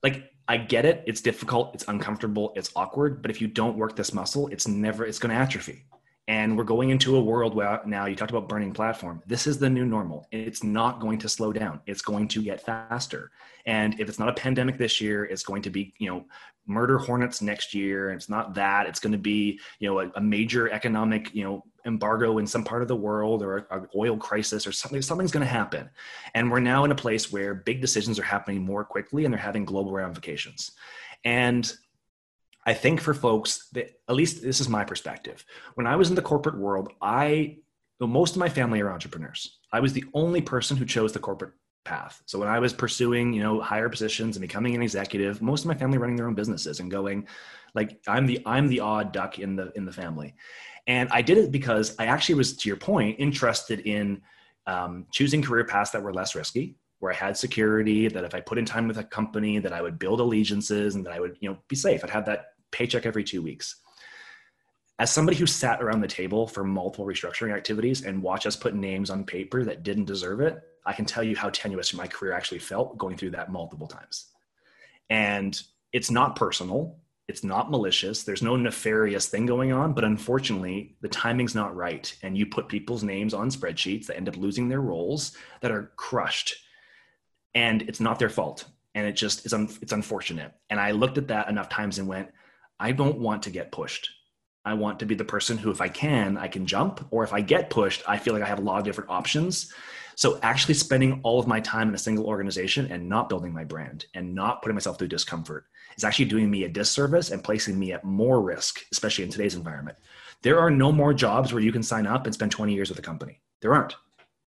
like 0.04 0.32
I 0.48 0.58
get 0.58 0.86
it. 0.86 1.04
It's 1.06 1.22
difficult. 1.22 1.74
It's 1.74 1.86
uncomfortable. 1.88 2.54
It's 2.56 2.72
awkward. 2.76 3.22
But 3.22 3.32
if 3.32 3.42
you 3.42 3.48
don't 3.48 3.78
work 3.78 3.96
this 3.96 4.14
muscle, 4.14 4.48
it's 4.48 4.68
never, 4.68 5.06
it's 5.06 5.20
going 5.20 5.34
to 5.34 5.42
atrophy. 5.42 5.84
And 6.30 6.58
we're 6.58 6.66
going 6.66 6.90
into 6.90 7.16
a 7.16 7.22
world 7.22 7.56
where 7.56 7.82
now 7.86 8.06
you 8.06 8.16
talked 8.16 8.32
about 8.32 8.50
burning 8.50 8.74
platform. 8.74 9.22
This 9.26 9.48
is 9.48 9.60
the 9.60 9.70
new 9.70 9.86
normal. 9.86 10.28
It's 10.32 10.62
not 10.62 11.00
going 11.00 11.20
to 11.20 11.30
slow 11.30 11.54
down. 11.54 11.80
It's 11.86 12.02
going 12.02 12.28
to 12.30 12.42
get 12.42 12.62
faster. 12.62 13.32
And 13.66 13.98
if 14.00 14.10
it's 14.10 14.20
not 14.20 14.28
a 14.28 14.34
pandemic 14.34 14.78
this 14.78 15.00
year, 15.00 15.24
it's 15.26 15.44
going 15.44 15.62
to 15.62 15.70
be, 15.70 15.94
you 16.00 16.10
know, 16.10 16.26
murder 16.66 16.98
hornets 16.98 17.42
next 17.42 17.74
year. 17.74 18.12
It's 18.12 18.28
not 18.28 18.54
that. 18.56 18.88
It's 18.88 19.00
going 19.00 19.14
to 19.14 19.18
be, 19.18 19.58
you 19.80 19.90
know, 19.90 20.00
a, 20.02 20.12
a 20.16 20.22
major 20.22 20.70
economic, 20.70 21.34
you 21.34 21.46
know, 21.46 21.64
embargo 21.88 22.38
in 22.38 22.46
some 22.46 22.64
part 22.64 22.82
of 22.82 22.88
the 22.88 22.96
world 22.96 23.42
or 23.42 23.68
an 23.72 23.88
oil 23.96 24.18
crisis 24.18 24.68
or 24.68 24.72
something 24.72 25.02
something's 25.02 25.32
going 25.32 25.46
to 25.46 25.52
happen 25.52 25.90
and 26.36 26.52
we're 26.52 26.60
now 26.60 26.84
in 26.84 26.92
a 26.92 26.96
place 26.96 27.32
where 27.32 27.56
big 27.56 27.82
decisions 27.82 28.20
are 28.20 28.24
happening 28.24 28.62
more 28.62 28.84
quickly 28.84 29.26
and 29.26 29.34
they're 29.34 29.42
having 29.42 29.66
global 29.66 29.92
ramifications 29.92 30.72
and 31.24 31.74
i 32.66 32.74
think 32.74 33.02
for 33.02 33.14
folks 33.14 33.70
that 33.70 34.00
at 34.08 34.16
least 34.16 34.42
this 34.44 34.60
is 34.60 34.70
my 34.70 34.84
perspective 34.84 35.46
when 35.76 35.88
i 35.88 35.96
was 35.96 36.10
in 36.10 36.16
the 36.16 36.22
corporate 36.22 36.58
world 36.58 36.92
i 37.02 37.58
most 38.00 38.36
of 38.36 38.38
my 38.38 38.50
family 38.50 38.82
are 38.82 38.92
entrepreneurs 38.92 39.60
i 39.72 39.80
was 39.80 39.94
the 39.94 40.06
only 40.14 40.42
person 40.42 40.78
who 40.78 40.86
chose 40.86 41.14
the 41.14 41.20
corporate 41.20 41.54
path. 41.88 42.22
So 42.26 42.38
when 42.38 42.50
I 42.50 42.60
was 42.60 42.74
pursuing, 42.74 43.34
you 43.34 43.42
know, 43.42 43.62
higher 43.62 43.90
positions 43.90 44.36
and 44.36 44.42
becoming 44.42 44.76
an 44.76 44.84
executive, 44.84 45.42
most 45.42 45.62
of 45.62 45.68
my 45.68 45.74
family 45.74 45.98
running 45.98 46.18
their 46.18 46.28
own 46.28 46.36
businesses 46.36 46.80
and 46.80 46.92
going 46.92 47.28
like 47.74 48.00
I'm 48.08 48.26
the 48.26 48.42
I'm 48.46 48.68
the 48.68 48.82
odd 48.82 49.12
duck 49.12 49.40
in 49.40 49.56
the 49.56 49.72
in 49.76 49.86
the 49.86 49.92
family. 49.92 50.36
And 50.88 51.10
I 51.12 51.22
did 51.22 51.38
it 51.38 51.52
because 51.52 51.96
I 52.00 52.06
actually 52.06 52.36
was 52.36 52.56
to 52.58 52.70
your 52.70 52.78
point 52.78 53.20
interested 53.20 53.82
in 53.82 54.22
um, 54.66 55.06
choosing 55.12 55.42
career 55.42 55.66
paths 55.66 55.92
that 55.92 56.02
were 56.02 56.14
less 56.14 56.34
risky, 56.34 56.78
where 57.00 57.12
I 57.12 57.16
had 57.16 57.38
security, 57.38 58.08
that 58.08 58.24
if 58.24 58.34
I 58.34 58.40
put 58.40 58.58
in 58.58 58.66
time 58.66 58.88
with 58.88 58.98
a 58.98 59.04
company, 59.04 59.60
that 59.60 59.74
I 59.74 59.82
would 59.82 60.00
build 60.00 60.20
allegiances 60.20 60.96
and 60.96 61.06
that 61.06 61.14
I 61.14 61.20
would, 61.20 61.38
you 61.42 61.50
know, 61.50 61.58
be 61.68 61.76
safe. 61.76 62.04
I'd 62.04 62.10
have 62.10 62.26
that 62.26 62.54
paycheck 62.72 63.06
every 63.06 63.24
two 63.24 63.42
weeks. 63.42 63.82
As 65.00 65.12
somebody 65.12 65.38
who 65.38 65.46
sat 65.46 65.82
around 65.84 66.02
the 66.02 66.08
table 66.08 66.48
for 66.48 66.64
multiple 66.64 67.06
restructuring 67.06 67.56
activities 67.56 68.04
and 68.04 68.24
watched 68.24 68.48
us 68.48 68.56
put 68.56 68.74
names 68.74 69.10
on 69.10 69.26
paper 69.26 69.64
that 69.64 69.84
didn't 69.84 70.06
deserve 70.06 70.42
it, 70.42 70.60
I 70.86 70.94
can 70.94 71.06
tell 71.06 71.24
you 71.24 71.36
how 71.36 71.50
tenuous 71.50 71.94
my 71.94 72.08
career 72.08 72.32
actually 72.32 72.60
felt 72.60 72.98
going 72.98 73.16
through 73.18 73.32
that 73.32 73.52
multiple 73.52 73.88
times. 73.88 74.28
And 75.10 75.62
it's 75.94 76.10
not 76.10 76.36
personal, 76.36 76.98
it's 77.28 77.44
not 77.44 77.70
malicious, 77.70 78.24
there's 78.24 78.42
no 78.42 78.56
nefarious 78.56 79.28
thing 79.28 79.46
going 79.46 79.74
on, 79.74 79.94
but 79.94 80.06
unfortunately, 80.06 80.96
the 81.02 81.10
timing's 81.10 81.56
not 81.56 81.76
right. 81.76 82.16
And 82.24 82.38
you 82.38 82.46
put 82.46 82.70
people's 82.70 83.04
names 83.04 83.34
on 83.34 83.50
spreadsheets 83.50 84.06
that 84.06 84.16
end 84.16 84.30
up 84.30 84.38
losing 84.38 84.70
their 84.70 84.82
roles 84.82 85.36
that 85.62 85.72
are 85.72 85.92
crushed. 85.98 86.56
And 87.54 87.82
it's 87.84 88.00
not 88.00 88.18
their 88.18 88.30
fault. 88.30 88.66
And 88.96 89.06
it 89.06 89.14
just 89.14 89.46
is 89.46 89.54
un- 89.54 89.70
it's 89.82 89.92
unfortunate. 89.92 90.54
And 90.70 90.80
I 90.80 90.92
looked 90.92 91.18
at 91.18 91.28
that 91.28 91.50
enough 91.50 91.68
times 91.68 92.00
and 92.00 92.08
went, 92.08 92.30
I 92.80 92.94
don't 92.94 93.20
want 93.20 93.44
to 93.44 93.50
get 93.50 93.72
pushed. 93.72 94.10
I 94.64 94.74
want 94.76 95.00
to 95.00 95.06
be 95.06 95.16
the 95.16 95.26
person 95.26 95.58
who, 95.58 95.72
if 95.72 95.82
I 95.82 95.90
can, 95.90 96.38
I 96.38 96.48
can 96.48 96.66
jump. 96.66 97.06
Or 97.12 97.24
if 97.24 97.34
I 97.34 97.42
get 97.42 97.70
pushed, 97.70 98.04
I 98.08 98.18
feel 98.18 98.34
like 98.34 98.44
I 98.44 98.48
have 98.48 98.60
a 98.60 98.64
lot 98.64 98.80
of 98.80 98.86
different 98.86 99.10
options. 99.10 99.74
So 100.18 100.40
actually 100.42 100.74
spending 100.74 101.20
all 101.22 101.40
of 101.40 101.46
my 101.46 101.60
time 101.60 101.90
in 101.90 101.94
a 101.94 102.00
single 102.00 102.26
organization 102.26 102.92
and 102.92 103.08
not 103.08 103.30
building 103.30 103.54
my 103.54 103.64
brand 103.64 104.08
and 104.16 104.34
not 104.34 104.64
putting 104.64 104.74
myself 104.74 104.98
through 104.98 105.10
discomfort 105.10 105.66
is 105.96 106.04
actually 106.04 106.26
doing 106.26 106.50
me 106.50 106.64
a 106.64 106.70
disservice 106.70 107.30
and 107.30 107.44
placing 107.44 107.78
me 107.78 107.94
at 107.94 108.04
more 108.04 108.42
risk, 108.42 108.84
especially 108.92 109.26
in 109.26 109.30
today's 109.30 109.54
environment. 109.54 109.96
There 110.42 110.60
are 110.60 110.72
no 110.72 110.92
more 110.92 111.14
jobs 111.14 111.54
where 111.54 111.62
you 111.62 111.72
can 111.72 111.84
sign 111.84 112.08
up 112.08 112.26
and 112.26 112.34
spend 112.34 112.52
20 112.52 112.74
years 112.74 112.90
with 112.90 112.98
a 112.98 113.04
company. 113.04 113.42
There 113.62 113.76
aren't. 113.76 113.96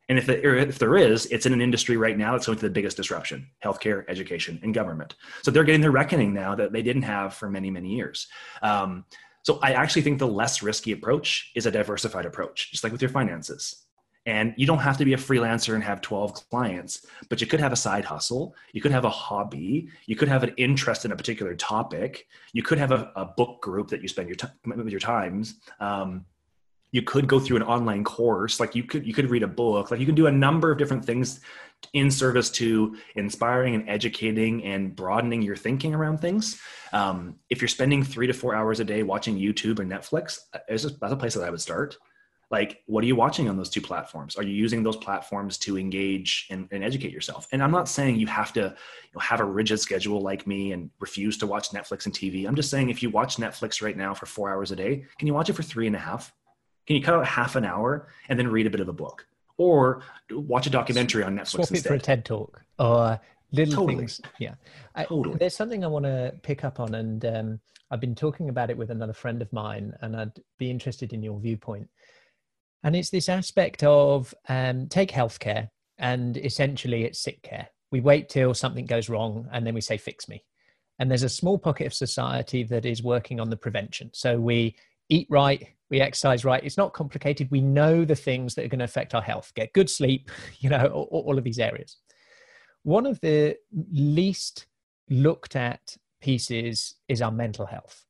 And 0.09 0.19
if, 0.19 0.29
if 0.29 0.81
there 0.81 0.97
is, 0.97 1.27
it's 1.27 1.47
in 1.47 1.53
an 1.53 1.61
industry 1.61 1.97
right 1.97 2.19
now 2.19 2.33
that's 2.33 2.47
going 2.47 2.59
through 2.59 2.71
the 2.71 2.75
biggest 2.75 2.97
disruption 2.97 3.47
healthcare, 3.65 4.05
education, 4.09 4.59
and 4.65 4.75
government. 4.75 5.15
So 5.43 5.53
they're 5.53 5.63
getting 5.63 5.81
their 5.81 5.93
reckoning 5.93 6.35
now 6.35 6.57
that 6.57 6.73
they 6.73 6.83
didn't 6.83 7.03
have 7.03 7.35
for 7.35 7.49
many, 7.49 7.71
many 7.71 7.91
years. 7.91 8.27
Um, 8.63 9.05
so 9.45 9.61
I 9.63 9.75
actually 9.75 10.03
think 10.03 10.19
the 10.19 10.27
less 10.27 10.61
risky 10.61 10.91
approach 10.91 11.53
is 11.55 11.67
a 11.67 11.71
diversified 11.71 12.27
approach, 12.27 12.73
just 12.73 12.83
like 12.83 12.93
with 12.93 13.01
your 13.01 13.11
finances. 13.11 13.82
And 14.25 14.55
you 14.57 14.67
don't 14.67 14.79
have 14.79 14.99
to 14.99 15.05
be 15.05 15.15
a 15.15 15.17
freelancer 15.17 15.75
and 15.75 15.83
have 15.83 16.01
12 16.01 16.49
clients, 16.49 17.07
but 17.29 17.41
you 17.41 17.47
could 17.47 17.59
have 17.59 17.73
a 17.73 17.77
side 17.77 18.05
hustle. 18.05 18.55
You 18.73 18.81
could 18.81 18.93
have 18.93 19.05
a 19.05 19.11
hobby. 19.11 19.89
You 20.07 20.15
could 20.15 20.29
have 20.29 20.45
an 20.45 20.55
interest 20.57 21.05
in 21.05 21.11
a 21.11 21.17
particular 21.17 21.57
topic. 21.57 22.29
You 22.53 22.63
could 22.63 22.79
have 22.79 22.93
a, 22.93 23.11
a 23.17 23.25
book 23.25 23.61
group 23.61 23.89
that 23.89 24.01
you 24.01 24.09
spend 24.09 24.29
your 24.29 24.37
time 24.37 24.53
with 24.65 24.91
your 24.91 25.01
times. 25.01 25.57
Um, 25.81 26.25
you 26.93 27.03
could 27.03 27.27
go 27.27 27.41
through 27.41 27.57
an 27.57 27.63
online 27.63 28.05
course. 28.05 28.61
Like 28.61 28.75
you 28.77 28.85
could, 28.85 29.05
you 29.05 29.15
could 29.15 29.31
read 29.31 29.43
a 29.43 29.49
book. 29.49 29.91
Like 29.91 29.99
you 29.99 30.07
can 30.07 30.15
do 30.15 30.27
a 30.27 30.33
number 30.33 30.71
of 30.71 30.79
different 30.79 31.05
things 31.05 31.41
in 31.95 32.11
service 32.11 32.49
to 32.51 32.97
inspiring 33.17 33.75
and 33.75 33.89
educating 33.89 34.63
and 34.63 34.95
broadening 34.95 35.43
your 35.43 35.57
thinking 35.57 35.95
around 35.95 36.19
things. 36.19 36.61
Um, 36.93 37.37
if 37.51 37.61
you're 37.61 37.69
spending 37.69 38.05
three 38.05 38.29
to 38.29 38.33
four 38.33 38.55
hours 38.55 38.79
a 38.79 38.85
day 38.85 39.03
watching 39.03 39.37
YouTube 39.37 39.81
or 39.81 39.85
Netflix, 39.85 40.39
uh, 40.53 40.59
that's 40.69 40.85
a 40.85 41.17
place 41.17 41.35
that 41.35 41.43
I 41.43 41.51
would 41.51 41.61
start 41.61 41.97
like 42.53 42.83
what 42.87 43.03
are 43.03 43.07
you 43.07 43.17
watching 43.17 43.49
on 43.49 43.57
those 43.57 43.71
two 43.71 43.81
platforms? 43.81 44.37
Are 44.37 44.43
you 44.45 44.55
using 44.55 44.83
those 44.83 44.97
platforms 44.97 45.57
to 45.59 45.79
engage 45.79 46.47
and, 46.51 46.69
and 46.71 46.85
educate 46.85 47.11
yourself? 47.11 47.49
And 47.51 47.63
i'm 47.63 47.73
not 47.73 47.89
saying 47.89 48.17
you 48.17 48.27
have 48.29 48.53
to 48.53 48.61
you 48.61 49.15
know, 49.15 49.21
have 49.21 49.41
a 49.41 49.45
rigid 49.45 49.81
schedule 49.81 50.21
like 50.21 50.47
me 50.47 50.73
and 50.73 50.91
refuse 51.01 51.37
to 51.39 51.47
watch 51.47 51.71
netflix 51.71 52.07
and 52.07 52.15
tv 52.15 52.47
i'm 52.47 52.55
just 52.55 52.71
saying 52.71 52.91
if 52.91 53.03
you 53.03 53.11
watch 53.11 53.37
netflix 53.37 53.83
right 53.83 53.97
now 53.97 54.15
for 54.15 54.27
four 54.27 54.51
hours 54.51 54.71
a 54.71 54.77
day 54.77 55.05
can 55.19 55.27
you 55.27 55.35
watch 55.35 55.49
it 55.51 55.55
for 55.55 55.63
three 55.63 55.87
and 55.87 55.97
a 55.97 55.99
half? 55.99 56.33
Can 56.87 56.97
you 56.97 57.03
cut 57.03 57.15
out 57.15 57.27
half 57.27 57.57
an 57.57 57.65
hour 57.65 58.09
and 58.29 58.39
then 58.39 58.49
read 58.49 58.67
a 58.67 58.71
bit 58.71 58.81
of 58.81 58.89
a 58.89 58.93
book? 58.93 59.27
Or 59.57 60.03
watch 60.31 60.67
a 60.67 60.71
documentary 60.71 61.23
on 61.23 61.37
netflix 61.37 61.49
swap 61.49 61.71
instead. 61.71 61.79
it 61.79 61.89
for 61.89 61.95
a 61.95 61.99
ted 61.99 62.25
talk 62.25 62.63
or 62.79 63.21
little 63.53 63.75
totally. 63.75 63.97
things. 63.97 64.21
Yeah. 64.39 64.55
I, 64.95 65.05
Totally. 65.05 65.37
there's 65.39 65.57
something 65.57 65.85
i 65.85 65.87
want 65.87 66.05
to 66.05 66.35
pick 66.43 66.65
up 66.65 66.81
on 66.81 66.95
and 66.95 67.25
um, 67.25 67.61
i've 67.91 68.01
been 68.01 68.15
talking 68.15 68.49
about 68.49 68.71
it 68.71 68.77
with 68.77 68.91
another 68.91 69.13
friend 69.13 69.41
of 69.41 69.53
mine 69.53 69.95
and 70.01 70.17
i'd 70.17 70.33
be 70.59 70.71
interested 70.71 71.13
in 71.13 71.23
your 71.23 71.39
viewpoint 71.39 71.89
and 72.83 72.97
it's 72.97 73.11
this 73.11 73.29
aspect 73.29 73.83
of 73.85 74.35
um, 74.49 74.89
take 74.89 75.11
healthcare, 75.11 75.69
and 75.99 76.37
essentially 76.37 77.05
it's 77.05 77.23
sick 77.23 77.43
care. 77.43 77.69
We 77.91 78.01
wait 78.01 78.29
till 78.29 78.55
something 78.55 78.87
goes 78.87 79.09
wrong 79.09 79.49
and 79.53 79.67
then 79.67 79.75
we 79.75 79.81
say, 79.81 79.99
fix 79.99 80.29
me. 80.29 80.45
And 80.99 81.11
there's 81.11 81.23
a 81.23 81.29
small 81.29 81.59
pocket 81.59 81.87
of 81.87 81.95
society 81.95 82.65
that 82.65 82.87
is 82.87 83.03
working 83.03 83.39
on 83.39 83.51
the 83.51 83.57
prevention. 83.57 84.11
So 84.15 84.39
we 84.39 84.77
eat 85.09 85.27
right, 85.31 85.67
we 85.91 86.01
exercise 86.01 86.45
right. 86.45 86.65
It's 86.65 86.79
not 86.79 86.93
complicated. 86.93 87.51
We 87.51 87.61
know 87.61 88.05
the 88.05 88.17
things 88.17 88.55
that 88.55 88.65
are 88.65 88.69
going 88.69 88.79
to 88.79 88.87
affect 88.87 89.15
our 89.15 89.23
health, 89.23 89.53
get 89.55 89.73
good 89.75 89.91
sleep, 89.91 90.31
you 90.59 90.71
know, 90.71 90.87
all, 90.87 91.25
all 91.27 91.39
of 91.39 91.45
these 91.45 91.59
areas. 91.59 91.99
One 92.83 93.07
of 93.07 93.21
the 93.21 93.57
least 93.93 94.67
looked 95.09 95.55
at 95.55 95.97
pieces 96.21 96.95
is 97.09 97.23
our 97.23 97.31
mental 97.31 97.67
health 97.67 98.05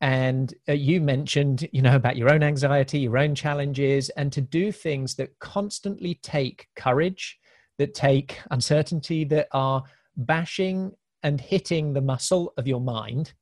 and 0.00 0.54
uh, 0.68 0.72
you 0.72 1.00
mentioned 1.00 1.68
you 1.72 1.82
know 1.82 1.96
about 1.96 2.16
your 2.16 2.32
own 2.32 2.42
anxiety 2.42 3.00
your 3.00 3.18
own 3.18 3.34
challenges 3.34 4.08
and 4.10 4.32
to 4.32 4.40
do 4.40 4.72
things 4.72 5.14
that 5.14 5.38
constantly 5.38 6.18
take 6.22 6.68
courage 6.76 7.38
that 7.78 7.94
take 7.94 8.40
uncertainty 8.50 9.24
that 9.24 9.48
are 9.52 9.82
bashing 10.16 10.90
and 11.22 11.40
hitting 11.40 11.92
the 11.92 12.00
muscle 12.00 12.52
of 12.56 12.66
your 12.66 12.80
mind 12.80 13.32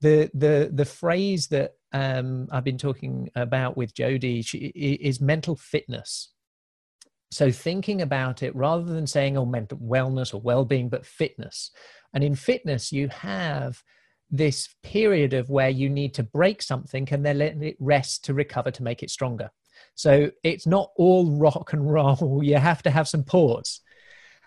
the 0.00 0.30
the 0.34 0.70
the 0.72 0.84
phrase 0.84 1.46
that 1.48 1.72
um, 1.92 2.48
I've 2.50 2.64
been 2.64 2.78
talking 2.78 3.30
about 3.34 3.76
with 3.76 3.94
Jody 3.94 4.42
she, 4.42 4.58
is 4.58 5.20
mental 5.20 5.56
fitness. 5.56 6.32
So 7.30 7.50
thinking 7.50 8.02
about 8.02 8.42
it 8.42 8.54
rather 8.54 8.84
than 8.84 9.06
saying 9.06 9.36
oh 9.36 9.46
mental 9.46 9.78
wellness 9.78 10.34
or 10.34 10.40
well-being, 10.40 10.88
but 10.88 11.06
fitness. 11.06 11.70
And 12.12 12.22
in 12.22 12.34
fitness, 12.34 12.92
you 12.92 13.08
have 13.08 13.82
this 14.30 14.68
period 14.82 15.34
of 15.34 15.50
where 15.50 15.68
you 15.68 15.88
need 15.88 16.14
to 16.14 16.22
break 16.22 16.62
something 16.62 17.08
and 17.10 17.24
then 17.24 17.38
let 17.38 17.62
it 17.62 17.76
rest 17.78 18.24
to 18.24 18.34
recover 18.34 18.70
to 18.70 18.82
make 18.82 19.02
it 19.02 19.10
stronger. 19.10 19.50
So 19.94 20.30
it's 20.42 20.66
not 20.66 20.90
all 20.96 21.30
rock 21.30 21.72
and 21.72 21.90
roll. 21.90 22.40
You 22.44 22.56
have 22.56 22.82
to 22.84 22.90
have 22.90 23.08
some 23.08 23.24
pause. 23.24 23.80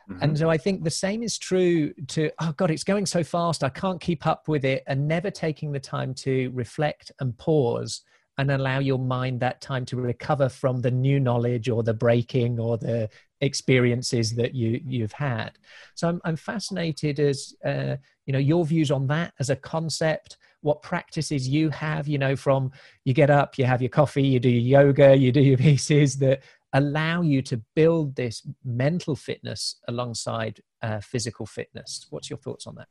Mm-hmm. 0.10 0.24
And 0.24 0.38
so 0.38 0.50
I 0.50 0.58
think 0.58 0.84
the 0.84 0.90
same 0.90 1.24
is 1.24 1.38
true 1.38 1.94
to, 2.08 2.32
oh 2.40 2.54
God, 2.54 2.72
it's 2.72 2.84
going 2.84 3.06
so 3.06 3.24
fast. 3.24 3.64
I 3.64 3.70
can't 3.70 4.02
keep 4.02 4.26
up 4.26 4.48
with 4.48 4.66
it. 4.66 4.84
And 4.88 5.08
never 5.08 5.32
taking 5.32 5.72
the 5.72 5.80
time 5.80 6.14
to 6.16 6.52
reflect 6.54 7.12
and 7.20 7.38
pause 7.38 8.02
and 8.38 8.52
allow 8.52 8.80
your 8.80 9.00
mind 9.00 9.42
that 9.42 9.62
time 9.62 9.86
to 9.86 9.98
recover 9.98 10.50
from 10.50 10.82
the 10.82 10.92
new 10.92 11.20
knowledge 11.20 11.68
or 11.70 11.84
the 11.84 11.94
breaking 11.94 12.60
or 12.60 12.78
the 12.78 13.10
experiences 13.42 14.36
that 14.36 14.54
you 14.54 14.82
you've 14.86 15.14
had. 15.14 15.52
So 15.96 16.10
i'm, 16.10 16.22
I'm 16.26 16.36
fascinated 16.36 17.20
as 17.20 17.54
uh, 17.66 17.96
you 18.26 18.34
know 18.34 18.40
your 18.40 18.66
views 18.66 18.92
on 18.92 19.08
that 19.08 19.34
as 19.40 19.50
a 19.50 19.56
concept 19.56 20.38
what 20.62 20.82
practices 20.82 21.48
you 21.48 21.70
have 21.70 22.06
you 22.06 22.18
know 22.18 22.36
from 22.36 22.70
you 23.06 23.14
get 23.14 23.30
up 23.30 23.58
you 23.58 23.64
have 23.64 23.82
your 23.82 23.90
coffee 23.90 24.24
you 24.24 24.42
do 24.42 24.50
your 24.50 24.84
yoga 24.84 25.16
you 25.16 25.32
do 25.32 25.40
your 25.40 25.58
pieces 25.70 26.18
that 26.18 26.42
allow 26.74 27.22
you 27.22 27.42
to 27.42 27.62
build 27.76 28.16
this 28.16 28.46
mental 28.64 29.16
fitness 29.16 29.80
alongside 29.88 30.62
uh, 30.82 31.00
physical 31.00 31.46
fitness. 31.46 32.06
What's 32.10 32.30
your 32.30 32.38
thoughts 32.38 32.68
on 32.68 32.76
that? 32.76 32.88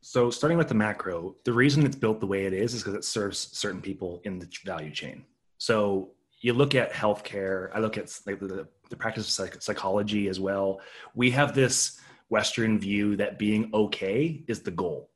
So 0.00 0.30
starting 0.30 0.58
with 0.58 0.68
the 0.68 0.74
macro 0.74 1.34
the 1.44 1.52
reason 1.52 1.84
it's 1.84 1.96
built 1.96 2.20
the 2.20 2.26
way 2.26 2.46
it 2.46 2.52
is 2.52 2.72
is 2.74 2.82
because 2.82 2.94
it 2.94 3.04
serves 3.04 3.38
certain 3.56 3.80
people 3.80 4.20
in 4.24 4.38
the 4.38 4.48
value 4.64 4.92
chain. 4.92 5.24
So 5.58 6.10
you 6.40 6.52
look 6.52 6.74
at 6.74 6.92
healthcare 6.92 7.70
i 7.74 7.78
look 7.78 7.98
at 7.98 8.12
like 8.26 8.38
the, 8.40 8.66
the 8.90 8.96
practice 8.96 9.24
of 9.24 9.30
psych- 9.30 9.62
psychology 9.62 10.28
as 10.28 10.38
well 10.38 10.80
we 11.14 11.30
have 11.30 11.54
this 11.54 12.00
western 12.28 12.78
view 12.78 13.16
that 13.16 13.38
being 13.38 13.70
okay 13.72 14.42
is 14.46 14.60
the 14.60 14.70
goal. 14.70 15.10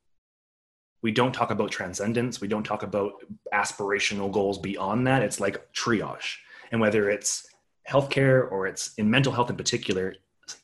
We 1.03 1.13
don't 1.13 1.33
talk 1.33 1.51
about 1.51 1.71
transcendence. 1.71 2.41
We 2.41 2.49
don't 2.49 2.63
talk 2.63 2.83
about 2.83 3.13
aspirational 3.53 4.31
goals 4.31 4.59
beyond 4.59 5.07
that. 5.07 5.23
It's 5.23 5.41
like 5.41 5.73
triage. 5.73 6.37
And 6.71 6.81
whether 6.81 7.11
it's 7.11 7.47
healthcare 7.89 8.51
or 8.51 8.67
it's 8.67 8.95
in 8.95 9.11
mental 9.11 9.33
health 9.33 9.51
in 9.51 9.57
particular 9.57 10.15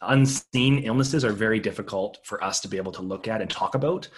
unseen 0.02 0.80
illnesses 0.80 1.24
are 1.24 1.32
very 1.32 1.61
difficult 1.61 2.18
for 2.24 2.42
us 2.42 2.61
to 2.61 2.68
be 2.68 2.76
able 2.76 2.92
to 2.92 3.02
look 3.02 3.26
at 3.26 3.40
and 3.40 3.50
talk 3.50 3.74
about. 3.74 4.09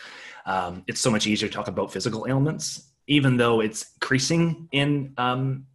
Um, 0.47 0.82
it's 0.86 1.01
so 1.01 1.11
much 1.11 1.26
easier 1.26 1.49
to 1.49 1.55
talk 1.55 1.68
about 1.68 1.93
physical 1.93 2.26
ailments 2.28 2.91
even 3.11 3.36
though 3.36 3.61
it's 3.61 3.93
increasing 3.95 4.68
in 4.70 5.12
um, 5.18 5.66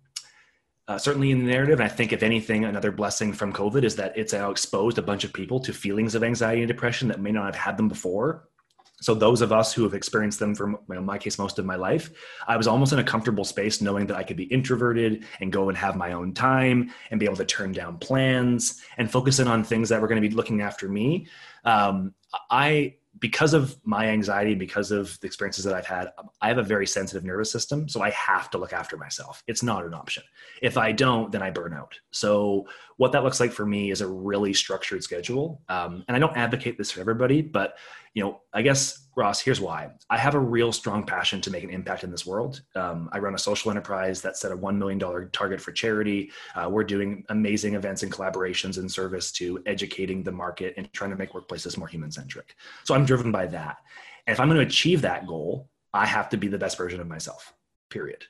uh, 0.88 0.98
certainly 0.98 1.32
in 1.32 1.40
the 1.40 1.52
narrative. 1.52 1.80
And 1.80 1.90
I 1.90 1.94
think, 1.94 2.14
if 2.14 2.24
anything, 2.24 2.66
another 2.66 2.92
blessing 2.92 3.34
from 3.34 3.52
COVID 3.54 3.84
is 3.84 3.96
that 3.96 4.18
it's 4.18 4.34
now 4.34 4.52
exposed 4.52 4.98
a 4.98 5.02
bunch 5.02 5.24
of 5.24 5.34
people 5.34 5.60
to 5.62 5.74
feelings 5.74 6.16
of 6.16 6.24
anxiety 6.24 6.62
and 6.62 6.68
depression 6.68 7.08
that 7.08 7.20
may 7.20 7.32
not 7.32 7.46
have 7.46 7.56
had 7.56 7.78
them 7.78 7.88
before. 7.88 8.48
So 9.02 9.14
those 9.14 9.42
of 9.42 9.52
us 9.52 9.74
who 9.74 9.84
have 9.84 9.94
experienced 9.94 10.40
them 10.40 10.56
for 10.56 10.70
you 10.70 10.80
know, 10.90 11.02
my 11.02 11.18
case 11.18 11.38
most 11.38 11.60
of 11.60 11.66
my 11.66 11.76
life, 11.76 12.12
I 12.48 12.56
was 12.56 12.66
almost 12.66 12.94
in 12.94 13.00
a 13.00 13.04
comfortable 13.04 13.44
space 13.44 13.82
knowing 13.82 14.08
that 14.08 14.18
I 14.18 14.24
could 14.24 14.38
be 14.38 14.46
introverted 14.46 15.26
and 15.42 15.52
go 15.52 15.70
and 15.70 15.78
have 15.78 15.98
my 15.98 16.14
own 16.14 16.34
time 16.34 16.94
and 17.12 17.20
be 17.20 17.26
able 17.26 17.36
to 17.36 17.46
turn 17.46 17.74
down 17.74 17.98
plans 17.98 18.82
and 18.98 19.12
focus 19.12 19.40
in 19.40 19.48
on 19.48 19.64
things 19.64 19.90
that 19.90 20.02
were 20.02 20.08
going 20.08 20.22
to 20.22 20.28
be 20.28 20.34
looking 20.34 20.62
after 20.62 20.88
me. 20.88 21.28
Um, 21.66 22.14
I 22.50 22.96
because 23.20 23.54
of 23.54 23.78
my 23.84 24.08
anxiety, 24.08 24.56
because 24.56 24.92
of 24.92 25.20
the 25.22 25.28
experiences 25.28 25.64
that 25.64 25.74
I've 25.74 25.86
had, 25.86 26.10
I 26.42 26.48
have 26.48 26.58
a 26.58 26.64
very 26.64 26.86
sensitive 26.86 27.24
nervous 27.24 27.52
system. 27.52 27.88
So 27.88 28.02
I 28.02 28.10
have 28.12 28.50
to 28.52 28.58
look 28.58 28.74
after 28.74 28.98
myself. 28.98 29.44
It's 29.48 29.64
not 29.64 29.86
an 29.86 29.94
option. 29.94 30.24
If 30.62 30.78
I 30.78 30.92
don't, 30.92 31.32
then 31.32 31.42
I 31.42 31.50
burn 31.50 31.74
out. 31.74 31.98
So 32.12 32.68
what 32.98 33.12
that 33.14 33.24
looks 33.24 33.40
like 33.40 33.52
for 33.52 33.66
me 33.66 33.92
is 33.92 34.02
a 34.02 34.08
really 34.08 34.54
structured 34.54 35.04
schedule. 35.04 35.62
Um, 35.70 36.04
and 36.08 36.16
I 36.16 36.20
don't 36.20 36.36
advocate 36.36 36.78
this 36.78 36.92
for 36.92 37.00
everybody, 37.00 37.42
but 37.42 37.78
you 38.14 38.24
know, 38.24 38.42
I 38.54 38.62
guess 38.62 39.05
Ross, 39.16 39.40
here's 39.40 39.62
why. 39.62 39.92
I 40.10 40.18
have 40.18 40.36
a 40.36 40.40
real 40.40 40.74
strong 40.74 41.06
passion 41.06 41.40
to 41.42 41.52
make 41.52 41.64
an 41.64 41.70
impact 41.70 42.04
in 42.04 42.12
this 42.12 42.26
world. 42.26 42.62
Um, 42.76 43.10
I 43.14 43.20
run 43.20 43.34
a 43.34 43.40
social 43.40 43.72
enterprise 43.72 44.22
that 44.22 44.36
set 44.36 44.52
a 44.52 44.58
$1 44.58 44.78
million 44.78 45.00
target 45.32 45.62
for 45.62 45.72
charity. 45.72 46.32
Uh, 46.54 46.70
we're 46.70 46.84
doing 46.84 47.24
amazing 47.30 47.76
events 47.76 48.04
and 48.04 48.12
collaborations 48.12 48.78
in 48.78 48.90
service 48.90 49.32
to 49.34 49.64
educating 49.66 50.22
the 50.22 50.34
market 50.34 50.74
and 50.76 50.92
trying 50.92 51.12
to 51.12 51.16
make 51.16 51.32
workplaces 51.32 51.78
more 51.78 51.88
human 51.88 52.12
centric. 52.12 52.56
So 52.84 52.94
I'm 52.94 53.06
driven 53.06 53.32
by 53.32 53.48
that. 53.48 53.78
And 54.28 54.34
if 54.34 54.40
I'm 54.40 54.50
going 54.50 54.60
to 54.60 54.66
achieve 54.66 55.02
that 55.04 55.28
goal, 55.28 55.70
I 55.94 56.06
have 56.06 56.28
to 56.30 56.38
be 56.38 56.50
the 56.50 56.58
best 56.58 56.78
version 56.78 57.00
of 57.00 57.08
myself, 57.08 57.54
period. 57.90 58.26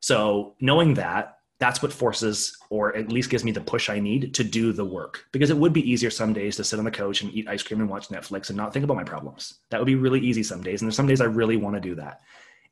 So 0.00 0.54
knowing 0.60 0.94
that, 0.94 1.37
that's 1.58 1.82
what 1.82 1.92
forces 1.92 2.56
or 2.70 2.94
at 2.96 3.10
least 3.10 3.30
gives 3.30 3.44
me 3.44 3.50
the 3.50 3.60
push 3.60 3.90
I 3.90 3.98
need 3.98 4.32
to 4.34 4.44
do 4.44 4.72
the 4.72 4.84
work. 4.84 5.26
Because 5.32 5.50
it 5.50 5.56
would 5.56 5.72
be 5.72 5.90
easier 5.90 6.10
some 6.10 6.32
days 6.32 6.56
to 6.56 6.64
sit 6.64 6.78
on 6.78 6.84
the 6.84 6.90
couch 6.90 7.22
and 7.22 7.32
eat 7.34 7.48
ice 7.48 7.62
cream 7.62 7.80
and 7.80 7.90
watch 7.90 8.08
Netflix 8.08 8.48
and 8.48 8.56
not 8.56 8.72
think 8.72 8.84
about 8.84 8.96
my 8.96 9.04
problems. 9.04 9.54
That 9.70 9.80
would 9.80 9.86
be 9.86 9.96
really 9.96 10.20
easy 10.20 10.42
some 10.42 10.62
days. 10.62 10.80
And 10.80 10.88
there's 10.88 10.96
some 10.96 11.08
days 11.08 11.20
I 11.20 11.24
really 11.24 11.56
want 11.56 11.74
to 11.74 11.80
do 11.80 11.96
that. 11.96 12.20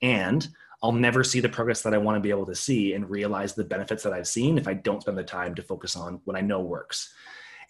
And 0.02 0.46
I'll 0.82 0.92
never 0.92 1.24
see 1.24 1.40
the 1.40 1.48
progress 1.48 1.82
that 1.82 1.94
I 1.94 1.98
want 1.98 2.16
to 2.16 2.20
be 2.20 2.30
able 2.30 2.46
to 2.46 2.54
see 2.54 2.92
and 2.92 3.08
realize 3.08 3.54
the 3.54 3.64
benefits 3.64 4.02
that 4.04 4.12
I've 4.12 4.28
seen 4.28 4.58
if 4.58 4.68
I 4.68 4.74
don't 4.74 5.00
spend 5.00 5.18
the 5.18 5.24
time 5.24 5.54
to 5.56 5.62
focus 5.62 5.96
on 5.96 6.20
what 6.24 6.36
I 6.36 6.42
know 6.42 6.60
works. 6.60 7.12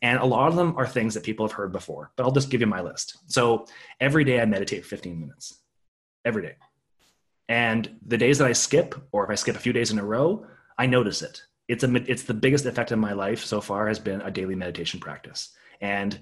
And 0.03 0.19
a 0.19 0.27
lot 0.27 0.49
of 0.49 0.57
them 0.57 0.77
are 0.77 0.87
things 0.87 1.15
that 1.15 1.25
people 1.25 1.47
have 1.47 1.57
heard 1.57 1.73
before, 1.73 2.13
but 2.17 2.25
I'll 2.25 2.33
just 2.33 2.51
give 2.51 2.61
you 2.61 2.67
my 2.67 2.83
list. 2.83 3.19
So 3.29 3.67
every 4.01 4.25
day 4.25 4.41
I 4.41 4.45
meditate 4.45 4.83
for 4.83 4.91
15 4.91 5.19
minutes, 5.19 5.61
every 6.25 6.43
day. 6.43 6.57
And 7.49 7.97
the 8.05 8.19
days 8.19 8.39
that 8.39 8.49
I 8.49 8.53
skip, 8.53 8.95
or 9.13 9.25
if 9.25 9.31
I 9.31 9.37
skip 9.37 9.57
a 9.57 9.61
few 9.61 9.73
days 9.73 9.93
in 9.93 9.99
a 9.99 10.05
row, 10.05 10.47
I 10.79 10.87
notice 10.87 11.23
it. 11.23 11.43
It's 11.69 11.85
a 11.85 11.95
it's 12.11 12.23
the 12.23 12.35
biggest 12.35 12.67
effect 12.67 12.93
in 12.93 12.99
my 12.99 13.13
life 13.13 13.45
so 13.45 13.61
far 13.61 13.89
has 13.89 13.99
been 13.99 14.21
a 14.21 14.31
daily 14.31 14.55
meditation 14.55 15.01
practice. 15.01 15.51
And 15.81 16.19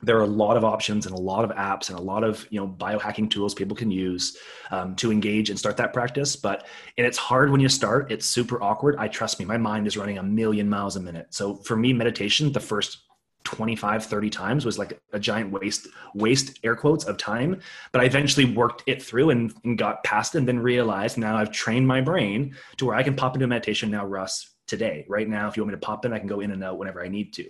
there 0.00 0.16
are 0.16 0.22
a 0.22 0.26
lot 0.26 0.56
of 0.56 0.64
options 0.64 1.06
and 1.06 1.14
a 1.14 1.18
lot 1.18 1.44
of 1.44 1.50
apps 1.56 1.90
and 1.90 1.98
a 1.98 2.02
lot 2.02 2.22
of 2.22 2.46
you 2.50 2.60
know 2.60 2.68
biohacking 2.68 3.30
tools 3.30 3.54
people 3.54 3.76
can 3.76 3.90
use 3.90 4.36
um, 4.70 4.94
to 4.96 5.10
engage 5.10 5.50
and 5.50 5.58
start 5.58 5.76
that 5.76 5.92
practice 5.92 6.36
but 6.36 6.66
and 6.96 7.06
it's 7.06 7.18
hard 7.18 7.50
when 7.50 7.60
you 7.60 7.68
start 7.68 8.10
it's 8.12 8.24
super 8.24 8.62
awkward 8.62 8.94
i 8.98 9.08
trust 9.08 9.40
me 9.40 9.44
my 9.44 9.56
mind 9.56 9.86
is 9.86 9.96
running 9.96 10.18
a 10.18 10.22
million 10.22 10.68
miles 10.68 10.94
a 10.94 11.00
minute 11.00 11.26
so 11.30 11.56
for 11.56 11.76
me 11.76 11.92
meditation 11.92 12.52
the 12.52 12.60
first 12.60 13.07
25 13.48 14.04
30 14.04 14.28
times 14.28 14.66
was 14.66 14.78
like 14.78 15.00
a 15.14 15.18
giant 15.18 15.50
waste 15.50 15.88
waste 16.14 16.58
air 16.62 16.76
quotes 16.76 17.04
of 17.04 17.16
time. 17.16 17.58
But 17.92 18.02
i 18.02 18.04
eventually 18.04 18.44
worked 18.44 18.82
it 18.86 19.02
through 19.02 19.30
and, 19.30 19.54
and 19.64 19.78
got 19.78 20.04
past 20.04 20.34
it 20.34 20.38
and 20.38 20.48
then 20.48 20.58
realized 20.58 21.16
now 21.16 21.34
i've 21.34 21.50
trained 21.50 21.86
my 21.86 22.02
brain 22.02 22.54
to 22.76 22.84
where 22.84 22.94
i 22.94 23.02
can 23.02 23.16
pop 23.16 23.34
into 23.34 23.46
meditation 23.46 23.90
now 23.90 24.04
russ 24.04 24.50
today 24.66 25.06
right 25.08 25.26
now. 25.26 25.48
If 25.48 25.56
you 25.56 25.62
want 25.62 25.72
me 25.72 25.80
to 25.80 25.86
pop 25.86 26.04
in 26.04 26.12
i 26.12 26.18
can 26.18 26.28
go 26.28 26.40
in 26.40 26.50
and 26.50 26.62
out 26.62 26.76
whenever 26.76 27.02
i 27.02 27.08
need 27.08 27.32
to. 27.34 27.48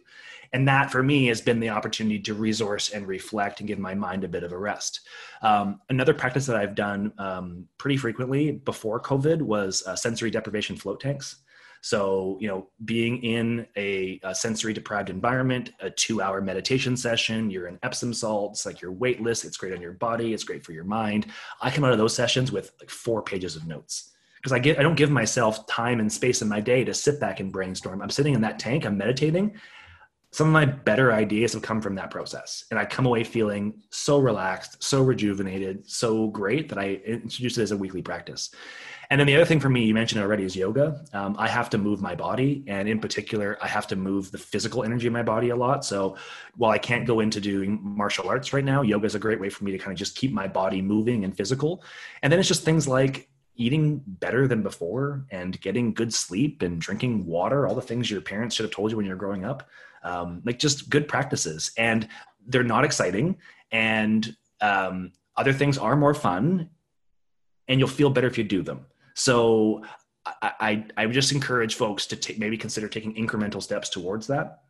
And 0.53 0.69
that 0.69 0.93
for 0.93 1.03
me 1.03 1.27
has 1.27 1.41
been 1.41 1.59
the 1.59 1.71
opportunity 1.71 2.21
to 2.21 2.33
resource 2.33 2.91
and 2.91 3.09
reflect 3.09 3.59
and 3.59 3.67
give 3.67 3.81
my 3.81 3.95
mind 3.95 4.23
a 4.23 4.29
bit 4.29 4.45
of 4.45 4.53
a 4.53 4.59
rest. 4.59 5.01
Um, 5.43 5.81
another 5.89 6.15
practice 6.15 6.47
that 6.47 6.57
i've 6.57 6.77
done 6.77 7.13
um, 7.19 7.67
pretty 7.77 7.97
frequently 7.97 8.53
before 8.53 9.01
covid 9.01 9.43
was 9.43 9.83
uh, 9.85 9.97
sensory 9.97 10.31
deprivation 10.31 10.77
float 10.77 11.01
tanks 11.01 11.43
so, 11.81 12.37
you 12.41 12.49
know, 12.49 12.69
being 12.85 13.23
in 13.23 13.67
a, 13.77 14.21
a 14.23 14.35
sensory 14.35 14.73
deprived 14.73 15.11
environment, 15.11 15.73
a 15.81 15.91
two 15.91 16.21
hour 16.21 16.41
meditation 16.41 16.97
session, 16.97 17.51
you're 17.51 17.69
in 17.69 17.79
Epsom 17.83 18.13
salts, 18.13 18.67
like 18.67 18.81
you're 18.81 18.93
weightless, 18.93 19.45
it's 19.45 19.57
great 19.57 19.73
on 19.73 19.81
your 19.81 19.93
body, 19.93 20.35
it's 20.35 20.45
great 20.45 20.65
for 20.65 20.73
your 20.73 20.85
mind. 20.85 21.27
I 21.61 21.71
come 21.71 21.85
out 21.85 21.93
of 21.93 21.99
those 21.99 22.15
sessions 22.15 22.51
with 22.53 22.73
like 22.81 22.91
four 22.91 23.23
pages 23.23 23.57
of 23.57 23.67
notes 23.67 24.13
because 24.37 24.53
I 24.53 24.59
get 24.59 24.79
I 24.79 24.83
don't 24.83 24.97
give 24.97 25.11
myself 25.11 25.67
time 25.67 26.01
and 26.01 26.13
space 26.13 26.43
in 26.43 26.49
my 26.49 26.61
day 26.61 26.85
to 26.85 26.95
sit 26.95 27.21
back 27.21 27.41
and 27.41 27.53
brainstorm. 27.53 28.03
I'm 28.03 28.11
sitting 28.11 28.35
in 28.35 28.41
that 28.43 28.59
tank, 28.59 28.85
I'm 28.85 28.99
meditating. 28.99 29.55
Some 30.31 30.49
of 30.49 30.53
my 30.53 30.67
better 30.67 31.13
ideas 31.13 31.55
have 31.55 31.63
come 31.63 31.81
from 31.81 31.95
that 31.95 32.11
process. 32.11 32.65
And 32.71 32.79
I 32.79 32.85
come 32.85 33.07
away 33.07 33.25
feeling 33.25 33.81
so 33.89 34.19
relaxed, 34.19 34.83
so 34.83 35.03
rejuvenated, 35.03 35.89
so 35.89 36.27
great 36.29 36.69
that 36.69 36.77
I 36.77 37.01
introduce 37.07 37.57
it 37.57 37.63
as 37.63 37.71
a 37.71 37.77
weekly 37.79 38.03
practice. 38.03 38.51
And 39.11 39.19
then 39.19 39.27
the 39.27 39.37
other 39.37 39.47
thing 39.47 39.59
for 39.59 39.71
me, 39.71 39.85
you 39.85 39.95
mentioned 39.95 40.21
already, 40.21 40.45
is 40.45 40.55
yoga. 40.55 41.03
Um, 41.15 41.35
I 41.39 41.49
have 41.49 41.71
to 41.71 41.79
move 41.79 42.03
my 42.03 42.15
body, 42.15 42.63
and 42.67 42.87
in 42.87 43.01
particular, 43.01 43.57
I 43.63 43.67
have 43.67 43.87
to 43.87 43.97
move 43.97 44.31
the 44.31 44.37
physical 44.37 44.85
energy 44.85 45.07
of 45.07 45.15
my 45.15 45.23
body 45.23 45.49
a 45.49 45.57
lot. 45.57 45.83
So 45.85 46.17
while 46.57 46.73
I 46.73 46.79
can't 46.79 47.07
go 47.07 47.21
into 47.21 47.41
doing 47.41 47.81
martial 47.83 48.29
arts 48.29 48.53
right 48.53 48.65
now, 48.65 48.83
yoga 48.83 49.07
is 49.07 49.15
a 49.15 49.19
great 49.19 49.41
way 49.41 49.49
for 49.49 49.65
me 49.65 49.73
to 49.73 49.79
kind 49.79 49.93
of 49.93 49.99
just 49.99 50.15
keep 50.15 50.33
my 50.33 50.47
body 50.47 50.83
moving 50.83 51.25
and 51.25 51.35
physical. 51.35 51.83
And 52.23 52.31
then 52.31 52.39
it's 52.39 52.49
just 52.49 52.65
things 52.65 52.87
like 52.87 53.31
eating 53.59 54.03
better 54.07 54.47
than 54.47 54.63
before 54.63 55.25
and 55.31 55.61
getting 55.61 55.93
good 55.93 56.13
sleep 56.13 56.63
and 56.63 56.81
drinking 56.81 57.27
water, 57.27 57.67
all 57.67 57.75
the 57.75 57.83
things 57.83 58.11
your 58.11 58.21
parents 58.21 58.55
should 58.55 58.65
have 58.65 58.73
told 58.73 58.91
you 58.91 58.97
when 58.97 59.07
you 59.07 59.13
were 59.13 59.19
growing 59.19 59.45
up. 59.45 59.69
Um, 60.05 60.43
like 60.45 60.59
just 60.59 60.89
good 60.91 61.09
practices. 61.09 61.73
And 61.77 62.09
they're 62.47 62.63
not 62.63 62.85
exciting. 62.85 63.37
And 63.73 64.37
um, 64.61 65.13
other 65.37 65.53
things 65.53 65.77
are 65.77 65.97
more 65.97 66.15
fun. 66.15 66.71
And 67.67 67.81
you'll 67.81 67.89
feel 67.89 68.11
better 68.11 68.29
if 68.29 68.39
you 68.39 68.45
do 68.45 68.63
them. 68.63 68.87
So 69.19 69.83
I, 70.25 70.53
I, 70.61 70.85
I 70.97 71.07
would 71.07 71.15
just 71.15 71.33
encourage 71.33 71.75
folks 71.75 72.07
to 72.07 72.17
take, 72.17 72.39
maybe 72.39 72.57
consider 72.57 72.89
taking 72.89 73.15
incremental 73.15 73.63
steps 73.63 73.89
towards 73.89 74.29
that. 74.29 74.61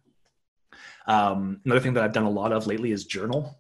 Um, 1.07 1.61
another 1.65 1.81
thing 1.81 1.95
that 1.95 2.03
I've 2.03 2.13
done 2.13 2.25
a 2.25 2.31
lot 2.31 2.53
of 2.53 2.67
lately 2.67 2.93
is 2.93 3.05
journal. 3.05 3.59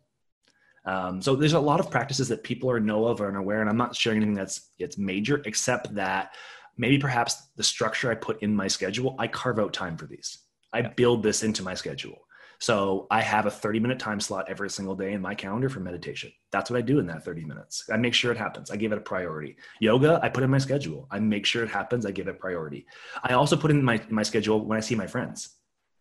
Um, 0.85 1.21
so 1.21 1.37
there's 1.37 1.53
a 1.53 1.61
lot 1.61 1.81
of 1.81 1.91
practices 1.91 2.29
that 2.29 2.43
people 2.43 2.71
are 2.71 2.81
know 2.81 3.07
of 3.07 3.21
or 3.21 3.35
aware, 3.37 3.61
and 3.61 3.69
I'm 3.69 3.77
not 3.77 3.95
sharing 3.95 4.19
anything 4.19 4.35
that's 4.35 4.71
it's 4.79 4.97
major, 4.97 5.43
except 5.45 5.95
that 5.95 6.35
maybe 6.79 6.99
perhaps 6.99 7.49
the 7.57 7.63
structure 7.63 8.11
I 8.11 8.15
put 8.15 8.43
in 8.43 8.57
my 8.57 8.69
schedule, 8.69 9.15
I 9.19 9.27
carve 9.29 9.59
out 9.59 9.75
time 9.75 9.99
for 9.99 10.07
these. 10.07 10.39
I 10.73 10.83
build 10.83 11.23
this 11.23 11.43
into 11.43 11.63
my 11.63 11.75
schedule. 11.75 12.19
So 12.61 13.07
I 13.11 13.21
have 13.21 13.47
a 13.47 13.51
30 13.51 13.79
minute 13.79 13.99
time 13.99 14.19
slot 14.19 14.47
every 14.49 14.69
single 14.69 14.97
day 14.97 15.13
in 15.13 15.21
my 15.21 15.35
calendar 15.35 15.69
for 15.69 15.79
meditation. 15.79 16.33
That's 16.51 16.71
what 16.71 16.77
I 16.77 16.81
do 16.81 16.99
in 16.99 17.07
that 17.07 17.25
30 17.25 17.45
minutes. 17.45 17.85
I 17.91 17.97
make 17.97 18.15
sure 18.15 18.33
it 18.33 18.39
happens. 18.39 18.71
I 18.71 18.77
give 18.77 18.91
it 18.91 18.99
a 18.99 19.01
priority. 19.01 19.57
Yoga, 19.81 20.19
I 20.23 20.29
put 20.29 20.43
in 20.43 20.51
my 20.51 20.59
schedule. 20.59 21.07
I 21.11 21.21
make 21.21 21.47
sure 21.47 21.63
it 21.63 21.71
happens. 21.71 22.05
I 22.05 22.11
give 22.11 22.27
it 22.27 22.41
priority. 22.41 22.87
I 23.23 23.35
also 23.35 23.57
put 23.57 23.71
in 23.71 23.83
my, 23.83 24.01
my 24.11 24.25
schedule 24.25 24.65
when 24.65 24.77
I 24.77 24.81
see 24.81 24.97
my 24.97 25.07
friends 25.07 25.51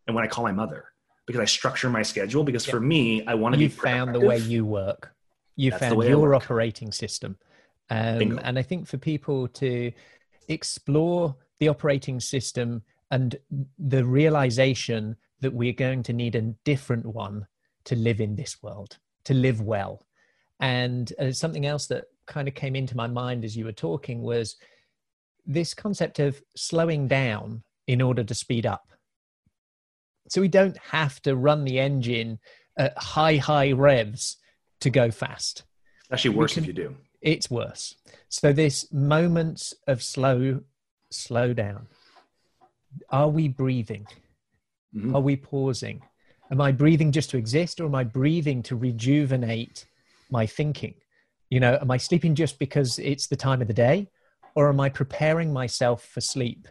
and 0.08 0.16
when 0.16 0.26
I 0.26 0.28
call 0.28 0.43
my 0.43 0.51
mother 0.51 0.86
because 1.28 1.41
I 1.41 1.45
structure 1.45 1.89
my 1.89 2.01
schedule 2.01 2.43
because 2.43 2.66
yeah. 2.66 2.72
for 2.72 2.80
me, 2.80 3.24
I 3.28 3.36
want 3.36 3.53
to 3.53 3.62
you 3.62 3.70
be 3.70 3.76
found 3.76 4.16
the 4.16 4.20
way 4.20 4.39
you 4.39 4.66
work. 4.66 5.14
You 5.55 5.72
That's 5.72 5.82
found 5.82 6.03
your 6.03 6.34
operating 6.34 6.91
system. 6.91 7.38
Um, 7.89 8.39
and 8.43 8.58
I 8.58 8.64
think 8.64 8.88
for 8.88 8.97
people 8.97 9.47
to 9.49 9.91
explore 10.47 11.36
the 11.60 11.68
operating 11.68 12.20
system 12.20 12.82
and 13.12 13.38
the 13.78 14.03
realization 14.03 15.16
that 15.42 15.54
we're 15.54 15.74
going 15.74 16.04
to 16.04 16.14
need 16.14 16.36
a 16.36 16.42
different 16.42 17.06
one 17.06 17.48
to 17.86 17.96
live 17.96 18.20
in 18.20 18.36
this 18.36 18.62
world, 18.62 18.98
to 19.26 19.34
live 19.34 19.62
well. 19.62 20.06
And 20.60 21.12
uh, 21.20 21.32
something 21.32 21.66
else 21.66 21.88
that 21.88 22.06
kind 22.26 22.48
of 22.48 22.56
came 22.56 22.76
into 22.76 22.98
my 22.98 23.08
mind 23.08 23.46
as 23.46 23.56
you 23.56 23.66
were 23.66 23.72
talking 23.72 24.22
was 24.22 24.56
this 25.46 25.74
concept 25.74 26.20
of 26.20 26.42
slowing 26.56 27.08
down 27.08 27.64
in 27.88 28.02
order 28.02 28.24
to 28.24 28.34
speed 28.34 28.66
up. 28.66 28.92
So 30.30 30.42
we 30.42 30.50
don't 30.50 30.78
have 30.78 31.22
to 31.22 31.36
run 31.36 31.64
the 31.64 31.80
engine 31.80 32.40
at 32.78 32.98
high, 32.98 33.38
high 33.38 33.72
revs 33.72 34.38
to 34.82 34.90
go 34.90 35.10
fast. 35.10 35.64
Actually, 36.12 36.36
worse 36.36 36.54
can, 36.54 36.64
if 36.64 36.68
you 36.68 36.74
do. 36.74 36.96
It's 37.22 37.50
worse. 37.50 37.96
So 38.30 38.52
this 38.52 38.92
moments 38.92 39.74
of 39.88 40.04
slow, 40.04 40.62
slow 41.10 41.54
down. 41.54 41.88
Are 43.10 43.30
we 43.30 43.48
breathing? 43.48 44.08
Mm-hmm. 44.96 45.16
Are 45.16 45.22
we 45.22 45.36
pausing? 45.36 46.02
Am 46.52 46.62
I 46.62 46.72
breathing 46.72 47.12
just 47.12 47.30
to 47.32 47.38
exist 47.38 47.80
or 47.80 47.86
am 47.86 47.96
I 47.96 48.04
breathing 48.04 48.64
to 48.64 48.76
rejuvenate 48.76 49.86
my 50.32 50.46
thinking? 50.46 50.96
You 51.50 51.60
know, 51.60 51.78
am 51.80 51.92
I 51.92 51.98
sleeping 51.98 52.36
just 52.36 52.60
because 52.60 53.00
it's 53.00 53.28
the 53.28 53.36
time 53.36 53.62
of 53.62 53.68
the 53.68 53.74
day 53.74 54.08
or 54.56 54.70
am 54.70 54.80
I 54.80 54.90
preparing 54.90 55.52
myself 55.52 56.06
for 56.06 56.22
sleep 56.22 56.68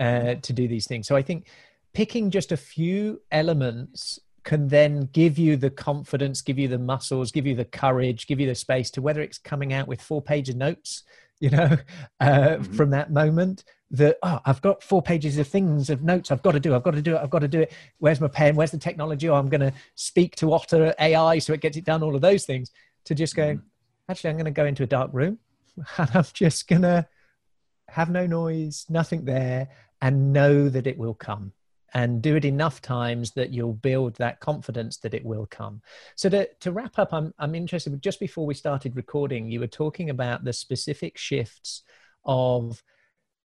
uh, 0.00 0.34
to 0.34 0.52
do 0.52 0.68
these 0.68 0.86
things? 0.86 1.06
So 1.06 1.16
I 1.16 1.22
think 1.22 1.46
picking 1.92 2.30
just 2.30 2.52
a 2.52 2.56
few 2.56 3.20
elements 3.30 4.18
can 4.42 4.68
then 4.68 5.08
give 5.12 5.38
you 5.38 5.56
the 5.56 5.70
confidence, 5.70 6.42
give 6.42 6.58
you 6.58 6.68
the 6.68 6.78
muscles, 6.78 7.32
give 7.32 7.46
you 7.46 7.54
the 7.54 7.64
courage, 7.64 8.26
give 8.26 8.38
you 8.38 8.46
the 8.46 8.54
space 8.54 8.90
to 8.90 9.00
whether 9.00 9.22
it's 9.22 9.38
coming 9.38 9.72
out 9.72 9.88
with 9.88 10.02
four 10.02 10.20
page 10.20 10.48
of 10.50 10.56
notes 10.56 11.04
you 11.40 11.50
know, 11.50 11.76
uh, 12.20 12.26
mm-hmm. 12.26 12.72
from 12.74 12.90
that 12.90 13.10
moment 13.10 13.64
that, 13.90 14.18
oh, 14.22 14.40
I've 14.44 14.62
got 14.62 14.82
four 14.82 15.02
pages 15.02 15.38
of 15.38 15.46
things, 15.46 15.90
of 15.90 16.02
notes 16.02 16.30
I've 16.30 16.42
got 16.42 16.52
to 16.52 16.60
do. 16.60 16.74
I've 16.74 16.82
got 16.82 16.94
to 16.94 17.02
do 17.02 17.16
it. 17.16 17.20
I've 17.20 17.30
got 17.30 17.40
to 17.40 17.48
do 17.48 17.60
it. 17.60 17.72
Where's 17.98 18.20
my 18.20 18.28
pen? 18.28 18.56
Where's 18.56 18.70
the 18.70 18.78
technology? 18.78 19.28
Oh, 19.28 19.34
I'm 19.34 19.48
going 19.48 19.60
to 19.60 19.72
speak 19.94 20.36
to 20.36 20.52
Otter 20.52 20.94
AI 20.98 21.38
so 21.38 21.52
it 21.52 21.60
gets 21.60 21.76
it 21.76 21.84
done, 21.84 22.02
all 22.02 22.14
of 22.14 22.20
those 22.20 22.44
things. 22.44 22.70
To 23.04 23.14
just 23.14 23.36
go, 23.36 23.54
mm-hmm. 23.54 23.66
actually, 24.08 24.30
I'm 24.30 24.36
going 24.36 24.46
to 24.46 24.50
go 24.50 24.64
into 24.64 24.82
a 24.82 24.86
dark 24.86 25.10
room 25.12 25.38
and 25.98 26.10
I'm 26.14 26.24
just 26.32 26.66
going 26.68 26.82
to 26.82 27.06
have 27.88 28.10
no 28.10 28.26
noise, 28.26 28.86
nothing 28.88 29.24
there, 29.24 29.68
and 30.00 30.32
know 30.32 30.68
that 30.68 30.86
it 30.86 30.98
will 30.98 31.14
come 31.14 31.52
and 31.94 32.20
do 32.20 32.34
it 32.34 32.44
enough 32.44 32.82
times 32.82 33.30
that 33.32 33.50
you'll 33.50 33.74
build 33.74 34.16
that 34.16 34.40
confidence 34.40 34.96
that 34.98 35.14
it 35.14 35.24
will 35.24 35.46
come. 35.46 35.80
So 36.16 36.28
to, 36.28 36.48
to 36.60 36.72
wrap 36.72 36.98
up, 36.98 37.14
I'm, 37.14 37.32
I'm 37.38 37.54
interested, 37.54 38.02
just 38.02 38.18
before 38.18 38.46
we 38.46 38.54
started 38.54 38.96
recording, 38.96 39.48
you 39.48 39.60
were 39.60 39.68
talking 39.68 40.10
about 40.10 40.42
the 40.42 40.52
specific 40.52 41.16
shifts 41.16 41.82
of 42.24 42.82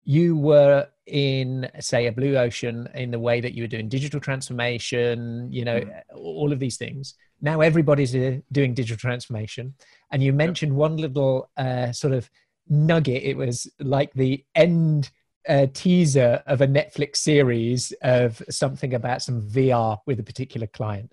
you 0.05 0.37
were 0.37 0.87
in 1.07 1.69
say 1.81 2.07
a 2.07 2.13
blue 2.13 2.37
ocean 2.37 2.89
in 2.95 3.11
the 3.11 3.19
way 3.19 3.41
that 3.41 3.55
you 3.55 3.63
were 3.63 3.69
doing 3.69 3.89
digital 3.89 4.21
transformation 4.21 5.51
you 5.51 5.65
know 5.65 5.81
mm. 5.81 6.01
all 6.15 6.53
of 6.53 6.59
these 6.59 6.77
things 6.77 7.15
now 7.41 7.61
everybody's 7.61 8.15
uh, 8.15 8.37
doing 8.53 8.75
digital 8.75 8.99
transformation 8.99 9.75
and 10.11 10.23
you 10.23 10.33
mentioned 10.33 10.73
yep. 10.73 10.79
one 10.79 10.97
little 10.97 11.51
uh, 11.57 11.93
sort 11.93 12.13
of 12.13 12.29
nugget 12.69 13.23
it 13.23 13.37
was 13.37 13.71
like 13.81 14.13
the 14.15 14.45
end 14.55 15.11
a 15.47 15.67
teaser 15.67 16.43
of 16.47 16.61
a 16.61 16.67
Netflix 16.67 17.17
series 17.17 17.93
of 18.03 18.43
something 18.51 18.95
about 18.95 19.23
some 19.23 19.43
VR 19.43 19.99
with 20.07 20.21
a 20.21 20.23
particular 20.23 20.67
client. 20.67 21.13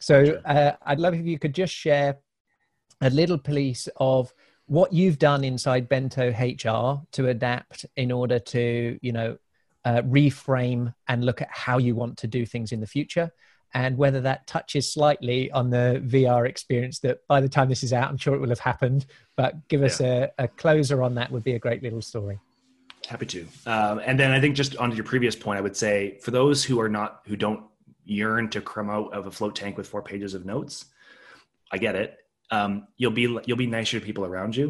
So 0.00 0.40
uh, 0.44 0.72
I'd 0.82 1.00
love 1.00 1.14
if 1.14 1.26
you 1.26 1.38
could 1.38 1.54
just 1.54 1.74
share 1.74 2.18
a 3.00 3.10
little 3.10 3.38
piece 3.38 3.88
of 3.96 4.32
what 4.66 4.92
you've 4.92 5.18
done 5.18 5.44
inside 5.44 5.88
Bento 5.88 6.30
HR 6.30 7.02
to 7.12 7.28
adapt 7.28 7.86
in 7.96 8.10
order 8.10 8.38
to, 8.38 8.98
you 9.00 9.12
know, 9.12 9.36
uh, 9.84 10.02
reframe 10.02 10.92
and 11.06 11.24
look 11.24 11.40
at 11.40 11.48
how 11.50 11.78
you 11.78 11.94
want 11.94 12.18
to 12.18 12.26
do 12.26 12.44
things 12.44 12.72
in 12.72 12.80
the 12.80 12.86
future 12.86 13.30
and 13.74 13.96
whether 13.96 14.20
that 14.20 14.46
touches 14.46 14.90
slightly 14.90 15.50
on 15.52 15.70
the 15.70 16.02
VR 16.06 16.48
experience 16.48 16.98
that 17.00 17.18
by 17.28 17.40
the 17.40 17.48
time 17.48 17.68
this 17.68 17.82
is 17.82 17.92
out, 17.92 18.08
I'm 18.08 18.16
sure 18.16 18.34
it 18.34 18.40
will 18.40 18.48
have 18.48 18.58
happened. 18.58 19.06
But 19.36 19.68
give 19.68 19.82
us 19.82 20.00
yeah. 20.00 20.28
a, 20.38 20.44
a 20.44 20.48
closer 20.48 21.02
on 21.02 21.14
that 21.16 21.30
would 21.30 21.44
be 21.44 21.54
a 21.54 21.58
great 21.58 21.82
little 21.82 22.00
story. 22.00 22.40
Happy 23.06 23.26
to. 23.26 23.46
Um, 23.66 24.00
and 24.04 24.18
then 24.18 24.32
I 24.32 24.40
think 24.40 24.56
just 24.56 24.76
on 24.76 24.94
your 24.94 25.04
previous 25.04 25.36
point, 25.36 25.58
I 25.58 25.60
would 25.60 25.76
say 25.76 26.18
for 26.22 26.30
those 26.32 26.64
who 26.64 26.80
are 26.80 26.88
not, 26.88 27.22
who 27.26 27.36
don't 27.36 27.62
yearn 28.04 28.48
to 28.50 28.60
come 28.60 28.90
out 28.90 29.12
of 29.12 29.26
a 29.26 29.30
float 29.30 29.54
tank 29.54 29.76
with 29.76 29.86
four 29.86 30.02
pages 30.02 30.34
of 30.34 30.44
notes, 30.44 30.86
I 31.70 31.78
get 31.78 31.94
it. 31.94 32.18
Um, 32.50 32.88
you'll 32.96 33.10
be 33.10 33.22
you'll 33.44 33.56
be 33.56 33.66
nicer 33.66 33.98
to 33.98 34.04
people 34.04 34.24
around 34.24 34.56
you, 34.56 34.66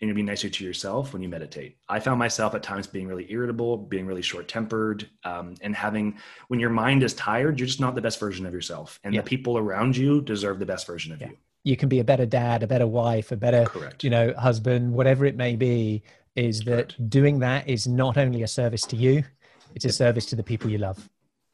and 0.00 0.08
you'll 0.08 0.14
be 0.14 0.22
nicer 0.22 0.48
to 0.48 0.64
yourself 0.64 1.12
when 1.12 1.22
you 1.22 1.28
meditate. 1.28 1.76
I 1.88 2.00
found 2.00 2.18
myself 2.18 2.54
at 2.54 2.62
times 2.62 2.86
being 2.86 3.08
really 3.08 3.26
irritable, 3.30 3.76
being 3.76 4.06
really 4.06 4.22
short 4.22 4.46
tempered, 4.46 5.08
um, 5.24 5.54
and 5.60 5.74
having 5.74 6.18
when 6.48 6.60
your 6.60 6.70
mind 6.70 7.02
is 7.02 7.14
tired, 7.14 7.58
you're 7.58 7.66
just 7.66 7.80
not 7.80 7.94
the 7.94 8.00
best 8.00 8.20
version 8.20 8.46
of 8.46 8.52
yourself, 8.52 9.00
and 9.02 9.14
yeah. 9.14 9.20
the 9.20 9.26
people 9.26 9.58
around 9.58 9.96
you 9.96 10.20
deserve 10.20 10.58
the 10.58 10.66
best 10.66 10.86
version 10.86 11.12
of 11.12 11.20
yeah. 11.20 11.28
you. 11.28 11.36
You 11.64 11.76
can 11.76 11.88
be 11.88 11.98
a 11.98 12.04
better 12.04 12.26
dad, 12.26 12.62
a 12.62 12.68
better 12.68 12.86
wife, 12.86 13.32
a 13.32 13.36
better 13.36 13.64
Correct. 13.64 14.04
you 14.04 14.10
know 14.10 14.32
husband, 14.38 14.92
whatever 14.92 15.24
it 15.24 15.36
may 15.36 15.56
be 15.56 16.02
is 16.36 16.60
that 16.60 16.94
doing 17.10 17.38
that 17.40 17.68
is 17.68 17.86
not 17.86 18.16
only 18.16 18.42
a 18.42 18.48
service 18.48 18.82
to 18.82 18.96
you, 18.96 19.24
it's 19.74 19.84
a 19.84 19.92
service 19.92 20.26
to 20.26 20.36
the 20.36 20.42
people 20.42 20.70
you 20.70 20.78
love. 20.78 21.08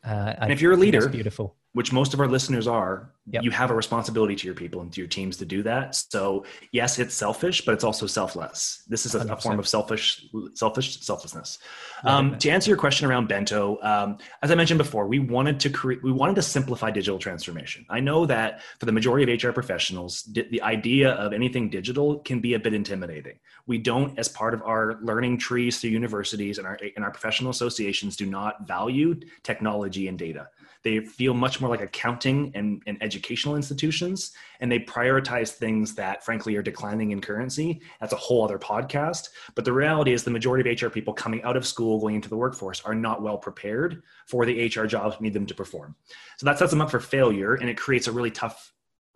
Uh, 0.05 0.35
and 0.39 0.53
if 0.53 0.61
you're 0.61 0.72
a 0.72 0.76
leader, 0.76 1.09
beautiful 1.09 1.57
which 1.75 1.93
most 1.93 2.12
of 2.12 2.20
our 2.20 2.29
listeners 2.29 2.66
are, 2.66 3.11
yep. 3.31 3.43
you 3.43 3.51
have 3.51 3.70
a 3.70 3.75
responsibility 3.75 4.37
to 4.37 4.47
your 4.47 4.55
people 4.55 4.83
and 4.83 4.93
to 4.93 5.01
your 5.01 5.09
teams 5.09 5.39
to 5.39 5.47
do 5.47 5.62
that. 5.62 5.95
So 5.95 6.45
yes, 6.70 6.99
it's 6.99 7.14
selfish, 7.14 7.64
but 7.64 7.73
it's 7.73 7.85
also 7.85 8.07
selfless. 8.07 8.83
This 8.89 9.07
is 9.07 9.14
a, 9.14 9.20
a 9.20 9.37
form 9.37 9.59
of 9.59 9.66
selfish, 9.66 10.27
selfish 10.55 11.01
selflessness. 11.01 11.59
Um, 12.05 12.37
to 12.39 12.51
answer 12.51 12.68
your 12.68 12.77
question 12.77 13.09
around 13.09 13.29
Bento, 13.29 13.79
um, 13.83 14.18
as 14.43 14.51
I 14.51 14.55
mentioned 14.55 14.79
before, 14.79 15.07
we 15.07 15.18
wanted 15.18 15.61
to 15.61 15.70
create, 15.70 16.03
we 16.03 16.12
wanted 16.12 16.37
to 16.37 16.43
simplify 16.43 16.91
digital 16.91 17.18
transformation. 17.18 17.87
I 17.89 18.01
know 18.01 18.27
that 18.27 18.61
for 18.79 18.85
the 18.85 18.93
majority 18.93 19.33
of 19.33 19.43
HR 19.43 19.53
professionals, 19.53 20.25
the 20.25 20.61
idea 20.61 21.12
of 21.12 21.33
anything 21.33 21.70
digital 21.70 22.18
can 22.18 22.41
be 22.41 22.53
a 22.55 22.59
bit 22.59 22.75
intimidating. 22.75 23.39
We 23.66 23.79
don't, 23.79 24.18
as 24.18 24.29
part 24.29 24.53
of 24.53 24.62
our 24.62 24.99
learning 25.01 25.39
trees 25.39 25.81
through 25.81 25.91
universities 25.91 26.59
and 26.59 26.66
our, 26.66 26.79
and 26.97 27.05
our 27.05 27.11
professional 27.11 27.51
associations, 27.51 28.16
do 28.16 28.27
not 28.27 28.66
value 28.66 29.18
technology 29.43 30.09
and 30.09 30.18
data. 30.18 30.49
They 30.83 31.01
feel 31.01 31.35
much 31.35 31.61
more 31.61 31.70
like 31.70 31.80
accounting 31.80 32.51
and, 32.55 32.83
and 32.87 33.01
educational 33.03 33.57
institutions, 33.57 34.33
and 34.61 34.70
they 34.70 34.80
prioritize 34.80 35.51
things 35.51 35.95
that, 35.95 36.24
frankly, 36.24 36.57
are 36.57 36.62
declining 36.62 37.12
in 37.12 37.20
currency. 37.20 37.83
That's 38.01 38.12
a 38.12 38.16
whole 38.16 38.45
other 38.45 38.59
podcast. 38.59 39.28
But 39.55 39.64
the 39.64 39.72
reality 39.72 40.12
is, 40.12 40.24
the 40.24 40.30
majority 40.30 40.68
of 40.68 40.83
HR 40.83 40.89
people 40.89 41.14
coming 41.14 41.43
out 41.45 41.57
of 41.57 41.66
school, 41.66 42.01
going 42.01 42.16
into 42.16 42.28
the 42.28 42.37
workforce, 42.37 42.80
are 42.83 42.95
not 42.95 43.22
well 43.22 43.39
prepared 43.39 44.03
for 44.26 44.45
the 44.45 44.66
HR 44.66 44.87
jobs 44.87 45.16
we 45.18 45.24
need 45.24 45.35
them 45.35 45.47
to 45.47 45.55
perform. 45.55 45.95
So 46.39 46.47
that 46.47 46.59
sets 46.59 46.70
them 46.70 46.80
up 46.80 46.91
for 46.91 47.01
failure, 47.01 47.55
and 47.55 47.70
it 47.70 47.76
creates 47.76 48.09
a 48.09 48.12
really 48.12 48.30
tough 48.30 48.72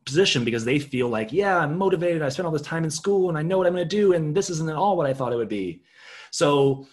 position 0.06 0.44
because 0.44 0.64
they 0.64 0.78
feel 0.78 1.08
like, 1.08 1.32
yeah, 1.32 1.58
I'm 1.58 1.76
motivated. 1.76 2.22
I 2.22 2.30
spent 2.30 2.46
all 2.46 2.52
this 2.52 2.62
time 2.62 2.84
in 2.84 2.90
school 2.90 3.28
and 3.28 3.36
I 3.36 3.42
know 3.42 3.58
what 3.58 3.66
I'm 3.66 3.74
going 3.74 3.86
to 3.86 3.96
do. 3.96 4.14
And 4.14 4.34
this 4.34 4.48
isn't 4.48 4.70
at 4.70 4.76
all 4.76 4.96
what 4.96 5.06
I 5.06 5.12
thought 5.12 5.32
it 5.32 5.36
would 5.36 5.48
be. 5.48 5.82
So 6.30 6.86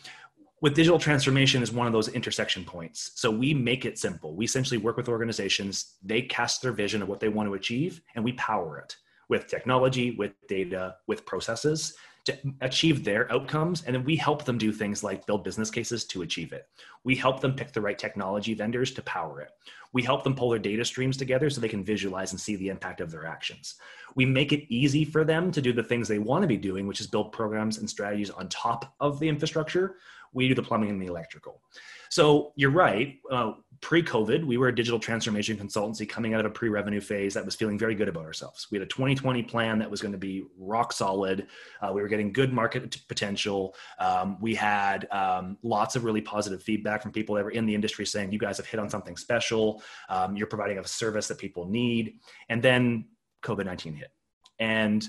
with 0.63 0.75
digital 0.75 0.97
transformation 0.97 1.61
is 1.61 1.73
one 1.73 1.87
of 1.87 1.91
those 1.91 2.07
intersection 2.07 2.63
points. 2.63 3.11
So 3.15 3.29
we 3.29 3.53
make 3.53 3.83
it 3.83 3.99
simple. 3.99 4.33
We 4.33 4.45
essentially 4.45 4.77
work 4.77 4.95
with 4.95 5.09
organizations, 5.09 5.95
they 6.01 6.21
cast 6.21 6.61
their 6.61 6.71
vision 6.71 7.01
of 7.01 7.09
what 7.09 7.19
they 7.19 7.27
want 7.27 7.49
to 7.49 7.55
achieve, 7.55 8.01
and 8.15 8.23
we 8.23 8.31
power 8.33 8.79
it 8.79 8.95
with 9.27 9.47
technology, 9.47 10.11
with 10.11 10.31
data, 10.47 10.95
with 11.05 11.25
processes 11.25 11.97
to 12.23 12.37
achieve 12.61 13.03
their 13.03 13.29
outcomes. 13.29 13.83
And 13.83 13.93
then 13.93 14.05
we 14.05 14.15
help 14.15 14.45
them 14.45 14.57
do 14.57 14.71
things 14.71 15.03
like 15.03 15.25
build 15.25 15.43
business 15.43 15.69
cases 15.69 16.05
to 16.05 16.21
achieve 16.21 16.53
it. 16.53 16.67
We 17.03 17.17
help 17.17 17.41
them 17.41 17.55
pick 17.55 17.73
the 17.73 17.81
right 17.81 17.99
technology 17.99 18.53
vendors 18.53 18.93
to 18.93 19.01
power 19.01 19.41
it. 19.41 19.49
We 19.91 20.01
help 20.01 20.23
them 20.23 20.33
pull 20.33 20.49
their 20.49 20.59
data 20.59 20.85
streams 20.85 21.17
together 21.17 21.49
so 21.49 21.59
they 21.59 21.67
can 21.67 21.83
visualize 21.83 22.31
and 22.31 22.39
see 22.39 22.55
the 22.55 22.69
impact 22.69 23.01
of 23.01 23.11
their 23.11 23.25
actions. 23.25 23.75
We 24.15 24.25
make 24.25 24.53
it 24.53 24.73
easy 24.73 25.03
for 25.03 25.25
them 25.25 25.51
to 25.51 25.61
do 25.61 25.73
the 25.73 25.83
things 25.83 26.07
they 26.07 26.19
want 26.19 26.43
to 26.43 26.47
be 26.47 26.55
doing, 26.55 26.87
which 26.87 27.01
is 27.01 27.07
build 27.07 27.33
programs 27.33 27.79
and 27.79 27.89
strategies 27.89 28.29
on 28.29 28.47
top 28.47 28.95
of 29.01 29.19
the 29.19 29.27
infrastructure 29.27 29.97
we 30.33 30.47
do 30.47 30.55
the 30.55 30.63
plumbing 30.63 30.89
and 30.89 31.01
the 31.01 31.07
electrical. 31.07 31.61
So 32.09 32.53
you're 32.55 32.69
right. 32.69 33.19
Uh, 33.31 33.53
pre-COVID, 33.81 34.45
we 34.45 34.57
were 34.57 34.67
a 34.67 34.75
digital 34.75 34.99
transformation 34.99 35.57
consultancy 35.57 36.07
coming 36.07 36.33
out 36.33 36.39
of 36.41 36.45
a 36.45 36.49
pre-revenue 36.49 37.01
phase 37.01 37.33
that 37.33 37.43
was 37.43 37.55
feeling 37.55 37.77
very 37.77 37.95
good 37.95 38.07
about 38.07 38.23
ourselves. 38.23 38.67
We 38.71 38.77
had 38.77 38.85
a 38.85 38.89
2020 38.89 39.43
plan 39.43 39.79
that 39.79 39.89
was 39.89 40.01
going 40.01 40.11
to 40.11 40.17
be 40.17 40.43
rock 40.57 40.93
solid. 40.93 41.47
Uh, 41.81 41.91
we 41.91 42.01
were 42.01 42.07
getting 42.07 42.31
good 42.31 42.53
market 42.53 42.97
potential. 43.07 43.75
Um, 43.99 44.37
we 44.39 44.55
had 44.55 45.07
um, 45.11 45.57
lots 45.63 45.95
of 45.95 46.03
really 46.03 46.21
positive 46.21 46.61
feedback 46.63 47.01
from 47.01 47.11
people 47.11 47.35
that 47.35 47.43
were 47.43 47.51
in 47.51 47.65
the 47.65 47.75
industry 47.75 48.05
saying, 48.05 48.31
"You 48.31 48.39
guys 48.39 48.57
have 48.57 48.67
hit 48.67 48.79
on 48.79 48.89
something 48.89 49.17
special. 49.17 49.81
Um, 50.07 50.37
you're 50.37 50.47
providing 50.47 50.77
a 50.77 50.87
service 50.87 51.27
that 51.27 51.39
people 51.39 51.67
need." 51.67 52.19
And 52.47 52.61
then 52.61 53.05
COVID-19 53.41 53.97
hit, 53.97 54.11
and 54.59 55.05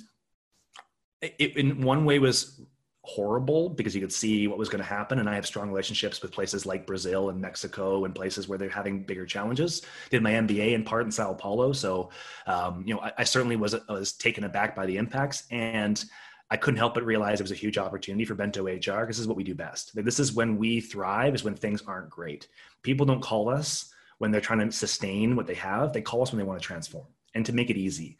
it, 1.20 1.56
in 1.56 1.82
one 1.82 2.04
way 2.04 2.18
was 2.18 2.60
horrible 3.06 3.68
because 3.68 3.94
you 3.94 4.00
could 4.00 4.12
see 4.12 4.48
what 4.48 4.56
was 4.56 4.70
going 4.70 4.82
to 4.82 4.88
happen. 4.88 5.18
And 5.18 5.28
I 5.28 5.34
have 5.34 5.46
strong 5.46 5.68
relationships 5.68 6.22
with 6.22 6.32
places 6.32 6.64
like 6.64 6.86
Brazil 6.86 7.28
and 7.28 7.38
Mexico 7.38 8.06
and 8.06 8.14
places 8.14 8.48
where 8.48 8.56
they're 8.56 8.70
having 8.70 9.02
bigger 9.02 9.26
challenges. 9.26 9.82
Did 10.08 10.22
my 10.22 10.32
MBA 10.32 10.72
in 10.72 10.84
part 10.84 11.04
in 11.04 11.12
Sao 11.12 11.34
Paulo, 11.34 11.72
so 11.72 12.08
um, 12.46 12.82
you 12.86 12.94
know 12.94 13.00
I, 13.00 13.12
I, 13.18 13.24
certainly 13.24 13.56
was 13.56 13.76
was 13.88 14.14
taken 14.14 14.44
aback 14.44 14.74
by 14.74 14.86
the 14.86 14.96
impacts, 14.96 15.44
and 15.50 16.02
I 16.50 16.56
couldn't 16.56 16.78
help 16.78 16.94
but 16.94 17.04
realize 17.04 17.40
it 17.40 17.44
was 17.44 17.52
a 17.52 17.56
huge 17.56 17.76
opportunity 17.76 18.24
for 18.24 18.34
Bento 18.34 18.64
HR 18.64 19.06
this 19.06 19.18
is 19.18 19.28
what 19.28 19.36
we 19.36 19.44
do 19.44 19.54
best. 19.54 19.94
This 19.94 20.18
is 20.18 20.32
when 20.32 20.56
we 20.56 20.80
thrive, 20.80 21.34
is 21.34 21.44
when 21.44 21.54
things 21.54 21.82
aren't 21.86 22.08
great. 22.08 22.48
People 22.82 23.04
don't 23.04 23.22
call 23.22 23.50
us 23.50 23.92
when 24.18 24.30
they're 24.30 24.40
trying 24.40 24.60
to 24.60 24.72
sustain 24.72 25.36
what 25.36 25.46
they 25.46 25.54
have. 25.54 25.92
They 25.92 26.00
call 26.00 26.22
us 26.22 26.32
when 26.32 26.38
they 26.38 26.44
want 26.44 26.60
to 26.60 26.66
transform 26.66 27.06
and 27.34 27.44
to 27.44 27.52
make 27.52 27.68
it 27.68 27.76
easy. 27.76 28.16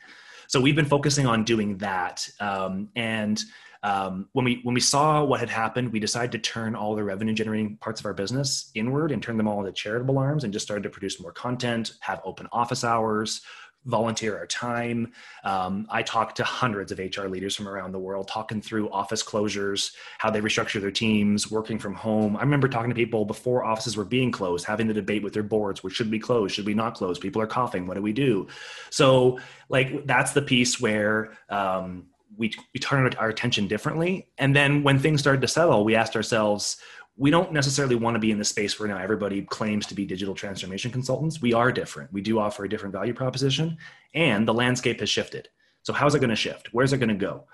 So 0.47 0.61
we've 0.61 0.76
been 0.76 0.85
focusing 0.85 1.26
on 1.26 1.45
doing 1.45 1.78
that, 1.78 2.28
um, 2.39 2.91
and 2.97 3.43
um, 3.85 4.30
when 4.32 4.47
we 4.47 4.61
when 4.62 4.74
we 4.74 4.80
saw 4.80 5.22
what 5.22 5.41
had 5.41 5.51
happened, 5.51 5.93
we 5.93 6.01
decided 6.01 6.32
to 6.32 6.39
turn 6.39 6.74
all 6.74 6.97
the 6.97 7.05
revenue 7.05 7.35
generating 7.35 7.76
parts 7.76 8.01
of 8.01 8.07
our 8.07 8.14
business 8.14 8.70
inward 8.74 9.12
and 9.12 9.22
turn 9.22 9.37
them 9.37 9.47
all 9.47 9.61
into 9.61 9.72
charitable 9.72 10.18
arms, 10.18 10.43
and 10.43 10.55
just 10.55 10.64
started 10.64 10.85
to 10.85 10.89
produce 10.89 11.20
more 11.20 11.32
content, 11.32 11.93
have 12.01 12.22
open 12.24 12.49
office 12.51 12.82
hours, 12.82 13.43
volunteer 13.85 14.39
our 14.39 14.47
time. 14.47 15.12
Um, 15.45 15.87
I 15.91 16.03
talked 16.03 16.37
to 16.39 16.45
hundreds 16.45 16.93
of 16.93 16.99
HR 16.99 17.26
leaders 17.26 17.55
from 17.55 17.68
around 17.68 17.93
the 17.93 17.99
world, 17.99 18.26
talking 18.26 18.62
through 18.62 18.89
office 18.89 19.22
closures, 19.22 19.93
how 20.16 20.30
they 20.30 20.41
restructure 20.41 20.80
their 20.80 20.91
teams, 20.91 21.51
working 21.51 21.78
from 21.78 21.93
home. 21.93 22.39
I 22.39 22.41
remember 22.41 22.68
talking 22.68 22.89
to 22.89 22.97
people 22.97 23.26
before 23.26 23.66
offices 23.66 23.99
were 23.99 24.07
being 24.07 24.32
closed, 24.32 24.64
having 24.64 24.87
the 24.87 24.95
debate 24.95 25.22
with 25.22 25.35
their 25.35 25.43
boards: 25.43 25.82
which 25.82 25.93
should 25.93 26.11
we 26.11 26.18
close? 26.18 26.53
Should 26.53 26.64
we 26.64 26.72
not 26.72 26.95
close? 26.95 27.18
People 27.18 27.43
are 27.43 27.47
coughing. 27.47 27.87
What 27.87 27.97
do 27.97 28.03
we 28.03 28.14
do? 28.14 28.47
So, 28.89 29.41
like, 29.68 30.07
that's 30.07 30.32
the 30.32 30.43
piece 30.43 30.80
where. 30.80 31.37
Um, 31.51 32.07
we, 32.37 32.53
we 32.72 32.80
turned 32.80 33.14
our 33.16 33.28
attention 33.28 33.68
differently. 33.68 34.28
And 34.39 34.55
then 34.55 34.82
when 34.82 34.99
things 34.99 35.20
started 35.20 35.41
to 35.43 35.49
settle, 35.49 35.85
we 35.85 35.95
asked 35.95 36.16
ourselves, 36.16 36.76
we 37.16 37.30
don't 37.30 37.53
necessarily 37.53 37.95
want 37.95 38.16
to 38.16 38.20
be 38.20 38.30
in 38.30 38.39
the 38.39 38.45
space 38.45 38.78
where 38.78 38.89
now 38.89 38.99
everybody 38.99 39.43
claims 39.43 39.87
to 39.87 39.95
be 39.95 40.05
digital 40.05 40.35
transformation 40.35 40.91
consultants. 40.91 41.41
We 41.41 41.53
are 41.53 41.70
different. 41.70 42.12
We 42.12 42.22
do 42.22 42.39
offer 42.41 42.64
a 42.64 42.68
different 42.68 42.93
value 42.93 43.14
proposition, 43.14 43.78
and 44.14 44.49
the 44.49 44.55
landscape 44.55 45.01
has 45.01 45.09
shifted. 45.09 45.49
So 45.82 45.93
how's 45.93 46.14
it 46.14 46.20
going 46.20 46.30
to 46.30 46.37
shift? 46.37 46.70
Where's 46.72 46.93
it 46.93 46.99
going 46.99 47.11
to 47.11 47.14
go? 47.14 47.45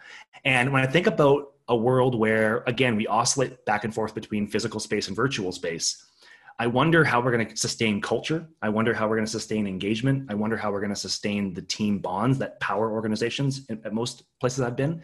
And 0.44 0.72
when 0.72 0.82
I 0.82 0.86
think 0.86 1.06
about 1.06 1.52
a 1.68 1.76
world 1.76 2.14
where, 2.14 2.64
again, 2.66 2.96
we 2.96 3.06
oscillate 3.06 3.64
back 3.66 3.84
and 3.84 3.94
forth 3.94 4.14
between 4.14 4.46
physical 4.46 4.80
space 4.80 5.08
and 5.08 5.16
virtual 5.16 5.52
space, 5.52 6.04
I 6.60 6.66
wonder 6.66 7.04
how 7.04 7.22
we're 7.22 7.32
going 7.32 7.48
to 7.48 7.56
sustain 7.56 8.02
culture. 8.02 8.46
I 8.60 8.68
wonder 8.68 8.92
how 8.92 9.08
we're 9.08 9.16
going 9.16 9.24
to 9.24 9.32
sustain 9.32 9.66
engagement. 9.66 10.30
I 10.30 10.34
wonder 10.34 10.58
how 10.58 10.70
we're 10.70 10.80
going 10.80 10.92
to 10.92 10.94
sustain 10.94 11.54
the 11.54 11.62
team 11.62 12.00
bonds 12.00 12.36
that 12.36 12.60
power 12.60 12.92
organizations 12.92 13.62
at 13.70 13.94
most 13.94 14.24
places 14.40 14.60
I've 14.60 14.76
been. 14.76 15.00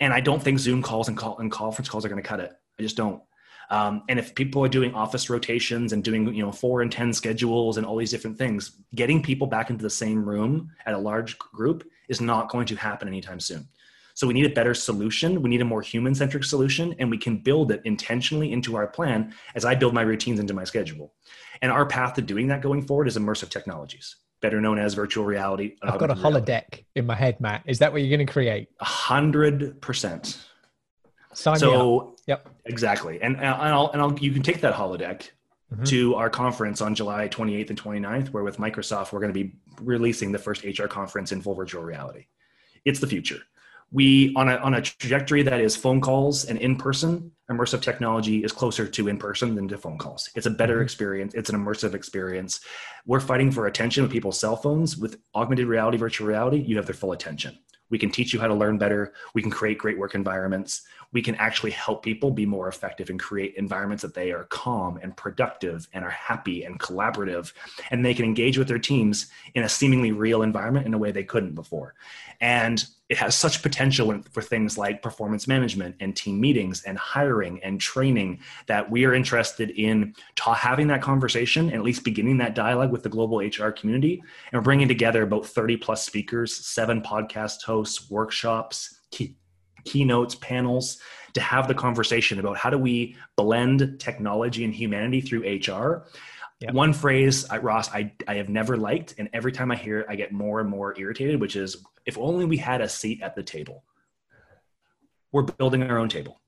And 0.00 0.12
I 0.12 0.18
don't 0.18 0.42
think 0.42 0.58
Zoom 0.58 0.82
calls 0.82 1.06
and, 1.06 1.16
call, 1.16 1.38
and 1.38 1.48
conference 1.48 1.88
calls 1.88 2.04
are 2.04 2.08
going 2.08 2.20
to 2.20 2.28
cut 2.28 2.40
it. 2.40 2.50
I 2.76 2.82
just 2.82 2.96
don't. 2.96 3.22
Um, 3.70 4.02
and 4.08 4.18
if 4.18 4.34
people 4.34 4.64
are 4.64 4.68
doing 4.68 4.92
office 4.92 5.30
rotations 5.30 5.92
and 5.92 6.02
doing 6.02 6.34
you 6.34 6.42
know 6.42 6.50
four 6.50 6.82
and 6.82 6.90
ten 6.90 7.12
schedules 7.12 7.76
and 7.76 7.86
all 7.86 7.96
these 7.96 8.10
different 8.10 8.36
things, 8.36 8.76
getting 8.96 9.22
people 9.22 9.46
back 9.46 9.70
into 9.70 9.84
the 9.84 9.90
same 9.90 10.28
room 10.28 10.72
at 10.86 10.94
a 10.94 10.98
large 10.98 11.38
group 11.38 11.88
is 12.08 12.20
not 12.20 12.48
going 12.48 12.66
to 12.66 12.74
happen 12.74 13.06
anytime 13.06 13.38
soon. 13.38 13.68
So 14.20 14.26
we 14.26 14.34
need 14.34 14.44
a 14.44 14.50
better 14.50 14.74
solution. 14.74 15.40
We 15.40 15.48
need 15.48 15.62
a 15.62 15.64
more 15.64 15.80
human 15.80 16.14
centric 16.14 16.44
solution, 16.44 16.94
and 16.98 17.10
we 17.10 17.16
can 17.16 17.38
build 17.38 17.72
it 17.72 17.80
intentionally 17.86 18.52
into 18.52 18.76
our 18.76 18.86
plan 18.86 19.32
as 19.54 19.64
I 19.64 19.74
build 19.74 19.94
my 19.94 20.02
routines 20.02 20.38
into 20.38 20.52
my 20.52 20.64
schedule. 20.64 21.14
And 21.62 21.72
our 21.72 21.86
path 21.86 22.12
to 22.16 22.20
doing 22.20 22.46
that 22.48 22.60
going 22.60 22.82
forward 22.82 23.08
is 23.08 23.16
immersive 23.16 23.48
technologies, 23.48 24.16
better 24.42 24.60
known 24.60 24.78
as 24.78 24.92
virtual 24.92 25.24
reality. 25.24 25.76
I've 25.80 25.98
got 25.98 26.10
a 26.10 26.14
holodeck 26.14 26.84
in 26.94 27.06
my 27.06 27.14
head, 27.14 27.40
Matt. 27.40 27.62
Is 27.64 27.78
that 27.78 27.94
what 27.94 28.02
you're 28.02 28.14
going 28.14 28.26
to 28.26 28.30
create? 28.30 28.68
A 28.80 28.84
hundred 28.84 29.80
percent. 29.80 30.44
So, 31.32 31.54
Yep. 32.26 32.46
Exactly. 32.66 33.22
And, 33.22 33.36
and 33.36 33.46
I'll, 33.46 33.90
and 33.92 34.02
I'll, 34.02 34.18
you 34.18 34.32
can 34.32 34.42
take 34.42 34.60
that 34.60 34.74
holodeck 34.74 35.30
mm-hmm. 35.72 35.84
to 35.84 36.14
our 36.16 36.28
conference 36.28 36.82
on 36.82 36.94
July 36.94 37.26
28th 37.26 37.70
and 37.70 37.82
29th, 37.82 38.28
where 38.34 38.44
with 38.44 38.58
Microsoft, 38.58 39.12
we're 39.12 39.20
going 39.20 39.32
to 39.32 39.44
be 39.44 39.54
releasing 39.80 40.30
the 40.30 40.38
first 40.38 40.62
HR 40.62 40.88
conference 40.88 41.32
in 41.32 41.40
full 41.40 41.54
virtual 41.54 41.82
reality. 41.82 42.26
It's 42.84 43.00
the 43.00 43.06
future. 43.06 43.40
We, 43.92 44.32
on 44.36 44.48
a, 44.48 44.56
on 44.56 44.74
a 44.74 44.80
trajectory 44.80 45.42
that 45.42 45.60
is 45.60 45.74
phone 45.74 46.00
calls 46.00 46.44
and 46.44 46.58
in 46.58 46.76
person, 46.76 47.32
immersive 47.50 47.82
technology 47.82 48.44
is 48.44 48.52
closer 48.52 48.86
to 48.86 49.08
in 49.08 49.18
person 49.18 49.54
than 49.56 49.66
to 49.68 49.78
phone 49.78 49.98
calls. 49.98 50.30
It's 50.36 50.46
a 50.46 50.50
better 50.50 50.74
mm-hmm. 50.76 50.84
experience. 50.84 51.34
It's 51.34 51.50
an 51.50 51.56
immersive 51.56 51.94
experience. 51.94 52.60
We're 53.04 53.20
fighting 53.20 53.50
for 53.50 53.66
attention 53.66 54.04
with 54.04 54.12
people's 54.12 54.38
cell 54.38 54.56
phones. 54.56 54.96
With 54.96 55.18
augmented 55.34 55.66
reality, 55.66 55.98
virtual 55.98 56.28
reality, 56.28 56.58
you 56.58 56.76
have 56.76 56.86
their 56.86 56.94
full 56.94 57.12
attention. 57.12 57.58
We 57.88 57.98
can 57.98 58.10
teach 58.10 58.32
you 58.32 58.38
how 58.38 58.46
to 58.46 58.54
learn 58.54 58.78
better. 58.78 59.12
We 59.34 59.42
can 59.42 59.50
create 59.50 59.78
great 59.78 59.98
work 59.98 60.14
environments 60.14 60.82
we 61.12 61.22
can 61.22 61.34
actually 61.36 61.72
help 61.72 62.02
people 62.02 62.30
be 62.30 62.46
more 62.46 62.68
effective 62.68 63.10
and 63.10 63.18
create 63.18 63.54
environments 63.56 64.02
that 64.02 64.14
they 64.14 64.32
are 64.32 64.44
calm 64.44 64.98
and 65.02 65.16
productive 65.16 65.88
and 65.92 66.04
are 66.04 66.10
happy 66.10 66.64
and 66.64 66.78
collaborative 66.78 67.52
and 67.90 68.04
they 68.04 68.14
can 68.14 68.24
engage 68.24 68.58
with 68.58 68.68
their 68.68 68.78
teams 68.78 69.26
in 69.54 69.64
a 69.64 69.68
seemingly 69.68 70.12
real 70.12 70.42
environment 70.42 70.86
in 70.86 70.94
a 70.94 70.98
way 70.98 71.10
they 71.10 71.24
couldn't 71.24 71.54
before 71.54 71.94
and 72.40 72.86
it 73.10 73.18
has 73.18 73.34
such 73.34 73.60
potential 73.60 74.22
for 74.30 74.40
things 74.40 74.78
like 74.78 75.02
performance 75.02 75.46
management 75.46 75.96
and 76.00 76.16
team 76.16 76.40
meetings 76.40 76.82
and 76.84 76.96
hiring 76.96 77.60
and 77.62 77.80
training 77.80 78.38
that 78.66 78.90
we 78.90 79.04
are 79.04 79.12
interested 79.12 79.70
in 79.70 80.14
ta- 80.36 80.54
having 80.54 80.86
that 80.86 81.02
conversation 81.02 81.66
and 81.66 81.74
at 81.74 81.82
least 81.82 82.04
beginning 82.04 82.38
that 82.38 82.54
dialogue 82.54 82.90
with 82.90 83.02
the 83.02 83.08
global 83.08 83.38
hr 83.40 83.70
community 83.70 84.14
and 84.14 84.60
we're 84.60 84.62
bringing 84.62 84.88
together 84.88 85.22
about 85.24 85.44
30 85.44 85.76
plus 85.76 86.04
speakers 86.04 86.54
seven 86.54 87.02
podcast 87.02 87.62
hosts 87.64 88.08
workshops 88.10 89.00
key- 89.10 89.36
keynotes, 89.84 90.34
panels 90.36 90.98
to 91.34 91.40
have 91.40 91.68
the 91.68 91.74
conversation 91.74 92.38
about 92.38 92.56
how 92.56 92.70
do 92.70 92.78
we 92.78 93.16
blend 93.36 93.98
technology 93.98 94.64
and 94.64 94.74
humanity 94.74 95.20
through 95.20 95.40
HR. 95.42 96.06
Yep. 96.60 96.74
One 96.74 96.92
phrase, 96.92 97.46
Ross, 97.62 97.90
I, 97.90 98.12
I 98.28 98.34
have 98.34 98.50
never 98.50 98.76
liked, 98.76 99.14
and 99.18 99.30
every 99.32 99.52
time 99.52 99.70
I 99.70 99.76
hear 99.76 100.00
it, 100.00 100.06
I 100.10 100.14
get 100.14 100.32
more 100.32 100.60
and 100.60 100.68
more 100.68 100.94
irritated, 100.98 101.40
which 101.40 101.56
is 101.56 101.84
if 102.06 102.18
only 102.18 102.44
we 102.44 102.56
had 102.56 102.80
a 102.80 102.88
seat 102.88 103.20
at 103.22 103.34
the 103.34 103.42
table. 103.42 103.84
We're 105.32 105.42
building 105.42 105.82
our 105.82 105.98
own 105.98 106.08
table. 106.08 106.40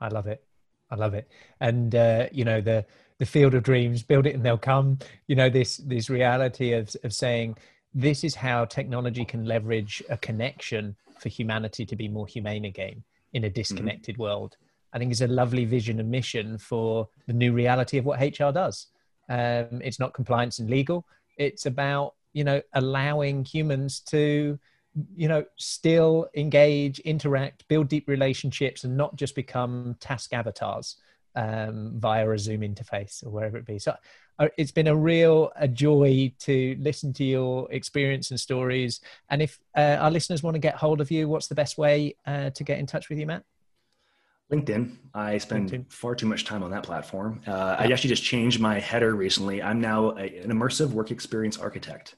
I 0.00 0.08
love 0.08 0.26
it. 0.26 0.44
I 0.90 0.96
love 0.96 1.14
it. 1.14 1.28
And, 1.60 1.94
uh, 1.94 2.28
you 2.32 2.44
know, 2.44 2.60
the, 2.60 2.84
the 3.18 3.26
field 3.26 3.54
of 3.54 3.62
dreams, 3.62 4.02
build 4.02 4.26
it 4.26 4.34
and 4.34 4.44
they'll 4.44 4.58
come, 4.58 4.98
you 5.26 5.36
know, 5.36 5.48
this, 5.48 5.76
this 5.78 6.10
reality 6.10 6.72
of, 6.72 6.94
of 7.04 7.12
saying, 7.12 7.56
this 7.94 8.24
is 8.24 8.34
how 8.34 8.64
technology 8.64 9.24
can 9.24 9.44
leverage 9.44 10.02
a 10.08 10.16
connection 10.16 10.96
for 11.18 11.28
humanity 11.28 11.84
to 11.84 11.96
be 11.96 12.08
more 12.08 12.26
humane 12.26 12.64
again 12.64 13.02
in 13.32 13.44
a 13.44 13.46
mm-hmm. 13.46 13.54
disconnected 13.54 14.14
mm-hmm. 14.14 14.22
world. 14.22 14.56
I 14.92 14.98
think 14.98 15.12
is 15.12 15.22
a 15.22 15.28
lovely 15.28 15.64
vision 15.64 16.00
and 16.00 16.10
mission 16.10 16.58
for 16.58 17.08
the 17.26 17.32
new 17.32 17.52
reality 17.52 17.98
of 17.98 18.04
what 18.04 18.20
HR 18.20 18.50
does. 18.50 18.88
Um, 19.28 19.80
it's 19.84 20.00
not 20.00 20.14
compliance 20.14 20.58
and 20.58 20.68
legal. 20.68 21.06
It's 21.36 21.66
about 21.66 22.14
you 22.32 22.44
know 22.44 22.60
allowing 22.74 23.44
humans 23.44 24.00
to 24.00 24.58
you 25.14 25.28
know 25.28 25.44
still 25.56 26.28
engage, 26.34 26.98
interact, 27.00 27.66
build 27.68 27.88
deep 27.88 28.08
relationships, 28.08 28.84
and 28.84 28.96
not 28.96 29.16
just 29.16 29.34
become 29.34 29.96
task 30.00 30.32
avatars 30.32 30.96
um, 31.36 31.94
via 31.96 32.28
a 32.28 32.38
Zoom 32.38 32.60
interface 32.60 33.24
or 33.24 33.30
wherever 33.30 33.56
it 33.56 33.66
be. 33.66 33.78
So 33.78 33.94
uh, 34.38 34.48
it's 34.56 34.72
been 34.72 34.88
a 34.88 34.96
real 34.96 35.52
a 35.56 35.68
joy 35.68 36.32
to 36.40 36.76
listen 36.80 37.12
to 37.14 37.24
your 37.24 37.70
experience 37.70 38.30
and 38.30 38.40
stories. 38.40 39.00
And 39.28 39.42
if 39.42 39.58
uh, 39.76 39.98
our 40.00 40.10
listeners 40.10 40.42
want 40.42 40.54
to 40.54 40.60
get 40.60 40.76
hold 40.76 41.00
of 41.00 41.10
you, 41.10 41.28
what's 41.28 41.48
the 41.48 41.54
best 41.54 41.78
way 41.78 42.16
uh, 42.26 42.50
to 42.50 42.64
get 42.64 42.78
in 42.78 42.86
touch 42.86 43.08
with 43.08 43.18
you, 43.18 43.26
Matt? 43.26 43.44
LinkedIn. 44.50 44.96
I 45.14 45.38
spend 45.38 45.70
LinkedIn. 45.70 45.92
far 45.92 46.14
too 46.14 46.26
much 46.26 46.44
time 46.44 46.62
on 46.62 46.70
that 46.70 46.82
platform. 46.82 47.40
Uh, 47.46 47.50
yeah. 47.50 47.76
I 47.78 47.92
actually 47.92 48.10
just 48.10 48.22
changed 48.22 48.60
my 48.60 48.78
header 48.78 49.14
recently. 49.14 49.62
I'm 49.62 49.80
now 49.80 50.10
a, 50.10 50.40
an 50.40 50.50
immersive 50.50 50.90
work 50.90 51.10
experience 51.10 51.58
architect. 51.58 52.16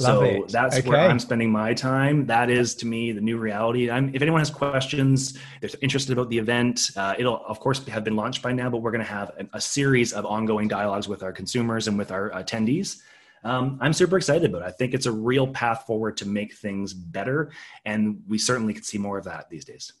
Love 0.00 0.18
so 0.18 0.24
it. 0.24 0.48
that's 0.48 0.78
okay. 0.78 0.88
where 0.88 1.08
I'm 1.08 1.20
spending 1.20 1.52
my 1.52 1.72
time. 1.72 2.26
That 2.26 2.50
is 2.50 2.74
to 2.76 2.86
me 2.86 3.12
the 3.12 3.20
new 3.20 3.38
reality. 3.38 3.90
I'm, 3.90 4.12
if 4.12 4.22
anyone 4.22 4.40
has 4.40 4.50
questions, 4.50 5.38
they're 5.60 5.70
interested 5.82 6.12
about 6.12 6.30
the 6.30 6.38
event, 6.38 6.90
uh, 6.96 7.14
it'll 7.16 7.44
of 7.46 7.60
course 7.60 7.86
have 7.86 8.02
been 8.02 8.16
launched 8.16 8.42
by 8.42 8.52
now, 8.52 8.68
but 8.68 8.78
we're 8.78 8.90
going 8.90 9.04
to 9.04 9.10
have 9.10 9.30
a, 9.38 9.46
a, 9.56 9.60
series 9.60 10.12
of 10.12 10.26
ongoing 10.26 10.66
dialogues 10.66 11.06
with 11.06 11.22
our 11.22 11.32
consumers 11.32 11.86
and 11.86 11.96
with 11.96 12.10
our 12.10 12.30
attendees. 12.30 13.02
Um, 13.44 13.78
I'm 13.80 13.92
super 13.92 14.16
excited 14.16 14.50
about 14.50 14.62
it. 14.62 14.64
I 14.66 14.70
think 14.72 14.94
it's 14.94 15.06
a 15.06 15.12
real 15.12 15.46
path 15.46 15.84
forward 15.86 16.16
to 16.16 16.26
make 16.26 16.54
things 16.54 16.92
better, 16.92 17.52
and 17.84 18.22
we 18.26 18.38
certainly 18.38 18.74
could 18.74 18.84
see 18.84 18.98
more 18.98 19.16
of 19.16 19.24
that 19.24 19.48
these 19.48 19.64
days. 19.64 19.92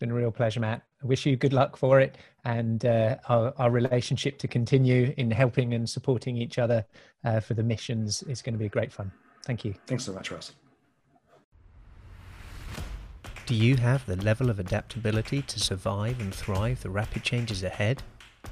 It's 0.00 0.06
been 0.06 0.12
a 0.12 0.18
real 0.18 0.32
pleasure, 0.32 0.60
Matt. 0.60 0.80
I 1.02 1.06
wish 1.06 1.26
you 1.26 1.36
good 1.36 1.52
luck 1.52 1.76
for 1.76 2.00
it 2.00 2.16
and 2.46 2.86
uh, 2.86 3.16
our, 3.28 3.52
our, 3.58 3.70
relationship 3.70 4.38
to 4.38 4.48
continue 4.48 5.12
in 5.18 5.30
helping 5.30 5.74
and 5.74 5.86
supporting 5.86 6.38
each 6.38 6.58
other 6.58 6.86
uh, 7.22 7.40
for 7.40 7.52
the 7.52 7.62
missions 7.62 8.22
is 8.22 8.40
going 8.40 8.54
to 8.54 8.58
be 8.58 8.70
great 8.70 8.90
fun. 8.90 9.12
Thank 9.44 9.62
you. 9.62 9.74
Thanks 9.86 10.04
so 10.06 10.14
much, 10.14 10.30
Ross. 10.30 10.54
Do 13.44 13.54
you 13.54 13.76
have 13.76 14.06
the 14.06 14.16
level 14.16 14.48
of 14.48 14.58
adaptability 14.58 15.42
to 15.42 15.60
survive 15.60 16.18
and 16.18 16.34
thrive 16.34 16.82
the 16.82 16.88
rapid 16.88 17.22
changes 17.22 17.62
ahead? 17.62 18.02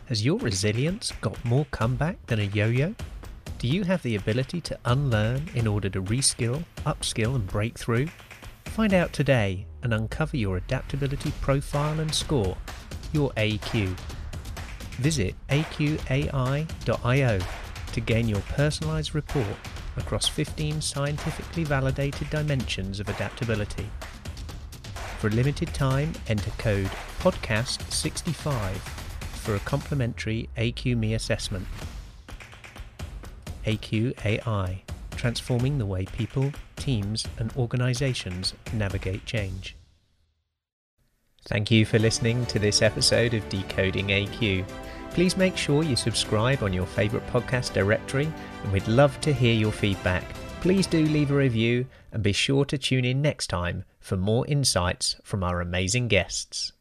Has 0.05 0.27
your 0.27 0.39
resilience 0.41 1.13
got 1.23 1.43
more 1.47 1.65
comeback 1.71 2.27
than 2.27 2.41
a 2.41 2.45
yo 2.45 2.67
yo? 2.67 2.95
Do 3.59 3.69
you 3.69 3.85
have 3.85 4.03
the 4.03 4.17
ability 4.17 4.61
to 4.61 4.79
unlearn 4.85 5.49
in 5.55 5.67
order 5.67 5.89
to 5.89 6.03
reskill, 6.03 6.63
upskill, 6.85 7.37
and 7.37 7.47
break 7.47 7.79
through? 7.79 8.09
Find 8.67 8.93
out 8.93 9.15
today 9.15 9.65
and 9.83 9.93
uncover 9.95 10.37
your 10.37 10.57
adaptability 10.57 11.33
profile 11.41 12.01
and 12.01 12.15
score, 12.15 12.57
your 13.13 13.31
AQ. 13.33 13.97
Visit 14.99 15.35
aqai.io 15.49 17.39
to 17.93 18.01
gain 18.01 18.29
your 18.29 18.41
personalized 18.41 19.15
report 19.15 19.57
across 19.97 20.29
15 20.29 20.81
scientifically 20.81 21.65
validated 21.65 22.31
dimensions 22.31 23.01
of 23.01 23.09
adaptability. 23.09 23.89
For 25.19 25.27
a 25.29 25.31
limited 25.31 25.75
time, 25.75 26.13
enter 26.29 26.51
code 26.53 26.91
PODCAST65 27.21 28.77
for 29.49 29.57
a 29.57 29.61
complimentary 29.61 30.49
AQME 30.57 31.15
assessment. 31.15 31.67
AQAI, 33.65 34.83
transforming 35.19 35.77
the 35.77 35.85
way 35.85 36.07
people, 36.07 36.51
teams, 36.77 37.27
and 37.39 37.53
organizations 37.57 38.55
navigate 38.73 39.27
change. 39.27 39.77
Thank 41.47 41.71
you 41.71 41.85
for 41.85 41.99
listening 41.99 42.47
to 42.47 42.59
this 42.59 42.83
episode 42.83 43.35
of 43.35 43.49
Decoding 43.49 44.09
AQ. 44.09 44.67
Please 45.11 45.37
make 45.37 45.57
sure 45.57 45.83
you 45.83 45.97
subscribe 45.97 46.63
on 46.63 46.73
your 46.73 46.87
favourite 46.87 47.27
podcast 47.29 47.73
directory, 47.73 48.33
and 48.63 48.73
we'd 48.73 48.87
love 48.87 49.21
to 49.23 49.33
hear 49.33 49.55
your 49.55 49.73
feedback. 49.73 50.25
Please 50.61 50.87
do 50.87 51.05
leave 51.05 51.31
a 51.31 51.37
review 51.37 51.87
and 52.13 52.23
be 52.23 52.33
sure 52.33 52.65
to 52.65 52.79
tune 52.79 53.05
in 53.05 53.23
next 53.23 53.49
time 53.49 53.85
for 54.01 54.17
more 54.17 54.47
insights 54.47 55.17
from 55.25 55.43
our 55.43 55.61
amazing 55.61 56.09
guests. 56.09 56.73